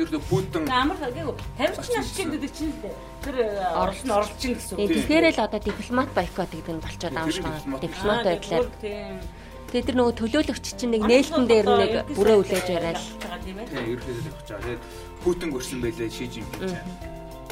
Ер 0.00 0.08
нь 0.08 0.24
бүтэн 0.32 0.64
амар 0.72 0.98
гээгүй 0.98 1.36
тамирчин 1.60 2.28
гэдэг 2.32 2.52
чинь 2.56 2.72
л 2.72 2.80
дээ. 2.80 2.96
Тэр 3.20 3.36
оролцсон 3.76 4.10
оролцсон 4.16 4.52
гэсэн 4.56 4.74
үг. 4.80 4.88
Тэгэхээр 4.88 5.24
л 5.28 5.44
одоо 5.44 5.60
дипломат 5.60 6.10
бойкот 6.16 6.50
гэдэг 6.56 6.72
нь 6.72 6.80
болчиход 6.80 7.12
байгаа 7.12 7.28
юм 7.28 7.36
шиг 7.36 7.44
байна. 7.44 7.84
Дипломат 7.84 8.24
байдлаар. 8.24 8.66
Тэгээд 9.68 9.86
тэр 9.92 9.96
нөгөө 10.00 10.14
төлөөлөгч 10.24 10.66
чинь 10.72 10.92
нэг 10.94 11.02
нээлтэн 11.04 11.44
дээр 11.44 11.66
нэг 11.68 11.92
бүрээ 12.16 12.36
үлээж 12.40 12.66
барайл. 12.72 13.04
Тийм 13.44 13.58
ерөөхдөө 13.60 14.14
явж 14.24 14.48
байгаа. 14.48 14.64
Тэгээд 14.64 14.82
Путин 15.20 15.48
гөрсөн 15.52 15.78
байлээ 15.84 16.08
Ши 16.08 16.24
Жинпин. 16.32 16.72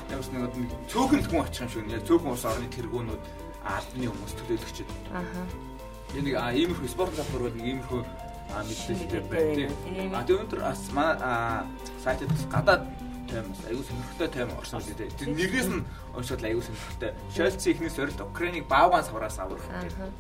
Ямарс 0.09 0.29
нэг 0.33 0.73
цөөхөн 0.89 1.21
хүн 1.29 1.41
очих 1.45 1.65
юм 1.65 1.71
шиг 1.73 1.85
нэ 1.89 2.05
цөөхөн 2.05 2.33
улс 2.33 2.45
орны 2.45 2.69
тэргүүнүүд 2.69 3.23
албаны 3.65 4.07
хүмүүс 4.13 4.35
төлөөлөгчд. 4.39 4.89
Аха 6.13 6.21
нэг 6.21 6.37
иймэрхүү 6.37 6.89
спорт 6.93 7.17
салбар 7.17 7.49
бол 7.49 7.57
иймэрхүү 7.57 8.01
мэдээлэлтэй 8.53 9.23
байна 9.33 9.73
тийм. 9.81 10.13
А 10.13 10.21
тэр 10.29 10.45
өндөр 10.45 10.61
бас 10.61 10.81
манай 10.93 11.65
сайтад 12.05 12.29
бас 12.29 12.45
гадаад 12.53 12.83
тайм 13.33 13.49
аюу 13.65 13.81
сонирхолтой 13.81 14.29
тайм 14.29 14.53
орсон 14.61 14.85
үү 14.85 14.93
тийм. 14.93 15.17
Тэр 15.17 15.29
нэрнээс 15.33 15.69
нь 15.73 15.81
уншаад 16.13 16.45
аюу 16.45 16.61
сонирхолтой. 16.61 17.17
Шольц 17.33 17.65
ихнээс 17.65 17.97
өрөлт 17.97 18.21
Украиныг 18.29 18.69
баавгаан 18.69 19.09
савраас 19.09 19.41
аврах 19.41 19.65
тийм. 19.65 20.13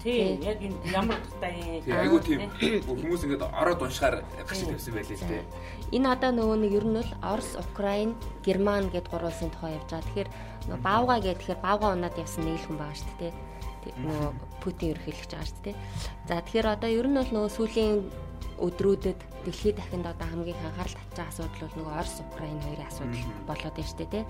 Тийм 0.00 0.40
яг 0.40 0.58
энэ 0.64 0.80
ямар 0.96 1.20
утгатай 1.20 1.52
юм. 1.60 1.84
Тийм 1.84 1.92
аюу 1.92 2.18
тийм 2.24 2.40
хүмүүс 2.88 3.22
ингээд 3.28 3.44
ороод 3.44 3.84
уншихаар 3.84 4.24
гашид 4.48 4.72
тавьсан 4.72 4.96
байлээ 4.96 5.20
л 5.20 5.28
тийм. 5.28 5.44
Энэ 5.92 6.08
одоо 6.08 6.32
нөгөө 6.32 6.56
нэг 6.56 6.72
ер 6.72 6.86
нь 6.88 6.96
бол 7.04 7.12
Орос, 7.20 7.52
Украин, 7.60 8.16
Герман 8.40 8.88
гэд 8.88 9.12
гурван 9.12 9.28
улсын 9.28 9.52
тухай 9.52 9.76
явж 9.76 9.92
байгаа. 9.92 10.08
Тэгэхээр 10.08 10.30
нөгөө 10.72 10.80
баавгаа 10.80 11.18
гэхээр 11.20 11.60
баавгаа 11.60 11.92
унаад 11.92 12.16
явсан 12.16 12.48
нэг 12.48 12.56
л 12.56 12.64
хүн 12.64 12.80
байгаа 12.80 12.96
шүү 12.96 13.16
дээ 13.20 13.32
нөгөө 14.00 14.30
Путин 14.62 14.92
ерөнхийлөгч 14.94 15.30
байгаа 15.32 15.48
шүү 15.48 15.64
дээ. 15.64 15.76
За 16.28 16.40
тэгэхээр 16.40 16.66
одоо 16.74 16.90
ер 16.90 17.06
нь 17.08 17.18
бол 17.18 17.30
нөгөө 17.34 17.52
сүүлийн 17.56 17.94
өдрүүдэд 18.54 19.18
дэлхийд 19.44 19.76
дахинд 19.76 20.06
одоо 20.06 20.26
хамгийн 20.30 20.56
анхаарал 20.62 20.96
байгаа 21.10 21.26
асуудал 21.28 21.62
бол 21.66 21.76
нөгөө 21.78 21.94
Орос 21.98 22.16
Украин 22.22 22.60
хоёрын 22.62 22.86
асуудал 22.86 23.24
болоод 23.50 23.74
байна 23.74 23.88
шүү 23.90 23.98
дээ 23.98 24.12
тий. 24.14 24.24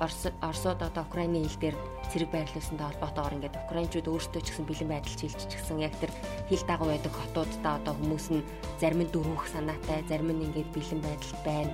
Орос 0.00 0.22
Оросууд 0.40 0.80
одоо 0.82 1.02
Украины 1.04 1.44
хил 1.44 1.60
дээр 1.60 1.76
цэрэг 2.10 2.30
байрлуулсантай 2.32 2.86
холбоотойгоор 2.88 3.36
ингээд 3.36 3.60
Украинчууд 3.68 4.10
өөрсдөө 4.10 4.42
ч 4.42 4.48
гэсэн 4.48 4.66
бэлэн 4.66 4.90
байдалч 4.90 5.20
хилж 5.20 5.40
чигсэн 5.52 5.78
яг 5.84 5.94
тэр 6.00 6.12
хил 6.48 6.64
дагуу 6.64 6.88
байдаг 6.88 7.12
хотуудаа 7.12 7.74
одоо 7.78 7.94
хүмүүс 8.00 8.26
нь 8.32 8.46
зарим 8.80 9.00
нь 9.04 9.12
дөрвөх 9.12 9.44
санаатай, 9.52 10.00
зарим 10.08 10.32
нь 10.32 10.44
ингээд 10.48 10.72
бэлэн 10.72 11.00
байдалд 11.04 11.40
байна. 11.44 11.72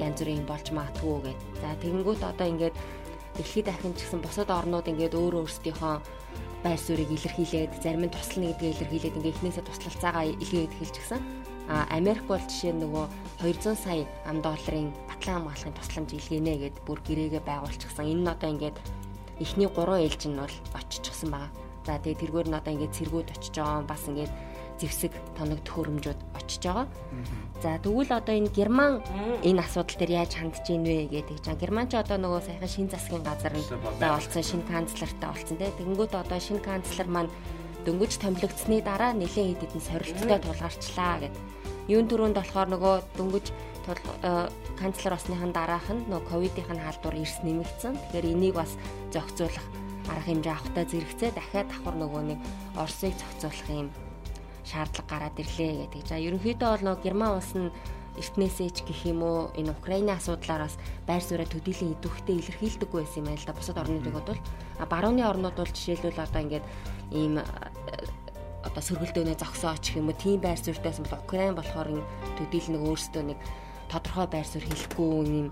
Янз 0.00 0.18
бүрийн 0.18 0.46
болж 0.48 0.66
магадгүй 0.72 1.18
гэд. 1.28 1.40
За 1.60 1.68
тэгэнгүүт 1.82 2.22
одоо 2.24 2.46
ингээд 2.48 2.76
дэлхийд 3.36 3.66
дахин 3.68 3.94
ч 3.94 4.08
гэсэн 4.08 4.24
бусад 4.24 4.48
орнууд 4.50 4.88
ингээд 4.88 5.14
өөр 5.14 5.44
өөрсдийнхөө 5.44 5.96
байр 6.68 6.76
суурийг 6.84 7.08
илэрхийлээд 7.16 7.80
зарим 7.80 8.04
нь 8.04 8.12
туслана 8.12 8.52
гэдгээ 8.52 8.72
илэрхийлээд 8.76 9.16
ингээ 9.16 9.34
эхнээсээ 9.40 9.64
туслалцаагаа 9.64 10.24
илгээгээд 10.36 10.74
эхэлж 10.76 10.96
гисэн. 11.00 11.22
А 11.72 11.88
Америк 11.96 12.28
бол 12.28 12.44
жишээ 12.44 12.76
нь 12.76 12.82
нөгөө 12.84 13.04
200 13.40 13.72
сая 13.72 14.04
ам 14.28 14.44
долларын 14.44 14.92
батлан 15.08 15.48
хамгаалахын 15.48 15.76
тусламж 15.80 16.10
илгээнэ 16.12 16.52
гэд 16.60 16.76
бүр 16.84 17.00
гэрээгээ 17.08 17.40
байгуулчихсан. 17.48 18.04
Энэ 18.04 18.20
нь 18.20 18.32
одоо 18.36 18.48
ингээд 18.52 18.76
эхний 19.40 19.68
3 19.72 19.80
ээлж 20.04 20.22
нь 20.28 20.36
бол 20.36 20.56
очичихсан 20.76 21.28
байгаа. 21.32 21.52
За 21.88 21.96
тэгээ 21.96 22.20
тэргээр 22.20 22.48
нь 22.52 22.58
одоо 22.60 22.72
ингээд 22.76 22.96
цэргүүд 23.00 23.28
очиж 23.32 23.54
байгаа 23.56 23.88
бас 23.88 24.02
ингээд 24.04 24.32
зэвсэг 24.78 25.12
тоног 25.36 25.60
төхөөрөмжүүд 25.66 26.20
очиж 26.38 26.62
байгаа. 26.64 26.86
За 27.62 27.78
тэгвэл 27.82 28.14
одоо 28.14 28.34
энэ 28.38 28.54
герман 28.54 29.02
энэ 29.42 29.62
асуудал 29.62 29.98
дээр 29.98 30.22
яаж 30.22 30.32
хандж 30.38 30.64
ийн 30.70 30.86
вэ 30.86 31.10
гэдэг 31.10 31.38
чинь 31.42 31.58
герман 31.58 31.90
ч 31.90 31.98
одоо 31.98 32.18
нөгөө 32.18 32.42
сайхан 32.46 32.70
шин 32.70 32.88
засгийн 32.88 33.26
газар 33.26 33.52
нь 33.54 33.66
олцсон 34.02 34.44
шинэ 34.46 34.70
канцлертай 34.70 35.28
олцсон 35.30 35.58
те. 35.58 35.74
Тэгэнгүүт 35.74 36.14
одоо 36.14 36.38
шинэ 36.38 36.62
канцлер 36.62 37.08
маань 37.10 37.32
дөнгөж 37.82 38.12
томилогдсны 38.22 38.78
дараа 38.82 39.12
нэлээд 39.14 39.58
хэд 39.58 39.62
хэдэн 39.66 39.82
сорилттой 39.82 40.38
тулгарчлаа 40.38 41.14
гэд. 41.26 41.34
Юун 41.90 42.06
төрөнд 42.06 42.38
болохоор 42.38 42.68
нөгөө 42.70 42.94
дөнгөж 43.18 43.46
канцлер 44.78 45.16
осныхан 45.16 45.50
дараах 45.50 45.88
нь 45.90 46.06
нөгөө 46.06 46.28
ковидын 46.30 46.78
халдвар 46.78 47.16
эрс 47.16 47.40
нэмэгдсэн. 47.42 47.96
Тэгэхээр 47.96 48.30
энийг 48.30 48.54
бас 48.60 48.76
зохицуулах 49.10 49.66
арга 50.08 50.24
хэмжээ 50.28 50.52
авахтаа 50.52 50.84
зэрэгцээ 50.84 51.30
дахиад 51.32 51.68
давхар 51.72 51.96
нөгөө 51.96 52.22
нэг 52.28 52.38
Оросыг 52.76 53.14
зохицуулах 53.16 53.68
юм 53.72 53.88
шаардлага 54.68 55.08
гараад 55.08 55.36
ирлээ 55.40 55.72
гэдэг. 55.88 56.02
За 56.04 56.20
ерөнхийдөө 56.20 56.68
бол 56.68 56.84
нөгөө 56.84 57.04
Герман 57.04 57.32
улс 57.40 57.52
нь 57.56 57.72
эртнээсээ 58.18 58.70
ч 58.74 58.78
гэх 58.84 59.00
юм 59.08 59.22
уу 59.22 59.48
энэ 59.54 59.72
Украины 59.72 60.12
асуудлаараас 60.12 60.76
байр 61.06 61.22
сууриа 61.22 61.48
төдийлөн 61.48 61.94
идэвхтэй 61.96 62.36
илэрхийлдэггүй 62.42 63.00
байсан 63.00 63.20
юм 63.22 63.26
байна 63.30 63.40
л 63.40 63.46
да. 63.46 63.56
Бусад 63.56 63.78
орнуудыг 63.78 64.14
а 64.78 64.84
барууны 64.86 65.22
орнууд 65.22 65.56
бол 65.56 65.70
жишээлбэл 65.70 66.26
одоо 66.26 66.40
ингээд 66.42 66.66
ийм 67.14 67.38
одоо 68.66 68.82
сөргөлдөөнөө 68.82 69.38
зогсоо 69.38 69.72
очих 69.72 69.96
юм 69.96 70.10
уу 70.10 70.18
тийм 70.18 70.42
байр 70.42 70.58
суурьтайсан 70.58 71.06
бол 71.06 71.22
Украин 71.22 71.54
болохоор 71.54 71.88
төдийл 72.36 72.68
нэг 72.74 72.82
өөрсдөө 72.90 73.22
нэг 73.22 73.38
тодорхой 73.88 74.26
байр 74.26 74.46
суурь 74.46 74.66
хэлэхгүй 74.66 75.08
юм 75.24 75.48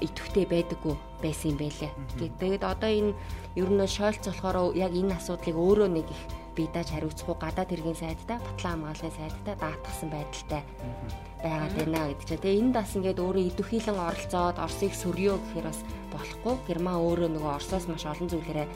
идэвхтэй 0.00 0.46
байдаггүй 0.46 0.94
байсан 1.22 1.50
юм 1.52 1.58
байлээ. 1.58 1.92
Тэгээд 2.38 2.64
одоо 2.64 2.90
энэ 2.90 3.12
ер 3.58 3.70
нь 3.70 3.86
шойлц 3.86 4.24
болохоор 4.26 4.72
яг 4.78 4.92
энэ 4.94 5.18
асуудлыг 5.18 5.56
өөрөө 5.58 5.88
нэг 5.90 6.06
их 6.06 6.22
бидаж 6.56 6.88
хариуцахгүй 6.92 7.36
гадаад 7.40 7.70
хэргийн 7.72 7.98
сайдтай 7.98 8.38
батлан 8.38 8.72
хамгааллын 8.72 9.16
сайдтай 9.18 9.54
даатгсан 9.56 10.08
байдалтай 10.12 10.62
байгаад 11.42 11.74
байна 11.74 12.08
гэдэг 12.12 12.26
чинь. 12.28 12.42
Тэгээ 12.42 12.60
энд 12.62 12.74
бас 12.76 12.90
ингээд 12.94 13.18
өөрөө 13.18 13.44
идэвхийлэн 13.50 13.98
оролцоод 13.98 14.56
Оросыг 14.62 14.92
сөрөё 14.94 15.34
гэхээр 15.40 15.66
бас 15.66 15.80
болохгүй. 16.14 16.54
Герман 16.68 17.02
өөрөө 17.02 17.30
нөгөө 17.34 17.52
Оросоос 17.58 17.84
маш 17.90 18.04
олон 18.06 18.28
зүйлээрээ 18.30 18.68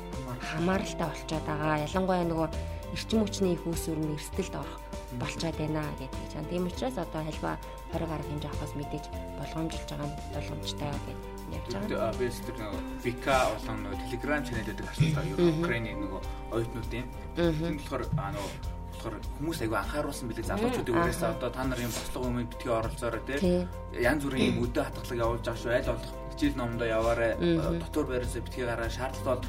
хамааралтай 0.50 1.06
болчиход 1.06 1.46
байгаа. 1.46 1.84
Ялангуяа 1.86 2.26
нөгөө 2.26 2.48
эрчим 2.94 3.20
хүчний 3.22 3.54
их 3.54 3.62
үүсвэр 3.68 3.98
нь 4.02 4.14
эрсдэлд 4.18 4.54
орох 4.58 4.76
болчиход 5.20 5.56
байна 5.60 5.84
гэдэг 6.00 6.24
чинь. 6.32 6.50
Тийм 6.50 6.66
учраас 6.66 6.96
одоо 6.98 7.22
альва 7.22 7.54
20 7.94 8.10
гаруй 8.10 8.26
хэмжээ 8.26 8.50
авахаас 8.50 8.74
мэдээж 8.74 9.04
болгоомжилж 9.38 9.88
байгаа 9.90 10.08
нь 10.10 10.18
боломжтой 10.34 10.90
гэж 11.06 11.35
ярьж 11.52 11.72
байгаа. 11.74 12.12
Би 12.18 12.28
тэр 12.30 12.56
нөгөө 12.60 12.80
Вика 13.04 13.36
болон 13.54 13.78
нөгөө 13.84 13.98
Telegram 14.06 14.42
channel-уудыг 14.46 14.86
харсан 14.86 15.14
та 15.14 15.22
юу 15.30 15.38
Украины 15.60 15.90
нөгөө 15.94 16.20
оюутнуудын. 16.56 17.06
Тийм 17.36 17.76
болохоор 17.78 18.04
аа 18.18 18.30
нөгөө 18.34 18.50
болохоор 18.96 19.14
хүмүүс 19.38 19.58
айгүй 19.62 19.78
анхааруулсан 19.78 20.28
билээ 20.30 20.50
залуучуудыг 20.50 20.94
өрөөс 20.96 21.22
одоо 21.30 21.50
та 21.50 21.62
нарын 21.64 21.92
бослого 21.92 22.26
өмнө 22.26 22.48
битгий 22.50 22.72
оролцоорой 22.72 23.22
тий. 23.28 23.66
Янз 24.00 24.24
бүрийн 24.24 24.58
өдөө 24.64 24.82
хатгалаг 24.84 25.20
явуулж 25.22 25.44
байгаа 25.46 25.62
шүү. 25.62 25.74
Аль 25.76 25.90
болох 25.90 26.14
хичээл 26.36 26.56
номдоо 26.60 26.88
яваарай. 26.88 27.32
Дотор 27.80 28.06
байрсаа 28.10 28.42
битгий 28.42 28.64
гараа 28.66 28.90
шаардлага 28.90 29.40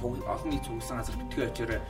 бол 0.00 0.20
олон 0.24 0.48
нийт 0.48 0.64
цугсан 0.64 0.98
газар 1.00 1.16
битгий 1.20 1.44
очиорой. 1.44 1.80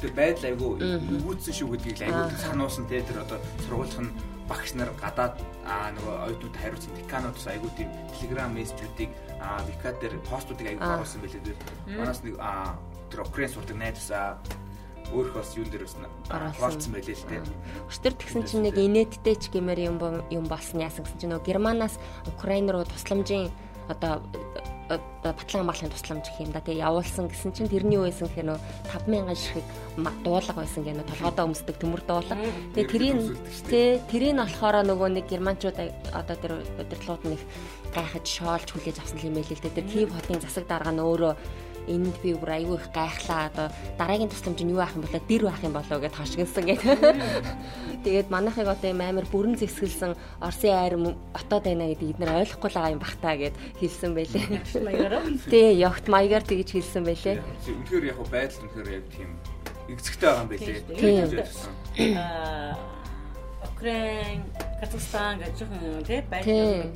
Тэр 0.00 0.12
байдал 0.16 0.48
айгүй 0.48 0.70
өгөөдсөн 1.18 1.54
шүү 1.56 1.68
гэдгийг 1.76 2.00
айгүй 2.08 2.40
сануулсан 2.40 2.86
тий 2.88 3.02
тэр 3.04 3.24
одоо 3.24 3.38
сургуулах 3.66 4.00
нь 4.00 4.12
багш 4.48 4.74
нар 4.74 4.90
гадаад 4.98 5.38
аа 5.66 5.90
нөгөө 5.96 6.14
оюутнууд 6.26 6.56
хариуцсан 6.58 6.94
декануудаас 6.98 7.46
айгүй 7.46 7.70
тийм 7.78 7.90
телеграм 8.14 8.50
мессежүүдийг 8.56 9.10
аа 9.40 9.62
вика 9.68 9.94
дээр 10.00 10.18
постуудыг 10.26 10.66
айгүй 10.74 10.82
оруулсан 10.82 11.20
байлээ. 11.22 11.56
Манаас 11.98 12.20
нэг 12.26 12.34
аа 12.38 12.78
тэр 13.10 13.22
Украин 13.22 13.50
сурдаг 13.52 13.76
найзсаа 13.76 14.38
өөрөө 15.12 15.34
бас 15.36 15.50
юун 15.56 15.68
дээр 15.70 15.84
бас 15.84 15.96
хуваалцсан 16.56 16.92
байлээ 16.92 17.16
л 17.16 17.26
дээ. 17.28 17.42
Өчтөр 17.90 18.14
тэгсэн 18.16 18.42
чинь 18.48 18.64
нэг 18.64 18.76
инээдтэй 18.80 19.36
ч 19.36 19.52
гэмээр 19.52 19.80
юм 19.92 19.96
юм 20.32 20.44
болсон 20.48 20.80
яасан 20.80 21.04
гэсэн 21.04 21.18
чинь 21.20 21.30
нөгөө 21.36 21.46
Германаас 21.46 22.00
Украин 22.26 22.72
руу 22.72 22.88
тусламжийн 22.88 23.52
одоо 23.92 24.24
батлан 25.22 25.64
хамгааллын 25.64 25.92
тусламж 25.94 26.26
гэх 26.28 26.42
юм 26.42 26.52
да. 26.52 26.60
Тэгээ 26.60 26.84
явуулсан 26.84 27.28
гэсэн 27.30 27.52
чинь 27.54 27.70
тэрний 27.70 27.96
юу 27.96 28.04
байсан 28.10 28.26
гэхээр 28.28 28.48
нөө 28.50 28.60
5000 28.90 29.38
ширхэг 29.38 29.66
дуулга 30.26 30.52
байсан 30.58 30.82
гэх 30.82 30.96
нөө 30.98 31.08
толгойдоо 31.08 31.44
өмсдөг 31.48 31.76
төмөр 31.78 32.02
дуулга. 32.04 32.34
Тэгээ 32.74 32.92
тэрийн 32.92 33.18
тий 33.70 34.00
тэрийг 34.10 34.36
болохоор 34.42 34.76
нөгөө 34.82 35.08
нэг 35.16 35.26
германчууд 35.30 35.76
одоо 36.12 36.36
тэр 36.36 36.52
удирдлууд 36.82 37.22
нэг 37.28 37.40
гайхаж 37.94 38.26
шоолж 38.26 38.68
хүлээж 38.72 38.98
авсан 38.98 39.20
юм 39.22 39.36
байл 39.38 39.52
л 39.52 39.62
дээ. 39.62 39.76
Тэр 39.78 39.86
Киев 39.86 40.10
хотын 40.16 40.40
засаг 40.42 40.64
дарга 40.66 40.90
нь 40.90 41.00
өөрөө 41.00 41.32
энд 41.88 42.14
би 42.22 42.34
бүр 42.34 42.50
айгүй 42.56 42.76
их 42.78 42.88
гайхлаа. 42.94 43.50
Одоо 43.50 43.66
дараагийн 43.98 44.30
тусламж 44.30 44.60
нь 44.62 44.72
юу 44.72 44.80
авах 44.82 44.96
юм 44.96 45.04
болоо 45.06 45.22
дэр 45.22 45.42
байх 45.46 45.62
юм 45.62 45.74
болоо 45.74 45.98
гэж 46.00 46.14
хошгинсан 46.14 46.64
гэдэг. 46.66 46.98
Тэгээд 48.02 48.28
манайхыг 48.30 48.68
одоо 48.68 48.88
юм 48.90 49.00
амар 49.02 49.26
бүрэн 49.30 49.56
зэсгэлсэн 49.58 50.14
Оросын 50.42 50.74
айр 50.74 50.94
отоод 51.34 51.64
байна 51.64 51.90
гэдэг 51.90 52.18
эднэр 52.18 52.38
ойлгохгүй 52.42 52.70
л 52.70 52.76
байгаа 52.78 52.94
юм 52.94 53.02
бах 53.02 53.16
таа 53.22 53.36
гэд 53.38 53.56
хэлсэн 53.78 54.12
байлээ. 54.14 54.46
Тий, 55.50 55.78
явт 55.78 56.06
маягаар 56.10 56.42
тэгж 56.42 56.68
хэлсэн 56.74 57.02
байлээ. 57.06 57.38
Үнэхээр 57.38 58.04
яг 58.10 58.18
байдал 58.26 58.62
үнэхээр 58.66 58.88
яг 58.90 59.06
тиймэгцэгтэй 59.86 60.28
байгаа 60.28 60.42
юм 60.42 60.50
байлээ. 60.50 62.18
Аа 62.18 62.74
Украин, 63.82 64.42
Казахстан 64.80 65.38
гэж 65.38 65.58
жоохон 65.58 66.02
тий. 66.06 66.22
байдал 66.30 66.94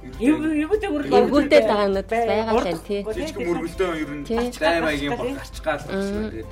Эвгүүтэй 0.00 0.90
бүр 0.90 1.04
эвгүүтэй 1.12 1.60
байгаа 1.68 1.86
юмнууд 1.88 2.08
байгаа 2.08 2.52
л 2.56 2.64
байна 2.64 2.82
тий. 2.88 3.00
Жижиг 3.04 3.36
мөргөлдөө 3.44 3.90
ер 4.00 4.10
нь 4.16 4.24
даймагийн 4.56 5.12
бол 5.16 5.32
гарч 5.36 5.56
гал 5.60 5.82
болчихсон. 5.84 6.24
Тэгээд 6.32 6.48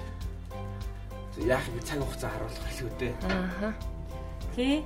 яах 1.48 1.66
вэ 1.72 1.80
цаг 1.88 1.98
хугацаа 2.04 2.30
харуулах 2.32 2.66
хэлгүй 2.68 2.92
дээ. 3.00 3.12
Аа. 3.24 3.72
Тий. 4.52 4.76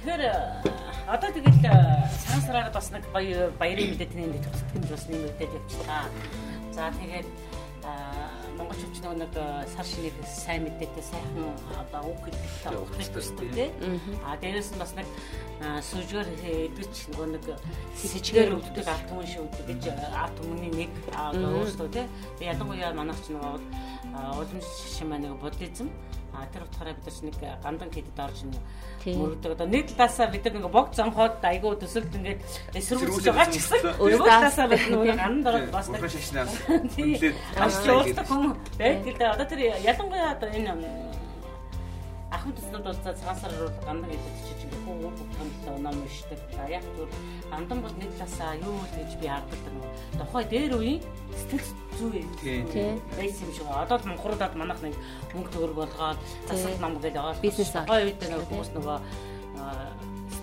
Тэгэхээр 0.00 0.22
одоо 1.10 1.30
тэгэл 1.36 1.60
цагаан 1.60 2.42
сараар 2.48 2.70
бас 2.72 2.88
нэг 2.94 3.04
баяр 3.12 3.52
баярын 3.60 3.92
мэдээ 3.92 4.08
тэнд 4.08 4.40
төгсгөх 4.40 4.76
юм 4.80 4.84
бас 4.88 5.04
нэмэгдээд 5.04 5.56
явчихлаа. 5.60 6.04
За 6.72 6.88
тэгээд 6.96 7.28
монголчууд 8.60 8.92
ч 8.92 8.98
нэг 9.00 9.32
сар 9.72 9.86
шинийг 9.88 10.16
сайн 10.28 10.68
мэдээтэй 10.68 11.04
сайхан 11.04 11.56
одоо 11.80 12.12
үг 12.12 12.20
хэлдэг 12.28 13.16
ухтдаг 13.16 13.48
тий. 13.56 13.68
А 14.24 14.36
дээрээс 14.36 14.76
нь 14.76 14.80
бас 14.80 14.92
нэг 14.94 15.08
сүжгээр 15.60 16.28
идвч 16.68 16.94
нөгөө 17.10 17.26
нэг 17.40 17.44
сэжгээр 17.96 18.54
өвддөг 18.60 18.86
арт 18.86 19.08
түмэн 19.08 19.26
шиг 19.26 19.42
өвддөг 19.48 19.66
гэж 19.72 19.84
арт 20.12 20.34
түмний 20.36 20.72
нэг 20.76 20.90
өөрсдөө 21.10 21.88
тий. 21.88 22.06
Ялангуяа 22.44 22.92
манайх 22.92 23.18
ч 23.24 23.32
нөгөө 23.32 23.56
уламж 24.36 24.68
шимаа 24.92 25.18
нэг 25.18 25.40
буддизм 25.40 25.88
А 26.34 26.46
тэр 26.52 26.62
утгаараа 26.66 26.94
бид 26.94 27.06
нар 27.06 27.24
нэг 27.26 27.36
гандан 27.62 27.90
хийдэд 27.90 28.18
орж 28.20 28.38
мөрөгдөг. 29.04 29.52
Одоо 29.54 29.66
нэг 29.66 29.86
талаасаа 29.90 30.28
бид 30.30 30.44
нар 30.44 30.54
нэг 30.54 30.66
бог 30.70 30.94
зонхоод 30.94 31.42
айгуу 31.42 31.74
төсөлд 31.76 32.14
ингээд 32.14 32.40
эсрүүцэж 32.74 33.24
байгаа 33.26 33.48
ч 33.50 33.54
гэсэн 33.58 33.82
өөр 33.98 34.20
талаасаа 34.24 34.66
бид 34.70 34.84
нэг 34.90 35.00
гандан 35.16 35.42
дороод 35.42 35.70
бас 35.74 35.88
нэг 35.90 36.02
шашнаа. 36.06 36.46
Тийм. 36.94 37.34
Ашиг 37.58 37.90
уулдаг 37.90 38.26
хүн 38.26 38.54
байдаг 38.78 39.12
л 39.14 39.18
да. 39.18 39.32
Одоо 39.34 39.46
тэр 39.50 39.60
ялангуяа 39.82 40.32
одоо 40.38 40.48
энэ 40.54 40.70
ахын 42.30 42.52
туслууд 42.54 42.84
бол 42.86 43.00
цагаансаар 43.04 43.54
гандан 43.84 44.10
гэдэг 44.10 44.34
чинь 44.58 44.74
өөр 44.86 45.14
бүхэнтэй 45.18 45.78
ном 45.82 45.98
ишдэг. 46.06 46.40
За 46.54 46.64
яг 46.70 46.84
түр 46.96 47.08
гандан 47.50 47.78
бол 47.82 47.94
нэг 47.98 48.10
талаасаа 48.18 48.54
юу 48.62 48.78
гэж 48.94 49.10
би 49.20 49.26
хардаг. 49.26 49.74
Тухай 50.18 50.44
дээр 50.46 50.72
үеийн 50.78 51.02
сэтгэл 51.34 51.74
зүй 51.98 52.22
тийм 52.70 53.02
байсан 53.18 53.46
юм 53.46 53.54
шиг. 53.54 53.66
Одоо 53.66 53.98
л 53.98 54.10
мунхруудад 54.10 54.54
манах 54.54 54.80
нэг 54.82 54.94
мөнгө 55.34 55.50
төгрөг 55.50 55.76
болгоод 55.76 56.18
засаг 56.46 56.78
ном 56.78 56.98
гэж 57.02 57.14
байгаа. 57.18 57.42
Бизнес 57.42 57.74
гоё 57.74 58.06
үед 58.06 58.18
нэг 58.22 58.46
хүмүүс 58.46 58.70
нөгөө 58.78 58.98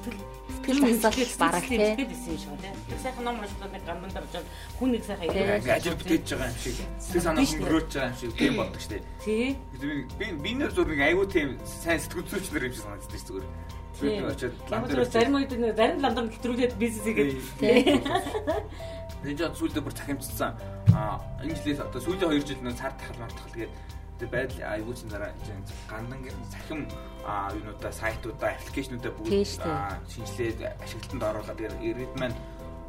сэтгэл 0.04 0.37
сэтгэл 0.68 1.00
засал 1.00 1.32
бараг 1.40 1.64
тийм 1.64 1.80
байсан 1.80 2.32
юм 2.32 2.38
шиг 2.38 2.52
тийм. 2.60 2.76
Тэр 2.88 3.00
сайхан 3.04 3.24
ном 3.24 3.40
уншаад 3.40 3.72
нэг 3.72 3.84
гандан 3.88 4.12
дарж 4.12 4.34
хүн 4.78 4.90
нэг 4.92 5.04
сайхан 5.08 5.28
ирээд 5.32 5.70
ажил 5.72 5.96
бүтээж 5.96 6.28
байгаа 6.36 6.52
юм 6.52 6.60
шиг. 6.60 6.78
Тэр 7.08 7.22
санаа 7.24 7.46
хөнгөрөөж 7.48 7.88
байгаа 7.88 8.12
юм 8.12 8.20
шиг 8.20 8.32
тийм 8.36 8.54
болдог 8.60 8.82
шүү 8.84 8.92
дээ. 8.92 9.04
Тий. 9.24 9.48
Би 10.20 10.26
би 10.44 10.52
нэр 10.60 10.72
зур 10.76 10.88
нэг 10.92 11.02
айгүй 11.08 11.28
тийм 11.32 11.50
сайн 11.66 12.00
сэтгүүл 12.04 12.28
зүйч 12.28 12.52
нар 12.52 12.68
юм 12.68 12.74
шиг 12.76 12.84
санагддаг 12.84 13.16
шүү 13.16 13.28
зүгээр. 13.32 13.76
Тийм 13.98 14.26
очоод 14.30 14.56
ламдар 14.70 15.06
зарим 15.10 15.36
үед 15.42 15.52
зарим 15.74 16.00
ламдар 16.06 16.24
нэвтрүүлээд 16.30 16.74
бизнес 16.78 17.06
хийгээд 17.08 17.32
тийм. 17.58 18.06
Энд 19.26 19.40
жоо 19.42 19.50
сүүлдээ 19.58 19.82
бүр 19.82 19.96
цахимцсан. 19.98 20.54
Аа 20.94 21.18
энэ 21.42 21.58
жилээс 21.58 21.82
одоо 21.82 21.98
сүүлийн 21.98 22.30
2 22.30 22.46
жил 22.46 22.62
нөө 22.62 22.78
цар 22.78 22.94
тахал 22.94 23.18
мартахал 23.26 23.58
гээд 23.58 23.74
байдал 24.26 24.62
айгүй 24.74 24.94
чин 24.98 25.10
дараа 25.10 25.32
гандан 25.90 26.20
цахим 26.50 26.88
юунуудаа 27.54 27.92
сайтуудаа 27.92 28.50
аппликейшнуудаа 28.58 29.12
бүгд 29.14 29.46
шинжилээд 30.10 30.60
ашиглалтанд 30.82 31.24
оруулаад 31.30 31.60
ирээд 31.62 32.14
маань 32.18 32.36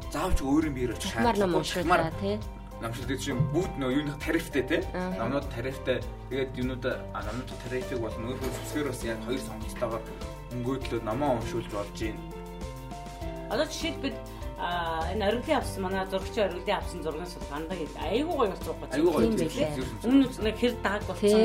заавч 0.09 0.41
өөрийн 0.41 0.73
биеэр 0.73 0.93
очих 0.97 1.13
шаардлагатай 1.13 1.63
шахмар 1.63 2.09
тий. 2.21 2.39
намшлдаг 2.81 3.19
чинь 3.19 3.41
бүгд 3.53 3.73
нөө 3.77 3.91
юуны 3.99 4.13
тарифтай 4.23 4.63
тий. 4.63 4.81
Номнууд 5.19 5.45
тарифтай 5.53 6.01
тэгээд 6.29 6.57
юунуудаа 6.57 6.95
номнууд 7.13 7.51
тарифыг 7.67 7.99
бол 7.99 8.15
нөөцөө 8.17 8.49
зүсгээр 8.57 8.87
бас 8.89 9.01
яг 9.03 9.19
хоёр 9.27 9.41
сонголтойгоор 9.43 10.03
мөнгөөдлөө 10.55 11.01
номоо 11.03 11.29
уншуулж 11.37 11.69
болж 11.69 11.97
байна. 11.99 12.21
Одоо 13.53 13.65
жишээлбэл 13.67 14.17
а 14.59 15.07
энэ 15.13 15.23
ориглын 15.23 15.57
авсан 15.57 15.83
манай 15.83 16.03
зурагчийн 16.11 16.51
ориглын 16.51 16.77
авсан 16.77 16.99
зургаас 17.03 17.33
гандаа 17.47 17.77
айгуу 18.11 18.35
гоё 18.35 18.51
болсон 18.51 18.75
байхгүй. 18.75 18.95
Айгуу 18.99 19.13
гоё 19.15 19.27
Тийм 19.31 19.39
байлээ. 19.39 19.71
Өмнө 20.03 20.27
нэг 20.43 20.55
хэр 20.59 20.73
Тий. 20.99 21.07
болсон 21.07 21.39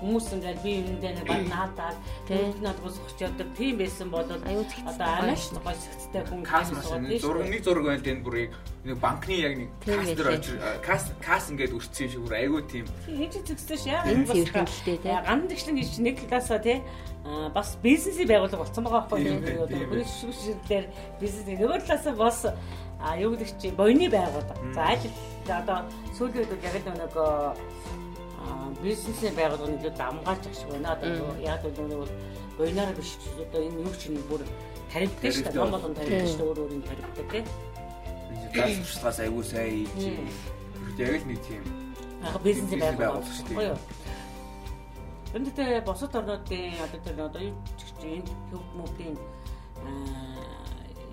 хүмүүс 0.00 0.26
ингээд 0.32 0.58
би 0.64 0.72
юундээ 0.80 1.12
нэг 1.12 1.26
бат 1.28 1.44
наадаад 1.52 1.96
тэгээд 2.24 2.60
над 2.64 2.78
босгоч 2.80 3.18
явдаг 3.20 3.48
тийм 3.52 3.74
байсан 3.76 4.08
бол 4.08 4.24
одоо 4.24 4.40
гоё. 4.40 5.04
амаш 5.04 5.42
гоё 5.52 5.76
зэгцтэй 5.76 6.22
хүн 6.24 6.40
кас 6.40 6.68
тийм 6.72 6.76
маш 6.80 6.86
суудаг 6.88 7.48
нэг 7.52 7.62
зураг 7.64 7.84
байл 7.84 8.08
энэ 8.08 8.24
бүрийг 8.24 8.50
нэг 8.84 8.96
банкны 8.96 9.34
яг 9.36 9.54
нэг 9.60 9.68
кас 9.84 10.08
дээр 10.16 10.28
очир 10.32 10.56
кас 10.80 11.02
кас 11.20 11.44
ингээд 11.52 11.76
өрцсөн 11.76 12.04
юм 12.04 12.10
шиг 12.16 12.22
бүр 12.24 12.34
айгүй 12.40 12.62
тийм 12.64 12.84
Хийж 13.04 13.34
зэгцтэй 13.44 13.76
ш 13.76 13.84
яа. 13.92 14.08
Энэ 14.08 14.24
тий. 15.04 15.12
Ганц 15.12 15.52
гişлэн 15.52 15.76
гэж 15.76 15.90
нэг 16.00 16.16
талаасаа 16.32 16.60
тий 16.64 16.80
а 17.24 17.48
бас 17.50 17.76
бизнесийн 17.82 18.28
байгууллага 18.28 18.64
болсон 18.64 18.84
байгаа 18.84 19.08
байхгүй 19.08 19.20
юу? 19.24 19.64
Одоо 19.64 19.78
хүний 19.88 20.04
шүшгээр 20.04 20.86
бизнес 21.20 21.46
нөгөө 21.48 21.80
талаасаа 21.88 22.14
бас 22.14 22.38
а 23.00 23.16
юу 23.16 23.32
гэдэг 23.32 23.50
чи 23.60 23.68
боёны 23.72 24.08
байгууллага. 24.12 24.60
За 24.76 24.82
аль 24.92 25.08
одоо 25.48 25.78
сүүлийн 26.16 26.44
үед 26.44 26.64
яг 26.64 26.76
л 26.84 26.92
нэг 27.00 27.14
бизнесийн 28.84 29.34
байгууллага 29.34 29.72
нэг 29.72 29.84
л 29.88 29.96
дамгаалж 29.96 30.44
ах 30.44 30.54
шиг 30.54 30.68
байна. 30.68 30.92
Одоо 30.92 31.32
яг 31.40 31.64
л 31.64 31.72
нөгөө 31.72 32.08
боёноор 32.60 32.92
биш 32.92 33.16
одоо 33.40 33.60
энэ 33.64 33.80
юу 33.88 33.94
чинь 33.96 34.20
бүр 34.28 34.42
тарифтай 34.92 35.30
шүү 35.32 35.48
дээ. 35.48 35.58
Ном 35.58 35.70
болон 35.72 35.94
тарифтай 35.96 36.20
Тийм. 36.20 36.28
шүү 36.28 36.38
дээ. 36.38 36.48
Өөр 36.48 36.58
өөрийн 36.60 36.84
тарифтай 36.84 37.24
тий. 37.32 37.44
заасчлагаас 38.54 39.18
айгүй 39.24 39.44
сайн 39.44 39.72
хийж 39.72 40.04
Тийм. 40.04 40.28
яг 40.98 41.22
л 41.24 41.26
нэг 41.26 41.40
тийм 41.48 41.64
бизнесийн 42.44 42.80
Бизнес 42.80 42.98
байгууллага 43.00 43.76
байхгүй 45.34 45.64
юу? 45.64 45.74
Эндээ 45.74 45.80
босод 45.82 46.14
орнуудын 46.14 46.78
одоо 46.78 47.00
тэр 47.02 47.20
одоо 47.26 47.42
энэ 47.42 48.30
хүмүүсийн 48.50 49.18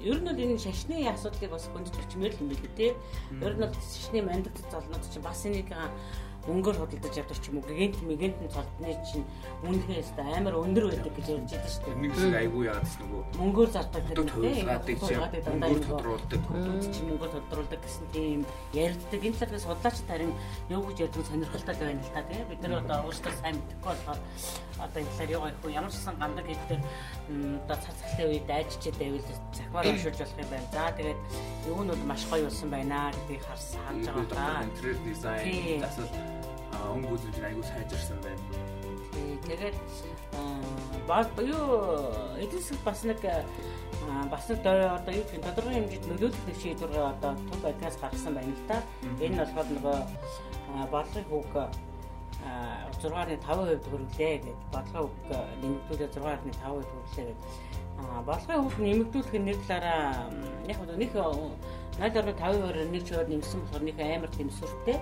ер 0.01 0.17
нь 0.17 0.25
бол 0.25 0.37
энэ 0.37 0.57
шашны 0.57 1.09
асуудлыг 1.09 1.51
бас 1.51 1.69
хөндөж 1.69 1.95
өчмөр 2.05 2.33
юм 2.37 2.49
билээ 2.49 2.77
те. 2.77 2.87
Ер 3.41 3.53
нь 3.57 3.61
бол 3.61 3.73
шашны 3.73 4.21
мандат 4.21 4.57
золнууд 4.69 5.05
чинь 5.09 5.25
бас 5.25 5.45
энийг 5.45 5.69
өнгөөр 6.49 6.77
худалдаж 6.81 7.13
явдаг 7.21 7.37
ч 7.37 7.45
юм 7.53 7.61
уу 7.61 7.65
гэгэнт 7.69 8.01
мэгэнт 8.01 8.37
цолтны 8.49 8.97
чинь 9.05 9.25
үнэхээр 9.61 10.01
өстой 10.01 10.25
амар 10.33 10.55
өндөр 10.57 10.89
байдаг 10.89 11.13
гэж 11.13 11.27
ярьж 11.37 11.51
байдаг 11.53 11.69
шүү 11.69 11.85
дээ. 11.85 12.01
нэг 12.01 12.11
шиг 12.17 12.33
айгүй 12.33 12.63
яагаад 12.65 12.89
ч 12.89 12.93
нөгөө 12.97 13.21
Мөнгөөр 13.41 13.69
зардаг 13.69 14.03
өдөө 14.09 14.25
төвлөрөөдөг 14.25 14.97
чинь 15.05 15.21
өнгөр 15.21 15.81
тодруулдаг 15.85 16.41
чинь 16.81 17.07
мөнгөөр 17.13 17.31
тодруулдаг 17.31 17.79
гэсэн 17.85 18.05
тийм 18.09 18.39
ярьдаг. 18.73 19.21
Энэ 19.21 19.37
талаас 19.37 19.65
судлаач 19.69 19.97
тарин 20.09 20.33
юу 20.73 20.81
гэж 20.89 20.97
ярьдаг 21.05 21.25
сонирхолтой 21.29 21.75
байна 21.77 22.01
л 22.01 22.13
та 22.13 22.21
тийм. 22.25 22.45
Бид 22.49 22.61
нар 22.65 22.73
одоо 22.81 22.97
өөрсдөө 23.05 23.33
сайн 23.37 23.55
мэдэхгүй 23.61 23.91
болохоор 23.91 24.19
одоо 24.81 24.99
энэ 25.01 25.11
талаар 25.13 25.31
юу 25.31 25.41
гэх 25.45 25.61
вэ? 25.61 25.69
Ямар 25.77 25.91
ч 25.93 25.97
сан 26.01 26.15
гандаг 26.17 26.45
гэдэг 26.49 26.79
одоо 27.69 27.77
цацгалын 27.85 28.29
үед 28.33 28.49
айччихэд 28.49 28.97
байвал 28.97 29.25
захваар 29.53 29.85
уншуулж 29.93 30.17
болох 30.17 30.39
юм 30.41 30.49
байна. 30.49 30.67
За 30.73 30.89
тэгээд 30.97 31.19
юу 31.69 31.81
нь 31.85 31.89
бол 31.93 32.03
маш 32.09 32.23
гоё 32.25 32.43
болсон 32.49 32.69
байна 32.73 33.13
гэдгийг 33.13 33.43
харсан 33.45 33.81
харж 33.85 34.05
байгаа 34.09 34.63
интерьер 34.65 34.97
дизайн 35.05 35.45
Тийм. 35.45 35.81
засал 35.81 36.09
өнгө 36.93 37.07
үзүүлж 37.15 37.37
айгүй 37.43 37.63
сайжирсан 37.63 38.19
байна 38.23 38.45
Тэгээд 39.47 39.75
аа 40.37 41.41
юу 41.43 41.65
засаг 42.61 42.79
бас 42.85 43.03
нэг 43.03 43.19
аа, 43.25 43.43
бас 44.31 44.47
нэг 44.49 44.59
доо- 44.63 44.95
одоо 44.95 45.13
юу 45.13 45.25
гэх 45.27 45.41
тодорхой 45.43 45.73
хэмжээнд 45.75 46.07
нөлөөлөх 46.07 46.43
нэг 46.47 46.57
шийдвэр 46.61 46.93
одоо 47.11 47.31
төв 47.49 47.59
байдгаас 47.65 47.97
гаргасан 47.99 48.33
байна 48.37 48.53
л 48.55 48.63
да. 48.69 48.77
Энэ 49.19 49.33
нь 49.35 49.39
болохоор 49.41 49.67
нөгөө 49.75 49.97
бодлогын 50.93 51.27
аа, 52.47 52.87
6.5% 53.01 53.43
хөрвлээ 53.91 54.33
гэдэг. 54.39 54.57
Бодлогын 54.71 55.09
хүүг 55.09 55.29
нэмэгдүүлээ 55.61 56.09
6.5% 56.15 56.57
хөрвлээ 56.63 57.25
гэдэг. 57.27 57.37
Аа, 57.99 58.21
бодлогын 58.29 58.63
хүүг 58.63 58.79
нэмэгдүүлэх 58.79 59.33
нь 59.35 59.45
нэг 59.49 59.59
талаараа 59.67 60.31
яг 60.71 60.77
нь 60.79 60.99
нэг 61.01 61.11
найд 62.01 62.17
орны 62.17 62.33
50%-аар 62.33 62.89
нэг 62.89 63.03
чигээр 63.05 63.29
нэмсэн 63.29 63.61
болохоор 63.61 63.83
нэг 63.85 63.97
амар 64.01 64.31
тийм 64.33 64.49
сүртэй. 64.49 64.97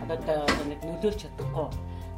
Одоо 0.00 0.16
одоо 0.16 0.64
нэг 0.64 0.80
нөлөөлж 0.80 1.20
чадахгүй. 1.20 1.68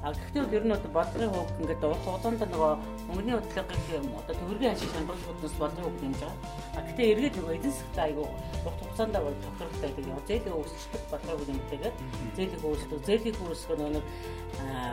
А 0.02 0.10
гэхдээ 0.14 0.58
ер 0.58 0.64
нь 0.66 0.74
бодлогын 0.94 1.30
хөв 1.30 1.50
ингээд 1.62 1.82
урт 1.82 2.02
хугацаанд 2.06 2.42
нөгөө 2.42 2.72
мөнгөний 3.06 3.34
бодлогын 3.38 4.06
одоо 4.18 4.34
төгрөгийн 4.34 4.74
ажил 4.74 4.94
хангалтын 4.94 5.26
хөднөөс 5.30 5.56
бодлогын 5.62 5.86
хөв 5.90 6.02
нэмж 6.02 6.18
байгаа. 6.22 6.38
А 6.74 6.80
гэхдээ 6.86 7.10
эргээд 7.12 7.36
нөгөө 7.38 7.54
эдийн 7.54 7.74
засгт 7.74 7.98
айгу 8.02 8.24
урт 8.66 8.78
хугацаанд 8.82 9.14
бол 9.22 9.38
тохиролтой 9.42 9.90
байдаг. 9.90 10.06
Яг 10.10 10.26
зээлийн 10.26 10.56
өөрчлөлт 10.58 11.06
бодлогын 11.10 11.38
хөв 11.38 11.50
нэмтэйгээд 11.50 11.96
зээлийн 12.34 12.62
өөрчлөлт 12.66 13.06
зээлийн 13.06 13.36
өөрчлөлт 13.42 13.80
нөгөө 13.82 14.02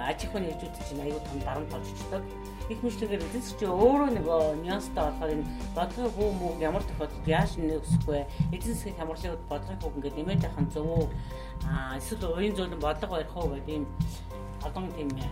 аж 0.10 0.20
ахуйн 0.26 0.46
хэрэгжүүд 0.46 0.86
чинь 0.90 1.04
айгу 1.06 1.20
том 1.26 1.40
дарамт 1.46 1.74
олжчихдаг. 1.74 2.24
Их 2.70 2.80
мэтлэгээр 2.86 3.26
эдийн 3.26 3.42
засгийн 3.42 3.74
өөрөө 3.74 4.10
нөгөө 4.14 4.42
нюанстай 4.62 5.02
болохоор 5.10 5.34
энэ 5.34 5.50
бодлогын 5.74 6.14
хөв 6.14 6.30
мөг 6.38 6.56
ямар 6.62 6.84
тохиолдолд 6.86 7.26
яаж 7.26 7.52
нөхсөх 7.58 8.06
вэ? 8.06 8.30
Хямралын 8.94 9.34
үед 9.34 9.44
бодлогын 9.50 9.82
хөв 9.82 9.94
ингээд 9.98 10.18
нэмээд 10.22 10.44
байх 10.46 10.58
нь 10.62 10.70
зөв 10.70 10.86
үү? 10.86 11.06
А 11.66 11.98
эсвэл 11.98 12.30
уян 12.30 12.54
зөөлөн 12.54 12.78
бодлого 12.78 13.18
барих 13.18 13.34
уу 13.34 13.50
гэдэг 13.58 13.74
ийм 13.74 13.86
олон 14.62 14.86
тийм 14.94 15.10
э, 15.18 15.26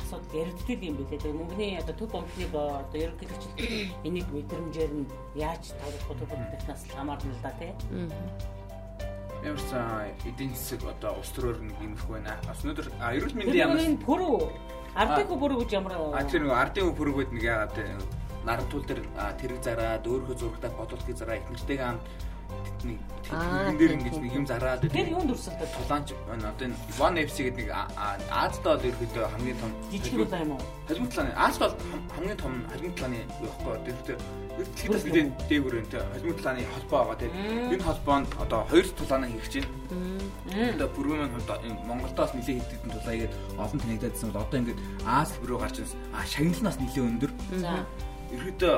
асуудал 0.00 0.32
яригддаг 0.32 0.80
юм 0.80 0.96
билээ. 0.96 1.20
Тэгээ 1.20 1.36
мөнгөний 1.36 1.72
одоо 1.76 1.94
төв 2.00 2.08
банкны 2.08 2.46
одоо 2.56 2.98
ерөнхийлөгч 3.04 3.44
энийг 4.08 4.28
мэдрэмжээр 4.32 4.92
нь 4.96 5.06
яаж 5.36 5.76
тавих 5.76 6.04
төв 6.08 6.24
банкнаас 6.32 6.82
л 6.88 6.94
хамаарна 6.96 7.36
л 7.36 7.42
да 7.44 7.52
тий. 7.60 7.72
ямар 9.44 9.60
ч 9.60 9.70
эдийн 10.26 10.50
засаг 10.56 10.82
одоо 10.88 11.20
улс 11.20 11.30
төрөөр 11.36 11.62
нэг 11.62 11.78
юмх 11.84 12.02
байна 12.10 12.34
бас 12.42 12.58
өнөөдөр 12.64 12.88
эрүүл 12.98 13.36
мэндийн 13.38 13.62
ямар 13.70 13.78
Тэр 13.78 14.02
пүрүү 14.02 14.38
ардын 14.94 15.26
пүрүү 15.28 15.58
гэж 15.64 15.70
ямар 15.76 15.92
а 16.14 16.22
тэр 16.24 16.46
нэг 16.46 16.54
ардын 16.54 16.94
хөрөгөд 16.96 17.30
нэг 17.34 17.44
яагаад 17.44 17.72
те, 17.74 17.84
нарантуул 18.44 18.84
дээр 18.86 19.00
тэрэг 19.40 19.60
зараад 19.62 20.06
өөрийнхөө 20.06 20.36
зурагтай 20.38 20.70
бодолтыг 20.72 21.16
зараа 21.16 21.36
их 21.36 21.50
нэртэйгээ 21.50 21.84
хамт 21.84 22.04
нэг 22.84 22.98
Аа, 23.28 23.68
тэрэн 23.68 23.76
дээр 23.76 23.90
тийм, 23.92 23.98
ингэж 24.00 24.12
тийм, 24.14 24.22
нэг 24.24 24.32
юм 24.38 24.46
зараад 24.48 24.80
тэр 24.88 25.08
юунд 25.12 25.30
өрсөлдөд 25.36 25.70
тулаанч 25.76 26.08
байна 26.24 26.48
одоо 26.48 26.64
энэ 26.64 26.76
One 26.96 27.16
FC 27.28 27.36
гэдэг 27.44 27.60
нэг 27.60 27.70
Азад 28.32 28.64
бол 28.64 28.80
ерөөдөө 28.88 29.26
хамгийн 29.36 29.58
том 29.60 29.72
жижиг 29.92 30.12
юм 30.16 30.24
байна 30.32 30.54
уу? 30.56 30.62
хажим 30.88 31.06
талааны 31.12 31.32
Аз 31.36 31.54
бол 31.60 31.74
хам- 31.76 32.06
хамгийн 32.16 32.38
том 32.40 32.52
хажим 32.72 32.92
талааны 32.96 33.18
юу 33.42 33.50
байхгүй 33.52 33.76
тэрхтээ 33.84 34.18
Тэгэхээр 34.58 35.04
бидний 35.06 35.26
дээгүүр 35.50 35.76
энэ 35.76 36.02
хажим 36.08 36.32
талааны 36.40 36.62
холбоо 36.72 37.00
байгаа 37.04 37.18
те. 37.20 37.26
Энэ 37.68 37.84
холбоонд 37.84 38.28
одоо 38.42 38.60
хоёр 38.66 38.86
тулаанаа 38.96 39.28
хийх 39.30 39.48
чинь. 39.52 39.68
Одоо 40.74 40.88
бүрэн 40.96 41.30
хувьд 41.30 41.50
энэ 41.68 41.78
Монголдоос 41.86 42.32
нэлээд 42.34 42.64
хэдэн 42.64 42.90
тулаа 42.96 43.14
игээд 43.14 43.34
олон 43.60 43.78
танигдаадсан 43.78 44.30
бол 44.32 44.42
одоо 44.42 44.58
ингээд 44.58 44.80
Аз 45.04 45.30
руу 45.44 45.58
гарч 45.60 45.76
ирсэн. 45.78 46.00
А 46.16 46.24
шагналнаас 46.26 46.78
нэлээд 46.80 47.06
өндөр. 47.06 47.30
За. 47.60 47.84
Ерөөдөө 48.34 48.74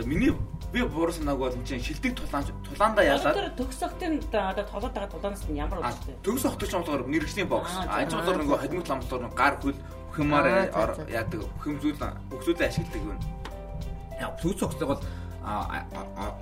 за 0.00 0.08
миний 0.08 0.32
би 0.72 0.82
буруу 0.82 1.12
санааг 1.12 1.38
бол 1.38 1.52
энэ 1.52 1.66
чинь 1.66 1.82
шилдэг 1.82 2.14
тулаан 2.16 2.44
тулаандаа 2.64 3.04
яалаад 3.04 3.34
Тэр 3.36 3.50
төгс 3.58 3.82
октын 3.84 4.22
одоо 4.32 4.64
толгойд 4.64 4.94
байгаа 4.94 5.10
тулаанаас 5.12 5.44
нь 5.50 5.58
ямар 5.58 5.78
А, 5.82 5.90
үүсдэг? 5.92 6.14
төгс 6.24 6.42
хотч 6.46 6.72
болохоор 6.72 7.02
мэрэгжлийн 7.10 7.48
бокс. 7.48 7.72
А 7.90 8.02
энэ 8.02 8.14
болохоор 8.14 8.38
нөгөө 8.40 8.58
хадмит 8.62 8.88
ламтлаар 8.88 9.22
нөгөө 9.26 9.36
гар 9.36 9.54
хөл 9.60 9.78
хэмээр 10.14 10.46
за. 10.72 11.04
яадаг 11.10 11.40
хүм 11.62 11.74
зүйл 11.82 11.98
бүхсүүлээ 12.30 12.68
ашигладаг 12.70 13.02
юм. 13.02 13.18
Яа, 14.20 14.30
төгс 14.40 14.60
хотлог 14.62 14.88
бол 14.94 15.02
а 15.42 15.82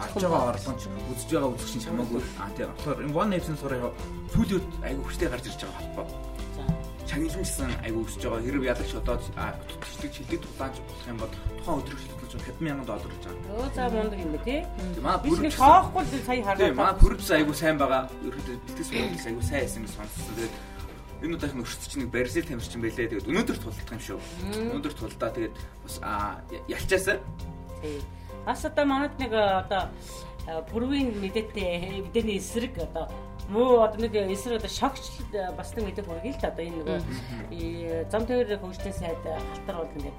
арч 0.03 0.15
байгаа 0.21 0.51
орлогч 0.53 0.83
үзэж 0.91 1.31
байгаа 1.33 1.51
үзэгч 1.55 1.85
чамаагүй. 1.89 2.23
А 2.37 2.51
тийм. 2.53 2.71
Тэгэхээр 2.77 3.01
энэ 3.09 3.15
one 3.17 3.31
nation 3.33 3.57
сураа 3.57 3.91
сүүлийн 4.35 4.65
айгүй 4.85 5.05
хүчтэй 5.09 5.29
гарч 5.33 5.45
ирж 5.49 5.61
байгаа 5.65 5.79
холбоо. 5.79 6.07
За. 6.59 6.63
Шагналжсан 7.09 7.71
айгүй 7.87 8.03
өсөж 8.05 8.23
байгаа. 8.27 8.43
Хэрэг 8.45 8.65
ялагч 8.77 8.93
одоо 8.99 9.17
тутагчлаг 9.71 10.13
шилдэг 10.13 10.41
тулаанч 10.45 10.77
болох 10.83 11.07
юм 11.09 11.19
бол 11.23 11.33
тухайн 11.63 11.79
өдрөг 11.81 12.01
шилдэг 12.29 12.45
чинь 12.45 12.45
50 12.61 12.61
сая 12.61 12.85
доллар 12.85 13.13
гэж 13.13 13.25
байгаа. 13.25 13.57
Өө 13.59 13.69
за 13.75 13.89
мундаг 13.89 14.19
юм 14.21 14.33
бэ 14.33 14.41
тий? 14.45 14.61
Тийм 14.95 15.03
манай 15.03 15.19
Би 15.25 15.51
шоохгүй 15.51 16.03
л 16.05 16.09
сая 16.09 16.37
Тийм, 16.37 16.45
харлаа. 16.45 16.75
манай 16.75 16.95
бүрдс 17.01 17.31
айгүй 17.33 17.55
сайн 17.57 17.77
байгаа. 17.79 18.03
Ерөөдөө 18.25 18.57
бэлтгэс 18.69 18.91
бүрдс 18.93 19.27
айгүй 19.29 19.45
сайн 19.49 19.63
байсан 19.65 19.83
гэж 19.85 19.93
сонссон. 19.97 20.35
Тэгээд 20.37 20.55
энэ 21.19 21.35
удаагийн 21.35 21.63
өрсөлдөж 21.65 21.93
нэг 21.99 22.09
Бразил 22.13 22.47
тамирчин 22.47 22.81
байлээ. 22.85 23.09
Тэгээд 23.09 23.29
өнөөдөр 23.29 23.59
тулдах 23.59 23.91
юм 23.91 24.03
шүү. 24.05 24.21
Өнөөдөр 24.55 24.95
тулдаа 24.95 25.31
тэгээд 25.33 25.57
бас 25.83 25.97
аа 26.05 26.43
ялчаасаа 26.69 27.19
Тий. 27.83 28.03
Бас 28.47 28.65
одоо 28.65 28.85
манад 28.85 29.15
нэг 29.19 29.33
э, 29.33 29.39
одоо 29.39 29.89
э, 30.47 30.63
бүрвийн 30.73 31.15
мэдээтэй 31.21 32.03
мэдээний 32.07 32.39
эсрэг 32.39 32.79
одоо 32.79 33.07
муу 33.49 33.83
одоо 33.83 34.01
нэг 34.03 34.15
эсрэг 34.15 34.59
одоо 34.59 34.69
шогч 34.71 35.05
э, 35.33 35.53
бас 35.57 35.75
нэг 35.77 35.85
мэдээ 35.87 36.05
хүргий 36.05 36.33
л 36.35 36.41
да 36.43 36.49
одоо 36.49 36.65
энэ 36.65 36.79
нөгөө 36.83 36.99
э, 37.55 38.05
зам 38.11 38.27
тээвэр 38.27 38.59
хөгжлийн 38.59 38.95
сайд 38.95 39.23
э, 39.25 39.39
халтар 39.39 39.77
бол 39.79 39.95
ингээд 39.97 40.17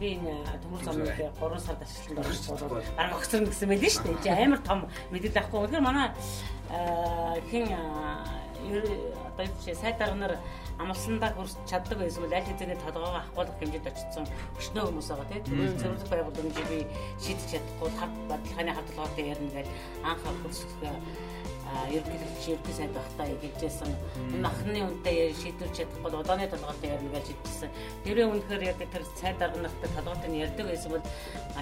би 0.00 0.18
төмөр 0.18 0.80
замыг 0.84 1.08
3 1.40 1.60
сард 1.60 1.82
ашиглан 1.82 2.24
орсон 2.24 2.56
арга 2.96 3.16
огцорно 3.16 3.48
гэсэн 3.48 3.68
мэт 3.68 3.84
шүү 3.84 4.04
дээ. 4.04 4.22
Чи 4.24 4.30
амар 4.30 4.60
том 4.64 4.86
мэдээлэл 5.10 5.40
авахгүй. 5.40 5.66
Тэгэхээр 5.68 5.86
манай 5.86 6.08
хин 7.50 7.66
одоо 9.34 9.46
чи 9.64 9.74
сайд 9.74 9.98
дарга 9.98 10.14
нар 10.14 10.38
амлсандаа 10.78 11.30
хүрч 11.34 11.54
чаддаг 11.70 11.98
байсан 11.98 12.22
бол 12.22 12.34
аль 12.34 12.48
хэзээ 12.48 12.78
толгоогоо 12.82 13.20
авахгүйх 13.22 13.58
хэмжээд 13.60 13.86
очсон 13.90 14.26
өчнөө 14.58 14.84
хүмүүс 14.88 15.08
байгаа 15.10 15.42
тийм 15.44 15.78
зөвлөх 15.78 16.08
байгууллагын 16.10 16.68
би 16.70 16.78
шийдэж 17.22 17.46
чадахгүй 17.52 17.90
хад 17.98 18.12
бодлогын 18.30 18.74
хадгалгаатай 18.74 19.24
ярина 19.32 19.52
гэж 19.54 19.68
анх 20.02 20.22
хөрсөх 20.42 20.70
ерөнхийлөгч 21.90 22.44
ерөнхий 22.48 22.74
сайд 22.74 22.92
багтаа 22.92 23.26
хэлжсэн. 23.26 23.90
Энэ 24.34 24.48
анхны 24.48 24.80
үнтэй 24.88 25.34
шийдвэрч 25.34 25.74
чадахгүй 25.78 26.12
удааны 26.20 26.44
ярина 26.44 27.10
гэж 27.14 27.26
хэлжсэн. 27.32 27.70
Тэрээ 28.04 28.26
үнэхээр 28.28 28.62
яг 28.68 28.78
тэр 28.78 29.04
сайд 29.16 29.38
дарга 29.38 29.60
нартай 29.60 29.90
толгойтой 29.96 30.30
нь 30.30 30.42
ярьдаг 30.44 30.66
байсан 30.68 30.90
бол 30.92 31.04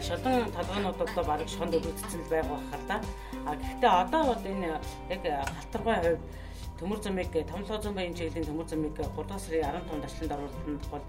шалган 0.03 0.53
толгойнуудаа 0.53 1.25
бараг 1.25 1.49
шонд 1.49 1.75
өвдсөн 1.75 2.21
л 2.23 2.31
байх 2.31 2.47
байх 2.47 2.81
л 2.81 2.87
да. 2.88 2.97
А 3.47 3.57
гэхдээ 3.57 3.93
одоо 4.03 4.23
бол 4.31 4.43
энэ 4.43 4.69
яг 5.11 5.23
халтаргай 5.23 5.99
хувьд 6.03 6.23
төмөр 6.83 6.99
замыг 6.99 7.31
томлоо 7.47 7.79
зам 7.79 7.95
баян 7.95 8.15
чиглэлийн 8.15 8.47
төмөр 8.47 8.67
замыг 8.67 8.99
3 8.99 9.38
сарын 9.38 9.87
15-нд 9.87 10.05
ачланд 10.05 10.33
оруулалтанд 10.35 10.85
бол 10.91 11.05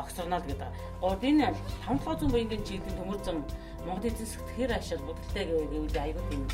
огцорноо 0.00 0.40
гэдэг. 0.40 0.70
Гол 1.00 1.20
энэ 1.20 1.52
томлоо 1.84 2.14
зам 2.16 2.30
баян 2.32 2.48
чиглэлийн 2.48 2.96
төмөр 2.96 3.20
зам 3.24 3.44
Монгол 3.84 4.08
эзэн 4.08 4.24
засагт 4.24 4.48
хэр 4.56 4.72
ашиг 4.72 5.00
будалтай 5.04 5.44
гэвэл 5.44 6.00
аюул 6.00 6.24
тийм 6.30 6.48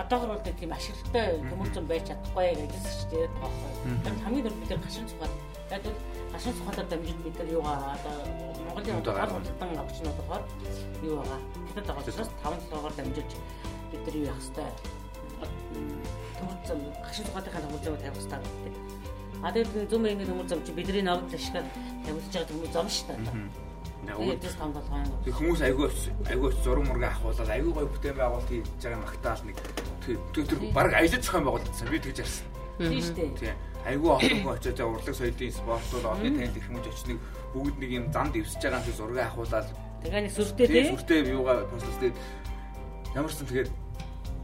одоогор 0.00 0.28
бол 0.34 0.42
тийм 0.44 0.72
ашигтай 0.72 1.38
төмөр 1.50 1.68
зам 1.74 1.86
байж 1.86 2.04
чадахгүй 2.08 2.54
гэж 2.54 2.84
ч 2.84 3.02
тэгээд 3.10 3.32
тоохгүй. 3.38 3.72
Тэр 4.04 4.14
хамгийн 4.24 4.44
дөрөв 4.46 4.60
бид 4.60 4.70
нар 4.70 4.82
гашин 4.84 5.06
цухаад 5.10 5.32
яг 5.70 5.82
л 5.86 5.96
гашин 6.32 6.54
цухаалаар 6.58 6.88
дамжиж 6.90 7.18
бид 7.24 7.36
нар 7.38 7.48
юугаа 7.54 7.76
одоо 7.96 8.16
Монголын 8.66 8.98
удаа 8.98 9.26
хурдан 9.30 9.70
авчнууд 9.78 10.18
болохоор 10.18 10.42
юу 11.02 11.14
байгаа. 11.20 11.40
Байгаа 11.74 12.02
учраас 12.02 12.30
5 12.42 12.72
логоор 12.72 12.94
дамжиж 12.98 13.30
бид 13.90 14.02
нар 14.06 14.16
юу 14.16 14.26
яах 14.26 14.42
хэвээр 14.42 14.74
төмөр 16.38 16.58
зам 16.66 16.78
гашин 17.06 17.24
цухаалынхаа 17.26 17.62
төмөр 17.64 17.82
зам 17.84 17.96
тавих 18.02 18.22
хэвээр 18.24 18.42
гэдэг. 18.42 18.74
А 19.44 19.52
тэгээд 19.52 19.90
зүүн 19.90 20.02
мэрийн 20.02 20.28
төмөр 20.30 20.48
зам 20.48 20.60
чи 20.64 20.72
бидний 20.72 21.04
ногд 21.04 21.34
ашиглаад 21.34 21.68
тавилж 22.04 22.26
байгаа 22.32 22.50
төмөр 22.50 22.70
зам 22.72 22.86
шүү 22.88 23.06
дээ. 23.08 23.73
Тэгээдээс 24.08 24.56
том 24.60 24.70
толгой. 24.74 25.02
Тэг 25.24 25.34
хүмүүс 25.34 25.60
айгүй 25.64 25.88
айгүй 26.28 26.50
зураг 26.64 26.84
мурга 26.88 27.08
ахуулаад 27.08 27.50
айгүй 27.50 27.72
гоё 27.72 27.88
бүтээн 27.88 28.16
байгуулалт 28.18 28.50
хийж 28.50 28.66
байгаа 28.82 29.00
магтаал 29.04 29.42
нэг 29.48 29.56
тэр 30.04 30.16
тэр 30.34 30.60
баг 30.76 30.92
аялал 30.92 31.22
зохион 31.22 31.44
байгуулалтсан 31.44 31.88
би 31.88 31.98
тэгж 32.04 32.18
ярьсан. 32.24 32.46
Тийм 32.78 33.00
шүү 33.00 33.14
дээ. 33.14 33.30
Тийм. 33.40 33.56
Айгүй 33.84 34.10
олон 34.10 34.38
хүн 34.42 34.54
очиж 34.56 34.74
байгаа 34.74 34.94
урлаг 34.96 35.14
соёлын 35.14 35.52
спортууд 35.52 36.04
олон 36.04 36.32
танил 36.34 36.58
их 36.58 36.66
хүмүүс 36.68 36.86
очиж 36.88 37.04
нэг 37.08 37.18
бүгд 37.54 37.76
нэг 37.80 37.90
юм 37.92 38.04
зам 38.12 38.28
дэвсэж 38.32 38.60
байгаа 38.64 38.80
юм 38.80 38.86
шиг 38.88 38.96
зураг 38.98 39.18
ахуулаад 39.24 39.66
тэгээ 40.02 40.22
нэг 40.24 40.32
сүртэй 40.34 40.66
тийм 40.68 40.86
сүртэй 40.92 41.18
юугаа 41.32 41.56
постлээ 41.68 42.12
ямарсан 43.14 43.46
тэгээд 43.46 43.70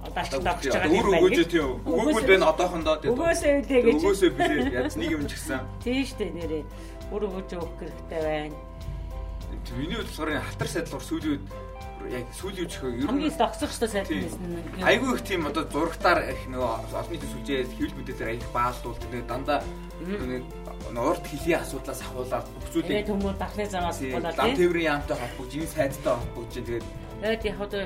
одоо 0.00 0.22
ач 0.22 0.30
давж 0.30 0.64
байгаа 0.70 0.88
юм 0.88 1.10
байна. 1.10 1.20
Өгөөж 1.20 1.48
тийм. 1.50 1.68
Өгөөгүй 1.84 2.24
байна 2.28 2.46
одоохондоо 2.52 2.96
тийм. 3.00 3.12
Өгөөсөө 3.12 3.52
үлээ 3.60 3.80
гэж. 3.84 3.94
Өгөөсөө 4.00 4.30
билээ. 4.36 4.72
Яаж 4.72 4.94
нэг 4.96 5.10
юм 5.12 5.24
ч 5.28 5.32
гэсэн. 5.36 5.60
Тийм 5.84 6.02
шүү 6.08 6.18
дээ 6.20 6.32
нэрээ. 6.40 6.64
Өөр 7.12 7.22
өгөөж 7.28 7.48
өгөх 7.60 7.72
хэрэгтэй 7.80 8.20
байна. 8.24 8.56
Миний 9.76 9.96
хувьд 9.96 10.08
болохоор 10.10 10.30
халтар 10.40 10.68
сайдлуур 10.68 11.04
сүүлийн 11.04 11.40
яг 12.08 12.26
сүүлийн 12.32 12.64
үеч 12.64 12.74
ер 12.80 12.90
нь 12.90 13.06
хамгийн 13.06 13.36
тогсох 13.36 13.70
хэвээр 13.70 13.92
сайд 13.92 14.08
байсан. 14.08 14.40
Айгүй 14.82 15.10
их 15.14 15.22
тийм 15.22 15.46
одоо 15.46 15.64
зурагтаар 15.68 16.20
их 16.32 16.42
нөгөө 16.48 16.70
олон 16.96 17.12
нийтийн 17.12 17.32
сүлжээ 17.34 17.60
хэвлэл 17.76 17.98
мэдээлэлээр 18.00 18.32
аялах 18.34 18.52
баалдуулт 18.56 19.00
тэгээ 19.04 19.24
дандаа 19.28 19.58
нөгөө 20.00 21.10
урд 21.12 21.24
хилийн 21.28 21.60
асуудлаас 21.60 22.00
ахуулаад 22.00 22.46
бүх 22.50 22.66
зүйлийг 22.72 23.06
төмөр 23.06 23.36
дахны 23.36 23.64
замаас 23.68 24.00
болоод 24.00 24.36
тийм 24.40 24.56
тээврийн 24.56 24.88
яамтай 24.90 25.16
холбогдож 25.20 25.54
энэ 25.60 25.74
сайдтай 25.76 26.14
холбогдож 26.16 26.54
тэгээд 26.56 26.86
Тэгээд 27.20 27.44
яг 27.44 27.60
одоо 27.60 27.84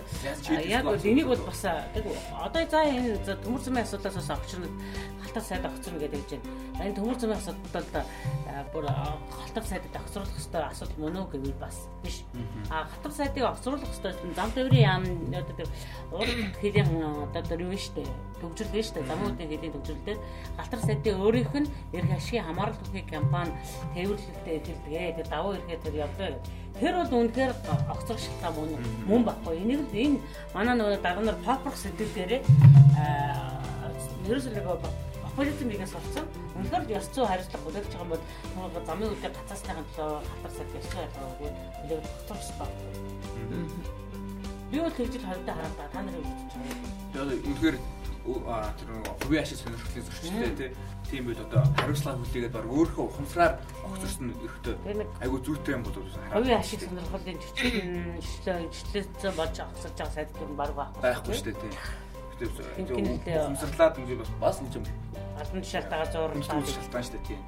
яг 0.63 0.85
бол 0.85 1.03
энийг 1.03 1.27
бол 1.27 1.43
бас 1.43 1.65
одоо 1.67 2.63
за 2.71 2.81
энэ 2.87 3.19
төмөр 3.43 3.61
замын 3.61 3.83
асуудлаас 3.83 4.15
бас 4.15 4.31
авчирна 4.31 4.69
халтар 5.23 5.43
сайд 5.43 5.65
авчирна 5.67 5.99
гэдэг 5.99 6.21
гэж 6.23 6.31
байна. 6.39 6.87
Энэ 6.87 6.97
төмөр 6.99 7.19
замын 7.19 7.39
асуудалд 7.43 7.95
бүр 8.71 8.87
халтар 8.87 9.65
сайдад 9.67 9.97
авчруулах 9.99 10.31
хэвээр 10.39 10.71
асуудал 10.71 10.99
мөн 11.03 11.19
үү 11.19 11.27
гэвэл 11.35 11.59
бас 11.59 11.77
биш. 12.07 12.23
А 12.71 12.87
халтар 12.87 13.13
сайдыг 13.13 13.43
авчруулах 13.43 13.83
хэвээр 13.83 14.35
зам 14.39 14.51
тээврийн 14.55 14.87
яам 14.87 15.05
одоо 15.35 15.55
тэр 15.59 15.71
урд 16.15 16.55
хэлийн 16.63 16.91
одоо 17.03 17.43
тэр 17.43 17.61
юу 17.67 17.75
штэ 17.75 18.07
төгжрөл 18.39 18.71
нь 18.71 18.87
штэ 18.87 19.03
замуудын 19.03 19.51
хэлийн 19.51 19.75
төгжрөлтэй 19.75 20.17
халтар 20.59 20.81
сайдын 20.87 21.19
өөрийнх 21.19 21.55
нь 21.59 21.71
эрх 21.91 22.11
ашигын 22.15 22.47
хамаарал 22.47 22.79
бүхий 22.87 23.03
компани 23.03 23.51
тээвэрлэлтэй 23.99 24.55
эрхэлдэг. 24.63 25.17
Тэр 25.19 25.29
давуу 25.31 25.59
эрхээ 25.59 25.79
тэр 25.83 25.95
явдаг. 26.07 26.39
Тэр 26.81 26.95
бол 26.99 27.13
үнэхээр 27.23 27.53
огцох 27.87 28.19
шалтгаан 28.19 28.55
мөн 28.59 28.71
мөн 29.07 29.23
баггүй. 29.25 29.63
Энийг 29.63 29.81
л 29.87 29.95
энэ 29.95 30.19
манай 30.55 30.75
нөгөө 30.75 31.03
дарга 31.03 31.23
нар 31.23 31.39
попрох 31.47 31.77
сэтгэлдээрээ 31.79 32.43
ерөөсөө 34.27 34.53
нэг 34.59 34.67
популизм 35.23 35.71
бигээс 35.71 35.95
олцсон. 35.95 36.27
Үнэхээр 36.59 36.99
ёс 36.99 37.07
зүй 37.15 37.27
хариуцлага 37.27 37.65
бүлэгж 37.67 37.91
байгаа 37.95 38.11
бол 38.11 38.23
нөгөө 38.59 38.83
замын 38.87 39.11
үедээ 39.11 39.33
гацаасныхын 39.35 39.87
төлөө 39.95 40.19
хатар 40.31 40.53
сар 40.55 40.69
ёс 40.75 40.87
зүй 40.91 40.99
хариуцлага 40.99 41.35
бүлэг 41.83 42.03
тогтсон 42.27 42.57
баг. 42.59 42.71
Би 44.71 44.77
бол 44.83 44.95
тэгж 44.99 45.15
л 45.19 45.29
хавьдаа 45.31 45.55
хараад 45.55 45.79
та 45.79 46.01
нарын 46.03 46.27
үзэж 46.27 46.53
байгаа. 46.59 47.39
Тэгээд 47.55 48.04
тэр 48.25 48.89
хувийн 49.21 49.43
ашиг 49.45 49.59
сонирхлын 49.61 50.05
зөрчилтэй 50.05 50.73
тийм 51.11 51.29
байл 51.29 51.45
одоо 51.45 51.61
хариуцлага 51.77 52.19
хүлээгээд 52.25 52.57
баг 52.57 52.67
өөрөө 52.73 53.05
ухамсараар 53.05 53.55
огцорсон 53.85 54.33
эрэхтэй 54.33 54.75
айгу 55.21 55.37
зүйтэй 55.45 55.75
юм 55.77 55.83
бол 55.85 55.97
хувийн 56.33 56.61
ашиг 56.61 56.81
сонирхлын 56.81 57.39
зөрчил 57.45 57.69
ишлэлцэн 58.73 59.33
болж 59.37 59.57
огцорж 59.61 59.97
байгаа 60.01 60.17
сайд 60.17 60.31
дүр 60.41 60.53
баг 60.57 60.71
байхгүй 61.05 61.35
шүү 61.37 61.53
дээ 61.53 61.61
тийм 62.89 63.07
ухамсарлаад 63.45 63.95
юм 64.01 64.19
бас 64.19 64.31
бас 64.41 64.57
нэг 64.65 64.73
юм 64.81 64.85
албан 65.37 65.61
тушаалтайгаар 65.61 66.11
зуурмжлаад 66.13 66.65
шалтгаан 66.65 67.05
шүү 67.05 67.15
дээ 67.21 67.29
тийм 67.29 67.41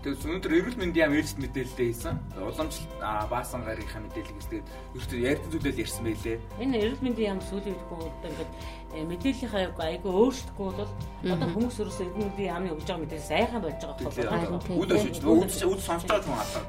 Тэгээд 0.00 0.24
өнөөдөр 0.24 0.56
эрүүл 0.56 0.80
мэндийн 0.80 1.04
яам 1.04 1.16
ээлжид 1.20 1.40
мэдээлэлтэй 1.44 1.86
хийсэн. 1.92 2.16
Уламжлалт 2.40 2.92
баасан 3.28 3.60
гарийнхаа 3.68 4.00
мэдээллийг 4.00 4.40
тэгээд 4.48 4.68
ерөөхдөө 4.96 5.20
ярьсан 5.28 5.50
зүйлэл 5.52 5.82
ярьсан 5.84 6.04
байлээ. 6.08 6.38
Энэ 6.56 6.76
эрүүл 6.80 7.04
мэндийн 7.04 7.28
яам 7.36 7.40
сүүлийн 7.44 7.76
үед 7.76 8.16
одоо 8.16 8.30
ингээд 8.32 8.52
э, 8.96 9.04
мэдээллийнхаа 9.12 9.60
айгүй 9.76 10.12
өөрчлөхгүй 10.16 10.68
бол 10.72 10.92
одоо 11.20 11.48
хүмүүс 11.52 11.76
ерөөсөө 11.84 12.04
эрүүл 12.08 12.20
мэндийн 12.32 12.48
яамны 12.48 12.68
өгж 12.72 12.86
байгаа 12.88 13.02
мэдээлэл 13.04 13.28
сайхан 13.28 13.60
болж 13.60 13.80
байгаа 13.84 14.08
байхгүй. 14.40 14.76
Үд 14.80 14.90
өшөж 14.96 15.16
үд 15.20 15.52
үд 15.68 15.80
сонсож 15.84 16.08
байгаа 16.08 16.24
хүн 16.24 16.40
алаа. 16.40 16.64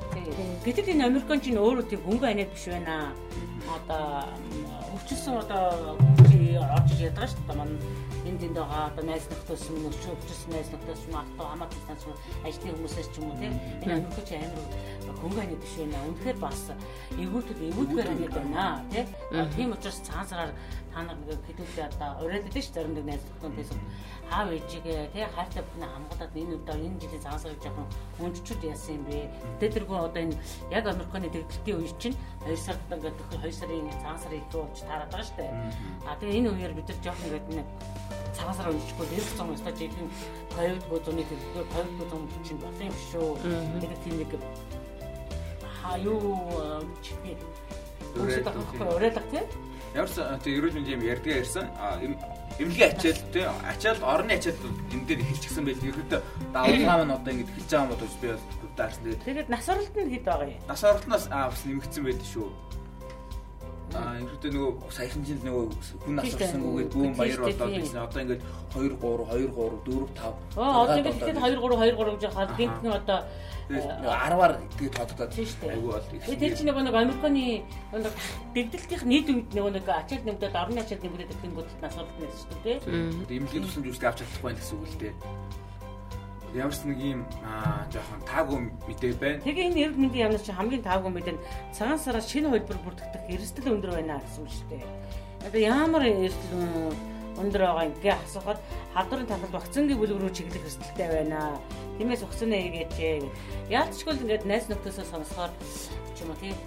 Гэтэл 0.67 0.91
энэ 0.91 1.07
Американ 1.07 1.39
чинь 1.39 1.55
өөрөө 1.55 1.87
тийм 1.87 2.03
хөнгө 2.03 2.27
анаад 2.27 2.51
биш 2.51 2.67
байна. 2.67 3.15
Одоо 3.69 4.25
өвчлсөн 4.95 5.37
одоо 5.37 5.95
орж 5.95 6.89
ирээд 6.95 7.15
байгаа 7.15 7.29
шүү 7.29 7.45
дээ. 7.47 7.57
Манай 7.57 7.77
энд 8.27 8.41
энд 8.43 8.57
байгаа 8.57 8.91
одоо 8.91 9.03
найз 9.05 9.25
нөхдөс 9.29 9.63
юм 9.71 9.85
уу 9.85 9.93
өвчсөн 9.93 10.51
найз 10.51 10.69
нөхдөс 10.71 11.01
юм 11.07 11.15
авто 11.21 11.43
хамаатай 11.45 11.79
юм 11.79 12.15
ажлын 12.45 12.75
хүмүүсээс 12.75 13.09
ч 13.11 13.15
юм 13.21 13.29
уу 13.31 13.39
тийм 13.39 13.53
энэ 13.83 13.93
Америкч 14.01 14.29
амар 14.35 15.17
хөнгөний 15.21 15.57
биш 15.61 15.73
байна. 15.79 16.05
Үнэхээр 16.09 16.37
бас 16.41 16.61
эвгүүтүүд 17.15 17.59
эвгүүтгээр 17.69 18.11
амьд 18.11 18.33
байна 18.35 18.65
тийм. 18.91 19.07
Тийм 19.55 19.69
учраас 19.75 19.99
цаансараар 20.05 20.51
та 20.93 20.99
нар 21.03 21.17
нэг 21.23 21.39
хэдүүлээ 21.47 21.87
одоо 21.89 22.09
уриалдаг 22.25 22.53
шүү 22.53 22.75
зарим 22.75 22.93
нэг 22.95 23.05
найз 23.07 23.23
нөхдөд 23.25 23.55
байсан 23.57 23.79
аав 24.31 24.47
ээжигээ 24.55 25.11
тий 25.11 25.25
хайртай 25.35 25.63
бүхнээ 25.63 25.91
хамгаалаад 25.91 26.39
энэ 26.39 26.55
удаа 26.55 26.77
энэ 26.79 26.99
жилийн 27.03 27.23
цаасаар 27.25 27.55
жоохон 27.59 27.87
өнччүүд 28.23 28.61
яасан 28.63 28.95
юм 28.95 29.03
бэ. 29.11 29.27
Тэгээд 29.59 29.75
тэргүй 29.75 29.97
одоо 29.99 30.21
энэ 30.23 30.35
яг 30.71 30.85
Американы 30.87 31.27
дэгдэлтийн 31.27 31.79
үе 31.83 31.91
чинь 31.99 32.15
2 32.47 32.55
сард 32.55 32.79
ингээд 32.95 33.19
2 33.43 33.51
сарын 33.51 33.91
цаасаар 33.99 34.33
их 34.39 34.47
болж 34.55 34.79
таарад 34.87 35.11
байгаа 35.11 35.27
шүү 35.27 35.35
дээ. 35.35 35.51
А 36.07 36.15
тэгээ 36.15 36.37
энэ 36.39 36.49
үеэр 36.55 36.73
бид 36.79 36.87
нар 36.87 36.99
жоохон 37.03 37.27
ингээд 37.27 37.47
нэг 37.59 37.67
цагаасаар 38.31 38.71
уншихгүй 38.71 39.07
дээрх 39.11 39.31
зам 39.35 39.51
өстой 39.51 39.73
жилийн 39.75 40.09
ковид 40.55 40.83
бүзүний 40.87 41.25
төлөвлөгөө 41.27 41.65
ковид 41.75 41.93
бүзүн 41.99 42.23
чинь 42.47 42.61
болсон 42.63 42.87
юм 42.87 42.97
шүү. 43.11 43.29
Тэгээд 43.83 44.03
тийм 44.03 44.15
нэг 44.15 44.31
хаа 45.81 45.95
юу 45.99 46.23
чихээ. 47.03 47.35
Үсэд 48.15 48.47
авахгүй 48.47 48.87
уриалга 48.95 49.23
тий. 49.27 49.43
Ямар 49.91 50.07
ч 50.07 50.23
тийм 50.43 50.55
эрүүл 50.55 50.75
мэндийн 50.79 50.97
юм 50.99 51.03
ярьдгаа 51.03 51.35
ярьсан. 51.43 51.67
Эмнэлгийн 52.55 52.95
ачаал 52.95 53.19
тий 53.35 53.43
ачаал 53.43 53.99
орны 54.07 54.33
ачаал 54.39 54.55
энэ 54.87 55.03
дээр 55.03 55.19
эхэлчихсэн 55.19 55.65
байл. 55.67 55.83
Ерөөдөө 55.83 56.21
давлгаа 56.55 56.95
маань 57.03 57.15
одоо 57.19 57.31
ингэж 57.35 57.49
эхэлж 57.51 57.71
байгаа 57.71 57.83
юм 57.83 57.91
бодож 57.91 58.13
би 58.23 58.27
бас 58.31 58.43
төвдаарсан. 58.61 59.03
Тэгээд 59.27 59.49
нас 59.51 59.67
оролт 59.67 59.95
нь 59.99 60.11
хэд 60.15 60.23
байгаа 60.23 60.47
юм? 60.47 60.63
Нас 60.71 60.83
оролтноос 60.87 61.25
бас 61.27 61.63
нэмэгдсэн 61.67 62.03
байл 62.07 62.23
шүү. 62.23 62.47
Аа 63.91 64.15
ерөөдөө 64.23 64.51
нөгөө 64.55 64.71
саяхан 64.95 65.23
жил 65.27 65.41
нөгөө 65.43 65.63
хүн 66.07 66.15
нас 66.15 66.31
орсон 66.39 66.63
үгээд 66.71 66.91
бүүн 66.95 67.13
баяр 67.19 67.39
болоод 67.43 67.71
байсан. 67.75 67.99
Одоо 68.07 68.19
ингээд 68.23 68.41
2 68.71 68.95
3 68.95 69.27
2 69.27 69.51
3 69.51 69.91
4 69.91 70.07
5. 70.15 70.55
Аа 70.55 70.75
одоо 70.87 70.97
ингээд 71.03 71.19
ихэд 71.19 71.35
2 71.35 71.59
3 71.59 71.75
2 71.83 71.99
3 71.99 72.15
гэж 72.15 72.31
хаад 72.31 72.51
гинтний 72.55 72.93
одоо 72.95 73.19
10-аар 73.79 74.53
тэгээд 74.75 74.95
тодогдоод 74.99 75.31
айгүй 75.31 75.91
бол 75.91 76.07
их. 76.11 76.25
Тэр 76.27 76.53
чинь 76.57 76.67
нөгөө 76.67 76.83
нэг 76.89 76.95
Американы 76.99 77.45
нөгөө 77.93 78.11
дэгдэлтийн 78.55 79.07
нийт 79.07 79.27
үед 79.31 79.49
нөгөө 79.55 79.71
нэг 79.79 79.85
ачаал 79.87 80.25
нэмдээд 80.27 80.55
орны 80.55 80.79
ачаал 80.83 81.03
нэмдээд 81.05 81.39
гингүүд 81.39 81.69
нас 81.79 81.95
оролт 81.95 82.17
нэрсэн 82.19 82.47
шүү 82.51 82.59
дээ. 82.65 82.77
Эмнэлгийн 83.31 83.63
тусламж 83.65 83.87
үүсгэж 83.87 84.05
авч 84.07 84.19
чадахгүй 84.19 84.53
гэсэн 84.57 84.75
үг 84.75 84.89
л 84.91 84.99
дээ 84.99 85.13
ямар 86.53 86.75
ч 86.75 86.83
нэг 86.83 86.99
юм 86.99 87.23
аа 87.47 87.87
жоохон 87.87 88.21
таагүй 88.27 88.59
мэдээ 88.83 89.13
байна. 89.15 89.39
Тэгээ 89.39 89.67
энэ 89.71 89.81
эрд 89.87 89.95
мэндийн 89.95 90.23
яамнаас 90.27 90.43
чи 90.43 90.51
хамгийн 90.51 90.83
таагүй 90.83 91.11
мэдээ 91.15 91.35
нь 91.39 91.43
цагаан 91.71 91.99
сараас 91.99 92.27
шинэ 92.27 92.51
хөлбөр 92.51 92.79
бүрдэгдэх 92.83 93.23
эрсдэл 93.31 93.71
өндөр 93.71 93.91
байна 93.95 94.19
гэсэн 94.19 94.43
үг 94.43 94.51
шүү 94.51 94.67
дээ. 94.67 94.83
Одоо 95.47 95.61
ямар 95.63 96.03
эрсдэл 96.11 96.91
өндөр 97.39 97.61
байгаа 97.63 97.87
ингээ 97.87 98.15
асуухад 98.19 98.59
халдварын 98.91 99.29
талбарт 99.31 99.55
вакцингийн 99.55 99.99
бүлэг 99.99 100.19
рүү 100.19 100.31
чиглэх 100.35 100.67
эрсдэлтэй 100.67 101.07
байна. 101.07 101.55
Тиймээс 102.01 102.25
вакцины 102.25 102.57
хийгээч. 102.57 103.29
Яалтчгүй 103.69 104.17
ингээд 104.25 104.49
найз 104.49 104.65
нөхдөсөө 104.73 105.05
сонсохоор 105.05 105.53
ч 106.17 106.25
юм 106.25 106.33
уу 106.33 106.39
тий 106.41 106.57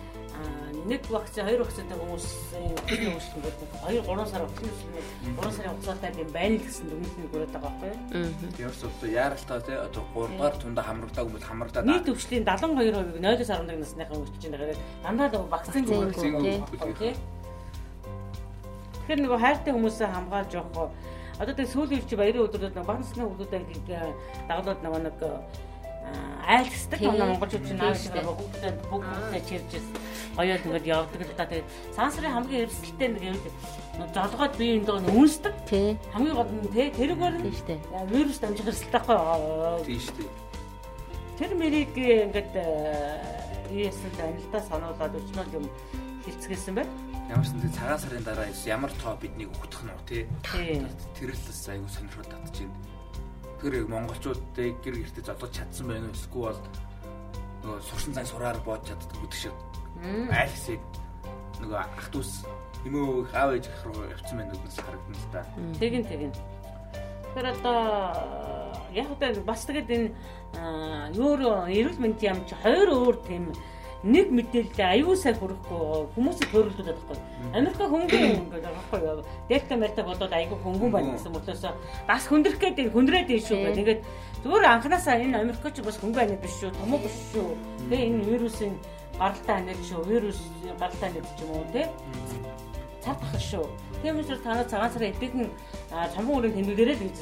нэг 0.84 1.00
вакцин, 1.08 1.48
хоёр 1.48 1.64
вакцинтай 1.64 1.96
хүмүүсийн 1.96 2.76
хөдөлгөөн 2.76 3.16
үйлчлэнгүүд 3.16 3.56
2 3.88 4.04
3 4.04 4.26
сар 4.28 4.42
хөдөлгөөн 4.44 5.38
3 5.40 5.56
сарын 5.56 5.72
хугацаатай 5.72 6.10
юм 6.20 6.30
байна 6.34 6.54
л 6.60 6.64
гэсэн 6.66 6.86
дүгнэлт 6.92 7.16
нэг 7.18 7.32
өрөөд 7.34 7.52
байгаа 7.56 7.72
байхгүй 7.80 7.90
юу? 8.60 8.72
Ч 8.76 8.82
одоо 8.84 9.08
яаралтай 9.08 9.60
тий 9.64 9.76
одоо 9.80 10.02
3 10.12 10.36
дугаар 10.36 10.54
тундаа 10.60 10.84
хамрагдаагүй 10.84 11.32
бол 11.32 11.48
хамрагдаад 11.48 11.88
Нийт 11.88 12.10
өвчлийн 12.12 12.44
72% 12.44 13.16
0-аас 13.24 13.50
11 13.50 13.80
насныхаа 13.80 14.18
өвчж 14.20 14.42
байгаа. 14.52 14.76
Дандаа 15.02 15.28
вакцин 15.48 15.48
Вакцин 15.48 15.84
зүгээр 15.88 16.94
тий. 17.00 17.14
Тэгэхээр 18.92 19.20
нөгөө 19.24 19.40
хайртай 19.40 19.72
хүмүүсээ 19.72 20.08
хамгаалж 20.12 20.52
явах 20.52 20.92
одоо 21.40 21.54
тэг 21.54 21.68
сүүлийн 21.70 22.00
үеч 22.02 22.10
баярын 22.14 22.44
өдрүүд 22.46 22.74
баг 22.86 22.98
насны 23.00 23.22
хүмүүстэй 23.24 23.60
дагалууд 24.48 24.80
нөгөө 24.84 25.00
нэг 25.08 25.18
айлсдаг 26.44 26.98
Тийм. 27.00 27.10
манай 27.16 27.28
монголчууд 27.32 27.64
чинь 27.64 27.80
ааш 27.80 27.98
шүү 28.04 28.12
дээ. 28.12 28.28
бүгдээ 28.28 28.72
бүгдээ 28.92 29.42
чирж 29.48 29.72
гоёо 30.36 30.58
тэгээд 30.60 30.84
явдаг 30.84 31.20
л 31.24 31.32
да 31.38 31.46
тэгээд 31.48 31.68
сансрын 31.96 32.34
хамгийн 32.36 32.62
эрсдэлтэй 32.68 33.08
нэг 33.08 33.22
юм 33.24 33.38
золгоод 34.12 34.52
би 34.60 34.66
энэ 34.76 34.84
доо 34.84 34.98
үнсдэг 35.00 35.54
Тий. 35.64 35.96
хамгийн 36.12 36.36
гол 36.36 36.50
нь 36.52 36.68
те 36.76 36.92
тэрүүгээр 36.92 37.36
Тий 37.40 37.48
нь 37.48 37.56
штэ. 37.56 37.74
вирус 38.12 38.38
дамжих 38.38 38.68
эрсдэл 38.68 38.92
тахгүй 38.92 39.16
тийм 39.88 40.00
шүү 40.04 40.16
дээ. 40.20 40.32
тэр 41.40 41.50
мэрийг 41.56 41.92
ингээд 41.96 42.52
ийсэн 43.72 44.12
анилдаа 44.20 44.60
сануулад 44.68 45.14
өчнөл 45.16 45.56
юм 45.56 45.64
хилцгээсэн 46.28 46.74
байна 46.76 46.92
Ямар 47.34 47.46
ч 47.46 47.50
нэг 47.58 47.74
цагаан 47.74 47.98
сарын 47.98 48.22
дараа 48.22 48.46
ямар 48.62 48.92
тоо 49.02 49.18
биднийг 49.18 49.50
өгдөх 49.50 49.82
нь 49.82 49.90
уу 49.90 50.02
тий. 50.06 50.22
Тэр 51.18 51.34
л 51.34 51.42
аюу 51.66 51.90
сонирхол 51.90 52.30
татж 52.30 52.62
байна. 52.62 52.78
Тэр 53.58 53.72
яг 53.82 53.88
монголчуудыг 53.90 54.78
гэр 54.86 55.02
гэртээ 55.02 55.26
зодож 55.26 55.50
чадсан 55.50 55.90
байх 55.90 56.06
уу 56.06 56.14
эсвэл 56.14 56.54
бол 56.54 56.62
нөгөө 57.66 57.80
сурсан 57.90 58.14
цай 58.14 58.26
сураар 58.30 58.58
боож 58.62 58.86
чаддаг 58.86 59.18
гэдэг 59.18 59.34
шиг 59.34 59.56
айл 60.30 60.52
хэсэг 60.54 60.80
нөгөө 61.58 61.78
ах 61.80 62.08
дүүс 62.14 62.46
эмөө 62.86 63.34
аав 63.34 63.50
ээж 63.56 63.66
гэх 63.66 63.82
руу 63.82 64.04
явцсан 64.14 64.36
байх 64.38 64.48
нүднээс 64.54 64.78
харагдана 64.78 65.18
л 65.18 65.32
да. 65.32 65.42
тэгин 65.80 66.04
тэгин 66.04 66.32
тэр 67.34 67.46
одоо 67.50 67.78
яг 68.92 69.08
одоо 69.10 69.42
бас 69.42 69.64
тэгээд 69.64 69.90
энэ 69.90 71.18
өөр 71.18 71.40
эрүүл 71.72 71.98
мэндийн 71.98 72.30
яам 72.36 72.46
чи 72.46 72.54
хоёр 72.60 72.88
өөр 72.94 73.16
тийм 73.24 73.44
нэг 74.04 74.28
мэдээлэл 74.28 74.84
аюу 74.84 75.16
сайн 75.16 75.36
хүрэхгүй 75.40 76.12
хүмүүсийг 76.12 76.50
төрөлдөд 76.52 76.92
байхгүй. 76.92 77.18
Америк 77.56 77.80
хөнгөн 77.80 78.24
ингээд 78.36 78.68
байхгүй 78.68 79.00
юу. 79.00 79.24
Дельта 79.48 79.74
мэрта 79.80 80.04
болоод 80.04 80.32
аюу 80.32 80.60
хөнгөн 80.60 80.92
байна 80.92 81.16
гэсэн 81.16 81.32
мөртлөөс 81.32 81.64
бас 82.04 82.24
хүндрэх 82.28 82.60
гэдэг 82.60 82.92
хүндрээд 82.92 83.28
дээ 83.32 83.40
шүү 83.40 83.58
гэх. 83.64 83.78
Тэгээд 83.80 84.00
зүгээр 84.44 84.64
анханасаа 84.76 85.16
энэ 85.24 85.40
Америкч 85.40 85.80
бас 85.80 85.96
хөнгөн 85.96 86.20
байна 86.20 86.36
биш 86.36 86.52
шүү, 86.60 86.76
томоо 86.76 87.00
биш 87.00 87.16
шүү. 87.32 87.48
Тэгээ 87.88 88.08
энэ 88.12 88.24
вирусын 88.28 88.72
гаралтай 89.16 89.56
анид 89.56 89.80
шүү, 89.88 90.00
вирус 90.04 90.40
гаралтай 90.76 91.08
анид 91.08 91.24
ч 91.24 91.40
юм 91.40 91.50
уу 91.56 91.64
те. 91.72 91.88
Цав 93.00 93.16
тахал 93.20 93.40
шүү. 93.40 93.66
Тийм 94.04 94.20
учраас 94.20 94.44
танаа 94.44 94.68
цагаан 94.68 94.92
сарын 94.92 95.16
эдгэн 95.16 95.48
чамбан 96.12 96.44
өрийн 96.44 96.56
тэмдэглэрээ 96.60 96.96
л 97.00 97.04
гэж 97.08 97.16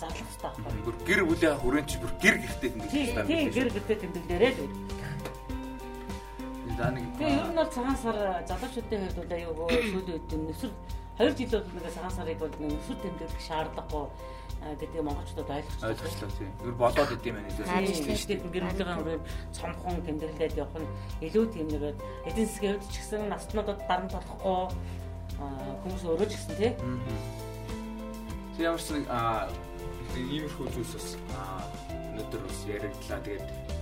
зарлах 0.00 0.16
хэрэгтэй 0.16 0.48
байхгүй. 0.48 0.92
Гэр 1.04 1.20
бүлийн 1.28 1.60
хүрээнд 1.60 1.88
чи 1.92 1.96
бүр 2.00 2.12
гэр 2.24 2.36
гэртээ 2.40 2.70
ингэж 2.72 2.88
Тий, 2.88 3.04
тий 3.28 3.40
гэр 3.52 3.68
гэртээ 3.68 3.96
тэмдэглэрээ 4.00 4.52
л. 4.56 4.68
За 6.80 6.88
нэг 6.88 7.04
Тэгээ 7.20 7.36
ер 7.36 7.48
нь 7.52 7.58
бол 7.60 7.68
цагаан 7.68 7.98
сар 8.00 8.16
залуучуудын 8.48 9.04
хувьд 9.04 9.18
бол 9.20 9.32
аюу 9.36 9.68
сүүлийн 9.68 10.16
үед 10.16 10.32
нөхцөл 10.32 10.72
2 11.20 11.36
жил 11.36 11.60
бол 11.60 11.76
нэг 11.76 11.84
цагаан 11.92 12.14
сарыг 12.16 12.38
бол 12.40 12.54
нөхцөл 12.56 13.00
тэмдэглэх 13.04 13.42
шаардлагагүй 13.44 14.04
а, 14.64 14.72
гэдгийг 14.80 15.04
монголчууд 15.04 15.44
ойлгочихсон. 15.44 15.88
ойлголоо 15.92 16.30
тий. 16.40 16.48
Ер 16.64 16.74
болоод 16.80 17.12
идэм 17.20 17.36
байх. 17.36 17.68
Харин 17.68 17.92
Тийм 17.92 18.16
шүү 18.16 18.28
дээ. 18.32 18.48
Гэр 18.48 18.64
бүлийн 18.64 18.96
өрөөнд 18.96 19.24
цомхон 19.52 20.00
тэмдэглээд 20.08 20.56
явах 20.56 20.76
нь 20.80 20.88
илүү 21.28 21.44
тийм 21.52 21.68
нэг 21.68 21.84
эдийн 22.24 22.48
засгийн 22.48 22.72
хувьд 22.80 22.88
ч 22.88 22.96
гэсэн 22.96 23.28
наснуудад 23.28 23.78
дарамт 23.84 24.12
болохгүй 24.16 24.60
а, 25.36 25.44
хүмүүс 25.84 26.02
өөрөө 26.08 26.28
ч 26.32 26.34
гэсэн 26.40 26.56
тий. 26.56 26.72
Тэг 28.56 28.64
ямар 28.64 28.80
ч 28.80 28.88
нэг 28.96 29.04
аа 29.12 29.52
иймэрхүү 30.16 30.66
зүйлс 30.72 30.96
бас 30.96 31.08
аа 31.36 31.60
өнөөдөр 32.16 32.40
бас 32.40 32.58
яригдлаа. 32.64 33.20
Тэгээд 33.20 33.79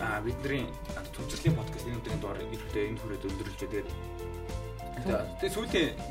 аа 0.00 0.20
бидний 0.20 0.64
төвчрлийн 1.16 1.56
подкаст 1.56 1.86
энэ 1.88 1.98
өдрийн 2.00 2.20
доор 2.20 2.38
ирэхдээ 2.40 2.84
энэ 2.90 3.00
хүрээд 3.00 3.24
өндөрлж 3.28 3.56
тэгээд 3.60 3.88
тэгээд 5.00 5.56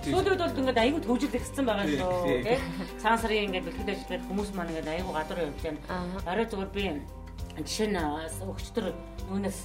сүүлийн 0.10 0.34
үед 0.34 0.42
бол 0.42 0.60
ингээд 0.60 0.80
аюу 0.82 1.00
төвжил 1.06 1.36
ихсэн 1.38 1.66
байгаа 1.66 1.86
шүү. 1.86 2.10
тий. 2.42 2.58
Цагаан 2.98 3.20
сарын 3.22 3.46
ингээд 3.54 3.66
бэлтгэл 3.70 3.94
ажилладаг 3.94 4.22
хүмүүс 4.26 4.50
маань 4.58 4.72
ингээд 4.74 4.90
аюу 4.98 5.12
гадар 5.14 5.40
явж 5.46 5.60
байна. 5.62 5.80
Орой 6.26 6.46
зүгээр 6.50 6.72
би 6.74 6.84
жишээ 7.62 7.88
нь 7.94 8.00
өгчтөр 8.50 8.86
юунаас 9.30 9.60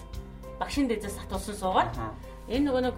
багшин 0.60 0.88
дэзээс 0.92 1.16
хатуулсан 1.24 1.56
суугаад 1.56 1.90
Аа. 1.96 2.12
энэ 2.52 2.68
нөгөө 2.68 2.82
нэг 2.84 2.96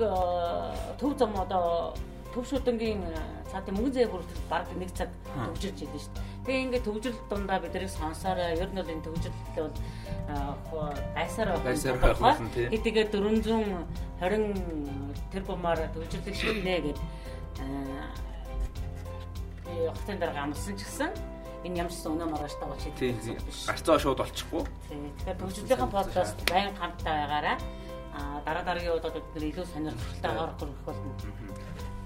төв 0.98 1.12
зам 1.14 1.32
одоо 1.38 1.94
төв 2.34 2.42
шуудангийн 2.48 3.06
цаатын 3.52 3.74
мөнгөн 3.78 3.94
зээг 3.94 4.10
хүртэл 4.10 4.50
баг 4.50 4.66
нэг 4.74 4.90
цаг 4.98 5.08
төвжирч 5.46 5.78
идэв 5.86 6.00
шүү 6.02 6.12
дээ. 6.16 6.24
Тэгээ 6.46 6.62
ингээд 6.70 6.86
төвжирэл 6.86 7.26
дундаа 7.26 7.58
бид 7.58 7.74
нарыг 7.74 7.90
сонсоорой. 7.90 8.54
Ер 8.54 8.70
нь 8.70 8.78
бол 8.78 8.86
энэ 8.86 9.02
төвжирэл 9.02 9.42
бол 9.58 9.74
Гайсаар 11.18 11.58
байх. 11.58 12.38
Гэтигээ 12.54 13.10
420 13.10 13.82
тэрбумаар 15.34 15.90
төвжирлэг 15.90 16.34
шийднэ 16.38 16.74
гэдэг 16.86 17.02
би 19.66 19.90
хотын 19.90 20.18
дараа 20.22 20.46
амлсан 20.46 20.78
ч 20.78 20.86
гэсэн 20.86 21.10
энэ 21.66 21.78
ямар 21.82 21.92
ч 21.92 21.98
сан 21.98 22.14
өнөө 22.14 22.30
маргааш 22.30 22.54
тагаа 22.62 22.78
тий. 22.78 23.10
шийдэх 23.10 23.42
биш. 23.42 23.66
Гарцаа 23.66 23.98
шууд 23.98 24.22
олчихгүй. 24.22 24.62
Тэгэхээр 24.62 25.38
төвжирлийнхэн 25.42 25.90
подкаст 25.90 26.38
байн 26.46 26.70
хамтаа 26.78 27.14
байгаараа 27.26 27.58
дараа 28.46 28.64
дараагийн 28.64 28.96
удаад 28.96 29.18
бид 29.18 29.26
нэр 29.34 29.44
илүү 29.50 29.66
сонирхолтойгоор 29.74 30.52
хүрэх 30.54 30.80
болно. 30.86 31.10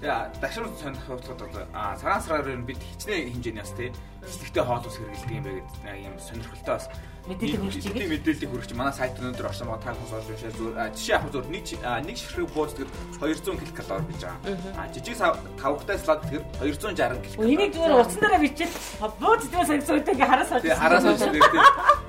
Яа, 0.01 0.33
дашруу 0.41 0.73
сонирхолтой 0.81 1.35
бол 1.37 1.65
аа 1.73 1.95
цагаан 1.95 2.21
сараар 2.21 2.57
нь 2.57 2.65
бид 2.65 2.81
хичнээн 2.81 3.31
хэмжээний 3.37 3.61
бас 3.61 3.73
тий. 3.77 3.93
Эслэгтэй 4.25 4.63
хоол 4.65 4.85
ус 4.85 4.97
хэрэгэлдэг 4.97 5.37
юм 5.37 5.43
гэдэг 5.45 5.95
ийм 6.01 6.15
сонирхолтой 6.17 6.73
бас 6.73 6.89
Мэдээлэл 7.21 7.69
Тийм 7.69 7.93
игээ. 7.93 8.09
мэдээлэл 8.17 8.49
хүрч 8.49 8.73
манай 8.73 8.93
сайт 8.97 9.13
өнөөдөр 9.21 9.45
орсон 9.45 9.69
байгаа 9.69 9.85
та 9.85 9.93
хүмүүс 9.93 10.13
олж 10.17 10.27
уншаа 10.33 10.53
зүгээр 10.57 10.89
жишээ 10.97 11.15
авах 11.21 11.29
зүгээр 11.29 11.53
нэг 11.53 11.65
нэг 12.01 12.17
ширхэг 12.17 12.49
бууз 12.49 12.73
тэр 12.73 12.89
200 13.21 13.61
ккал 13.61 14.01
гэж 14.09 14.21
байгаа. 14.25 14.73
А 14.73 14.89
жижиг 14.89 15.17
тавхтай 15.61 15.97
слад 16.01 16.21
тэр 16.25 16.41
260 16.65 16.97
ккал. 16.97 17.45
Энийг 17.45 17.71
зүгээр 17.77 18.01
утсан 18.01 18.21
дараа 18.25 18.41
бичээд 18.41 18.73
бууз 19.21 19.45
дээс 19.53 19.69
сонирхолтой 19.69 20.13
ингээ 20.17 20.29
хараа 20.33 20.47
сууж. 20.49 20.61
Тэгээ 20.65 20.81
хараа 20.81 21.01
сууж 21.05 21.19
тэр 21.21 21.45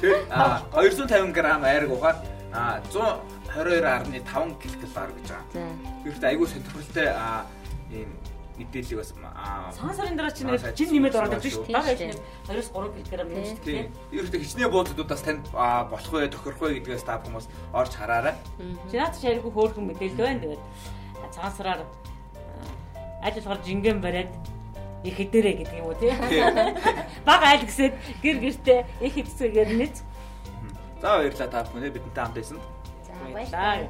тэр 0.00 0.16
а, 0.32 0.64
250 0.80 1.36
г 1.36 1.38
айраг 1.44 1.90
ухаад 1.92 2.18
а 2.56 2.80
122.5 2.88 4.16
ккал 4.24 5.12
гэж 5.12 5.28
байгаа. 5.28 5.44
Тэрт 6.08 6.24
айгүй 6.24 6.46
сонирхолтой 6.48 7.08
а 7.12 7.44
ийм 7.92 8.10
мэдээллийг 8.58 8.98
бас 9.00 9.12
Цагаан 9.76 9.96
сарын 9.96 10.16
дараа 10.16 10.32
чинь 10.32 10.48
жин 10.76 10.90
нэмээд 10.92 11.16
ороод 11.16 11.40
ирж 11.40 11.56
шүү. 11.56 11.72
Бага 11.72 11.94
Тийм 11.96 12.12
ижнэр 12.12 12.20
2-3 12.48 13.08
кг 13.08 13.20
нэмж 13.24 13.50
тийм. 13.64 13.84
Ерөөхдөө 14.12 14.40
хичнээн 14.44 14.72
буудлуудаас 14.72 15.22
танд 15.24 15.44
болох 15.52 16.12
вэ, 16.12 16.28
тохирох 16.28 16.60
вэ 16.60 16.80
гэдгээс 16.80 17.04
та 17.08 17.20
хүмүүс 17.24 17.46
орж 17.72 17.92
хараарай. 17.96 18.36
Чинаад 18.92 19.16
ч 19.16 19.24
айгүй 19.24 19.52
хөөрхөн 19.52 19.84
мэдээлэл 19.88 20.20
байна. 20.20 20.40
Тэгээд 20.44 20.62
цагаан 21.32 21.54
сараар 21.56 21.80
а, 21.80 23.24
ажиллахаар 23.24 23.60
жингэн 23.64 24.00
бариад 24.04 24.32
их 25.04 25.16
хэдэрэ 25.16 25.52
гэдэг 25.64 25.78
юм 25.80 25.88
уу 25.88 25.96
тийм. 25.96 26.16
Бага 27.28 27.56
айл 27.56 27.64
гэсэд 27.64 27.96
гэр 28.20 28.36
гэртээ 28.36 28.80
их 29.00 29.12
хэдцэгээр 29.16 29.70
нэз. 29.80 30.04
За 31.00 31.18
баярлалаа 31.18 31.48
та 31.48 31.64
бүхэн 31.66 31.90
бидэнтэй 31.90 32.22
хамт 32.22 32.36
байсан. 32.36 32.58
За 33.02 33.12
Баярлалаа. 33.32 33.88